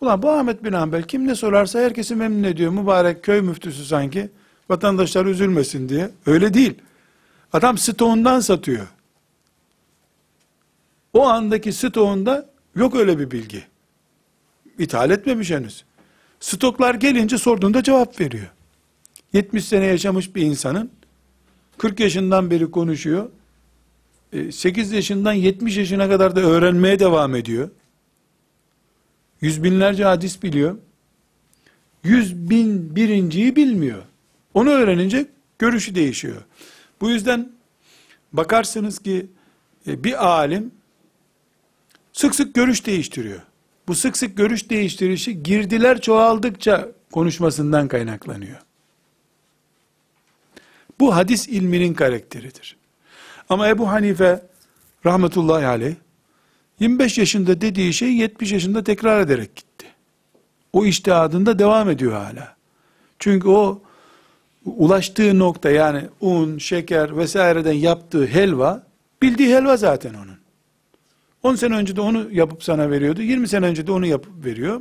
ulan 0.00 0.22
bu 0.22 0.30
Ahmet 0.30 0.64
bin 0.64 0.72
Hanbel 0.72 1.02
kim 1.02 1.28
ne 1.28 1.34
sorarsa 1.34 1.80
herkesi 1.80 2.14
memnun 2.14 2.42
ediyor. 2.42 2.72
Mübarek 2.72 3.22
köy 3.22 3.40
müftüsü 3.40 3.84
sanki. 3.84 4.30
Vatandaşlar 4.70 5.26
üzülmesin 5.26 5.88
diye. 5.88 6.10
Öyle 6.26 6.54
değil. 6.54 6.74
Adam 7.52 7.78
stoğundan 7.78 8.40
satıyor. 8.40 8.86
O 11.12 11.26
andaki 11.26 11.72
stoğunda 11.72 12.50
yok 12.76 12.94
öyle 12.94 13.18
bir 13.18 13.30
bilgi. 13.30 13.64
İthal 14.78 15.10
etmemiş 15.10 15.50
henüz. 15.50 15.84
Stoklar 16.40 16.94
gelince 16.94 17.38
sorduğunda 17.38 17.82
cevap 17.82 18.20
veriyor. 18.20 18.50
70 19.32 19.64
sene 19.64 19.84
yaşamış 19.86 20.34
bir 20.34 20.42
insanın 20.42 20.90
40 21.78 22.00
yaşından 22.00 22.50
beri 22.50 22.70
konuşuyor. 22.70 23.30
8 24.50 24.92
e, 24.92 24.96
yaşından 24.96 25.32
70 25.32 25.76
yaşına 25.76 26.08
kadar 26.08 26.36
da 26.36 26.40
öğrenmeye 26.40 26.98
devam 26.98 27.34
ediyor. 27.34 27.70
Yüz 29.40 29.64
binlerce 29.64 30.04
hadis 30.04 30.42
biliyor. 30.42 30.78
Yüz 32.04 32.50
bin 32.50 32.96
birinciyi 32.96 33.56
bilmiyor. 33.56 34.02
Onu 34.54 34.70
öğrenince 34.70 35.26
görüşü 35.58 35.94
değişiyor. 35.94 36.42
Bu 37.00 37.10
yüzden 37.10 37.52
bakarsınız 38.32 38.98
ki 38.98 39.26
e, 39.86 40.04
bir 40.04 40.26
alim 40.26 40.70
sık 42.12 42.34
sık 42.34 42.54
görüş 42.54 42.86
değiştiriyor. 42.86 43.40
Bu 43.88 43.94
sık 43.94 44.16
sık 44.16 44.36
görüş 44.36 44.70
değiştirişi 44.70 45.42
girdiler 45.42 46.00
çoğaldıkça 46.00 46.88
konuşmasından 47.12 47.88
kaynaklanıyor. 47.88 48.58
Bu 51.00 51.16
hadis 51.16 51.48
ilminin 51.48 51.94
karakteridir. 51.94 52.76
Ama 53.48 53.68
Ebu 53.68 53.90
Hanife 53.90 54.42
rahmetullahi 55.06 55.66
aleyh 55.66 55.94
25 56.80 57.18
yaşında 57.18 57.60
dediği 57.60 57.92
şey 57.92 58.14
70 58.14 58.52
yaşında 58.52 58.84
tekrar 58.84 59.20
ederek 59.20 59.56
gitti. 59.56 59.86
O 60.72 60.84
iştihadında 60.84 61.58
devam 61.58 61.90
ediyor 61.90 62.12
hala. 62.12 62.56
Çünkü 63.18 63.48
o 63.48 63.82
ulaştığı 64.64 65.38
nokta 65.38 65.70
yani 65.70 66.08
un, 66.20 66.58
şeker 66.58 67.16
vesaireden 67.16 67.72
yaptığı 67.72 68.26
helva 68.26 68.86
bildiği 69.22 69.56
helva 69.56 69.76
zaten 69.76 70.14
onun. 70.14 70.33
10 71.44 71.54
sene 71.54 71.74
önce 71.76 71.96
de 71.96 72.00
onu 72.00 72.28
yapıp 72.32 72.64
sana 72.64 72.90
veriyordu. 72.90 73.22
20 73.22 73.48
sene 73.48 73.66
önce 73.66 73.86
de 73.86 73.92
onu 73.92 74.06
yapıp 74.06 74.44
veriyor. 74.44 74.80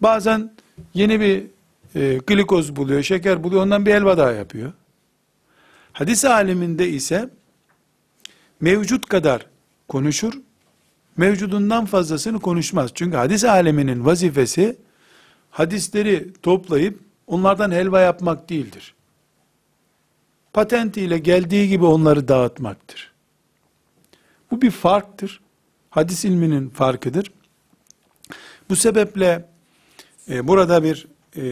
Bazen 0.00 0.52
yeni 0.94 1.20
bir 1.20 1.46
e, 1.94 2.20
glikoz 2.26 2.76
buluyor, 2.76 3.02
şeker 3.02 3.44
buluyor, 3.44 3.62
ondan 3.62 3.86
bir 3.86 3.94
helva 3.94 4.18
daha 4.18 4.32
yapıyor. 4.32 4.72
Hadis 5.92 6.24
aleminde 6.24 6.88
ise 6.88 7.30
mevcut 8.60 9.06
kadar 9.06 9.46
konuşur, 9.88 10.32
mevcudundan 11.16 11.86
fazlasını 11.86 12.40
konuşmaz. 12.40 12.90
Çünkü 12.94 13.16
hadis 13.16 13.44
aleminin 13.44 14.04
vazifesi 14.04 14.76
hadisleri 15.50 16.32
toplayıp 16.42 17.00
onlardan 17.26 17.70
helva 17.70 18.00
yapmak 18.00 18.50
değildir. 18.50 18.94
Patentiyle 20.52 21.18
geldiği 21.18 21.68
gibi 21.68 21.84
onları 21.84 22.28
dağıtmaktır. 22.28 23.12
Bu 24.50 24.62
bir 24.62 24.70
farktır. 24.70 25.40
Hadis 25.90 26.24
ilminin 26.24 26.70
farkıdır. 26.70 27.32
Bu 28.68 28.76
sebeple 28.76 29.48
e, 30.28 30.48
burada 30.48 30.84
bir 30.84 31.06
e, 31.36 31.44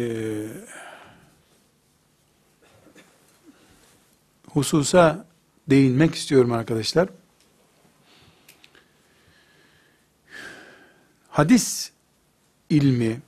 hususa 4.51 5.26
değinmek 5.70 6.14
istiyorum 6.14 6.53
arkadaşlar. 6.53 7.09
Hadis 11.28 11.91
ilmi 12.70 13.20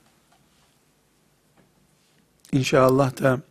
inşallah 2.51 3.21
da 3.21 3.41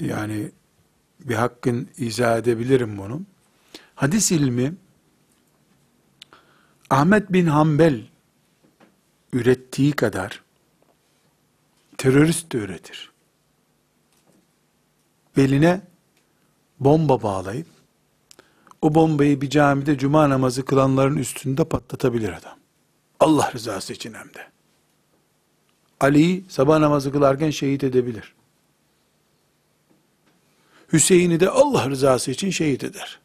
yani 0.00 0.50
bir 1.20 1.34
hakkın 1.34 1.88
izah 1.98 2.38
edebilirim 2.38 2.98
bunu. 2.98 3.22
Hadis 3.94 4.32
ilmi 4.32 4.74
Ahmet 6.90 7.32
bin 7.32 7.46
Hanbel 7.46 8.02
ürettiği 9.32 9.92
kadar 9.92 10.42
terörist 11.98 12.52
de 12.52 12.58
üretir. 12.58 13.10
Beline 15.36 15.80
bomba 16.80 17.22
bağlayıp 17.22 17.66
o 18.82 18.94
bombayı 18.94 19.40
bir 19.40 19.50
camide 19.50 19.98
cuma 19.98 20.30
namazı 20.30 20.64
kılanların 20.64 21.16
üstünde 21.16 21.64
patlatabilir 21.64 22.32
adam. 22.32 22.58
Allah 23.20 23.52
rızası 23.52 23.92
için 23.92 24.14
hem 24.14 24.34
de. 24.34 24.46
Ali'yi 26.00 26.44
sabah 26.48 26.78
namazı 26.78 27.12
kılarken 27.12 27.50
şehit 27.50 27.84
edebilir. 27.84 28.34
Hüseyin'i 30.92 31.40
de 31.40 31.50
Allah 31.50 31.90
rızası 31.90 32.30
için 32.30 32.50
şehit 32.50 32.84
eder. 32.84 33.20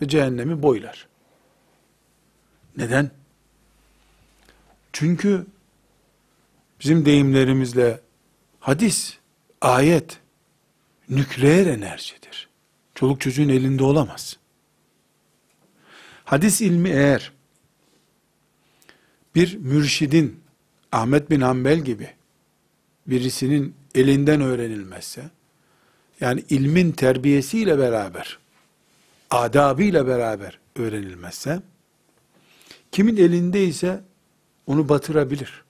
Ve 0.00 0.08
cehennemi 0.08 0.62
boylar. 0.62 1.07
Neden? 2.76 3.10
Çünkü 4.92 5.46
bizim 6.80 7.04
deyimlerimizle 7.04 8.00
hadis, 8.60 9.18
ayet, 9.60 10.20
nükleer 11.08 11.66
enerjidir. 11.66 12.48
Çoluk 12.94 13.20
çocuğun 13.20 13.48
elinde 13.48 13.84
olamaz. 13.84 14.36
Hadis 16.24 16.60
ilmi 16.60 16.88
eğer 16.88 17.32
bir 19.34 19.56
mürşidin 19.56 20.40
Ahmet 20.92 21.30
bin 21.30 21.40
Hanbel 21.40 21.78
gibi 21.78 22.10
birisinin 23.06 23.74
elinden 23.94 24.40
öğrenilmezse 24.40 25.30
yani 26.20 26.44
ilmin 26.50 26.92
terbiyesiyle 26.92 27.78
beraber 27.78 28.38
adabıyla 29.30 30.06
beraber 30.06 30.58
öğrenilmezse, 30.76 31.62
kimin 32.92 33.16
elinde 33.16 33.64
ise 33.64 34.04
onu 34.66 34.88
batırabilir. 34.88 35.64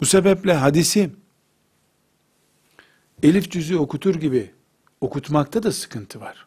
Bu 0.00 0.06
sebeple 0.06 0.54
hadisi 0.54 1.10
elif 3.22 3.50
cüzü 3.50 3.76
okutur 3.76 4.14
gibi 4.14 4.54
okutmakta 5.00 5.62
da 5.62 5.72
sıkıntı 5.72 6.20
var. 6.20 6.46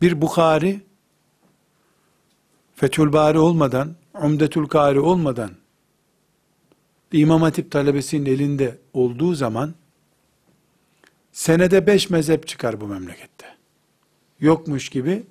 Bir 0.00 0.20
Bukhari 0.22 0.80
Fethül 2.74 3.12
Bari 3.12 3.38
olmadan, 3.38 3.96
Umdetül 4.22 4.66
Kari 4.66 5.00
olmadan 5.00 5.50
İmam 7.12 7.42
Hatip 7.42 7.70
talebesinin 7.70 8.26
elinde 8.26 8.78
olduğu 8.92 9.34
zaman 9.34 9.74
senede 11.32 11.86
beş 11.86 12.10
mezhep 12.10 12.46
çıkar 12.46 12.80
bu 12.80 12.86
memlekette. 12.86 13.46
Yokmuş 14.40 14.88
gibi 14.88 15.26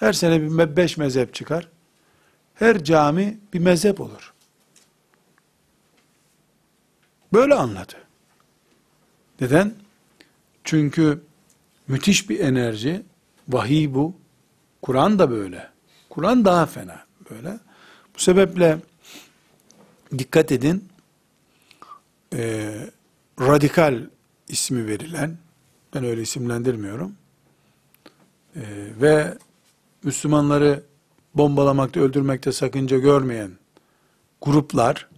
her 0.00 0.12
sene 0.12 0.42
bir 0.42 0.76
beş 0.76 0.96
mezhep 0.96 1.34
çıkar. 1.34 1.68
Her 2.54 2.84
cami 2.84 3.38
bir 3.52 3.58
mezhep 3.58 4.00
olur. 4.00 4.34
Böyle 7.32 7.54
anladı. 7.54 7.94
Neden? 9.40 9.74
Çünkü 10.64 11.22
müthiş 11.88 12.30
bir 12.30 12.40
enerji, 12.40 13.02
vahiy 13.48 13.94
bu. 13.94 14.14
Kur'an 14.82 15.18
da 15.18 15.30
böyle. 15.30 15.70
Kur'an 16.10 16.44
daha 16.44 16.66
fena 16.66 17.06
böyle. 17.30 17.58
Bu 18.14 18.18
sebeple 18.18 18.78
dikkat 20.18 20.52
edin, 20.52 20.88
e, 22.34 22.74
radikal 23.40 24.02
ismi 24.48 24.86
verilen, 24.86 25.36
ben 25.94 26.04
öyle 26.04 26.22
isimlendirmiyorum, 26.22 27.14
e, 28.56 28.62
ve 29.00 29.38
Müslümanları 30.08 30.82
bombalamakta, 31.34 32.00
öldürmekte 32.00 32.52
sakınca 32.52 32.98
görmeyen 32.98 33.50
gruplar, 34.42 35.08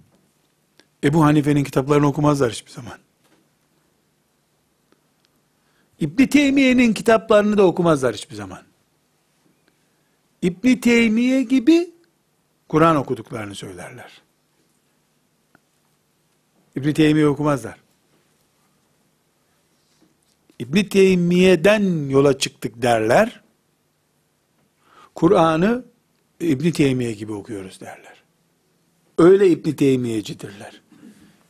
Ebu 1.04 1.24
Hanife'nin 1.24 1.64
kitaplarını 1.64 2.06
okumazlar 2.06 2.52
hiçbir 2.52 2.70
zaman. 2.70 2.98
İbni 6.00 6.28
Teymiye'nin 6.28 6.92
kitaplarını 6.92 7.58
da 7.58 7.66
okumazlar 7.66 8.14
hiçbir 8.14 8.34
zaman. 8.34 8.62
İbni 10.42 10.80
Teymiye 10.80 11.42
gibi 11.42 11.90
Kur'an 12.68 12.96
okuduklarını 12.96 13.54
söylerler. 13.54 14.22
İbni 16.76 16.94
Teymiye 16.94 17.26
okumazlar. 17.26 17.78
İbni 20.58 20.88
Teymiye'den 20.88 22.08
yola 22.08 22.38
çıktık 22.38 22.82
derler. 22.82 23.40
Kur'an'ı 25.20 25.84
İbni 26.40 26.72
Teymiye 26.72 27.12
gibi 27.12 27.32
okuyoruz 27.32 27.80
derler. 27.80 28.22
Öyle 29.18 29.48
İbni 29.48 29.76
Teymiyecidirler. 29.76 30.80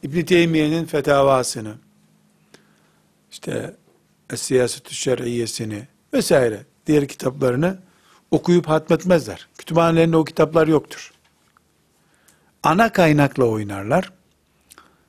İbni 0.02 0.24
Teymiye'nin 0.24 0.84
fetavasını, 0.84 1.74
işte 3.30 3.76
Es-Siyasetü 4.30 4.94
Şer'iyyesini 4.94 5.88
vesaire 6.12 6.66
diğer 6.86 7.08
kitaplarını 7.08 7.78
okuyup 8.30 8.68
hatmetmezler. 8.68 9.48
Kütüphanelerinde 9.58 10.16
o 10.16 10.24
kitaplar 10.24 10.68
yoktur. 10.68 11.12
Ana 12.62 12.92
kaynakla 12.92 13.44
oynarlar. 13.44 14.12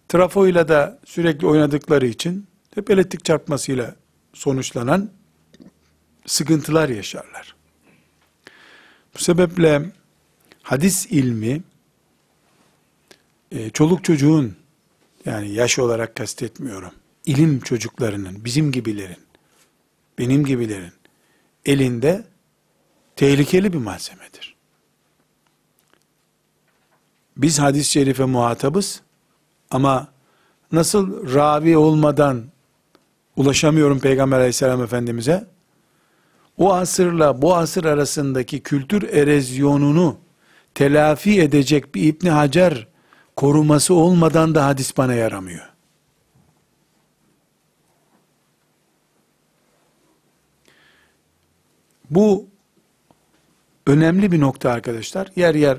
Trafoyla 0.09 0.68
da 0.68 0.99
sürekli 1.05 1.47
oynadıkları 1.47 2.07
için 2.07 2.47
hep 2.76 2.91
elektrik 2.91 3.26
çarpmasıyla 3.26 3.95
sonuçlanan 4.34 5.09
sıkıntılar 6.26 6.89
yaşarlar. 6.89 7.61
Bu 9.16 9.20
sebeple 9.20 9.91
hadis 10.64 11.05
ilmi 11.05 11.64
e, 13.51 13.70
çoluk 13.70 14.03
çocuğun 14.03 14.55
yani 15.26 15.51
yaş 15.51 15.80
olarak 15.80 16.16
kastetmiyorum. 16.16 16.91
İlim 17.26 17.59
çocuklarının, 17.59 18.45
bizim 18.45 18.72
gibilerin, 18.72 19.20
benim 20.20 20.45
gibilerin 20.45 20.93
elinde 21.66 22.26
tehlikeli 23.16 23.74
bir 23.74 23.78
malzemedir. 23.78 24.55
Biz 27.38 27.59
hadis-i 27.59 27.91
şerife 27.91 28.26
muhatabız 28.26 29.01
ama 29.72 30.07
nasıl 30.72 31.34
ravi 31.34 31.78
olmadan 31.78 32.43
ulaşamıyorum 33.36 33.99
Peygamber 33.99 34.38
aleyhisselam 34.38 34.84
efendimize, 34.84 35.47
o 36.58 36.74
asırla 36.74 37.41
bu 37.41 37.56
asır 37.56 37.86
arasındaki 37.86 38.60
kültür 38.60 39.04
erozyonunu 39.04 40.18
telafi 40.76 41.41
edecek 41.41 41.95
bir 41.95 42.04
İbni 42.04 42.30
Hacer 42.30 42.88
koruması 43.36 43.93
olmadan 43.93 44.56
da 44.56 44.66
hadis 44.66 44.97
bana 44.97 45.14
yaramıyor. 45.14 45.72
Bu 52.10 52.47
önemli 53.88 54.32
bir 54.32 54.39
nokta 54.39 54.72
arkadaşlar. 54.72 55.28
Yer 55.36 55.56
yer 55.56 55.78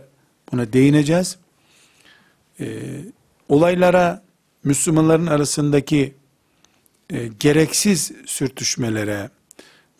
buna 0.53 0.73
değineceğiz. 0.73 1.39
Ee, 2.61 2.67
olaylara 3.49 4.23
Müslümanların 4.65 5.27
arasındaki 5.27 6.15
e, 7.11 7.27
gereksiz 7.27 8.13
sürtüşmelere, 8.27 9.31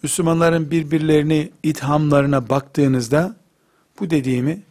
Müslümanların 0.04 0.72
birbirlerini 0.72 1.52
ithamlarına 1.64 2.50
baktığınızda 2.50 3.36
bu 4.00 4.10
dediğimi 4.10 4.62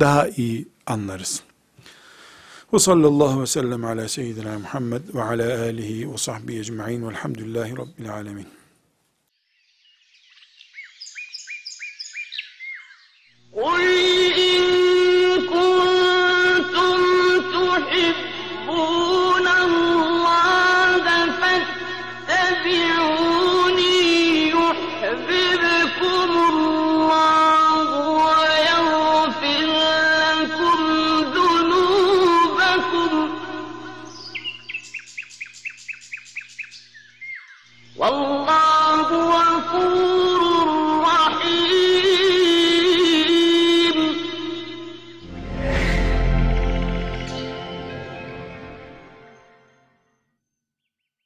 daha 0.00 0.28
iyi 0.28 0.68
anlarız. 0.86 1.42
Ve 2.72 2.78
sallallahu 2.78 3.42
ve 3.42 3.46
sellem 3.46 3.84
ala 3.84 4.08
seyyidina 4.08 4.58
Muhammed 4.58 5.02
ve 5.14 5.22
ala 5.22 5.62
alihi 5.62 6.12
ve 6.12 6.16
sahbihi 6.16 6.60
ecma'in 6.60 7.08
velhamdülillahi 7.08 7.76
rabbil 7.76 8.12
alemin. 8.12 8.46
قل 13.62 13.82
إن 14.48 14.60
كنتم 15.52 16.98
تحبون 17.54 18.25
والله 37.97 39.36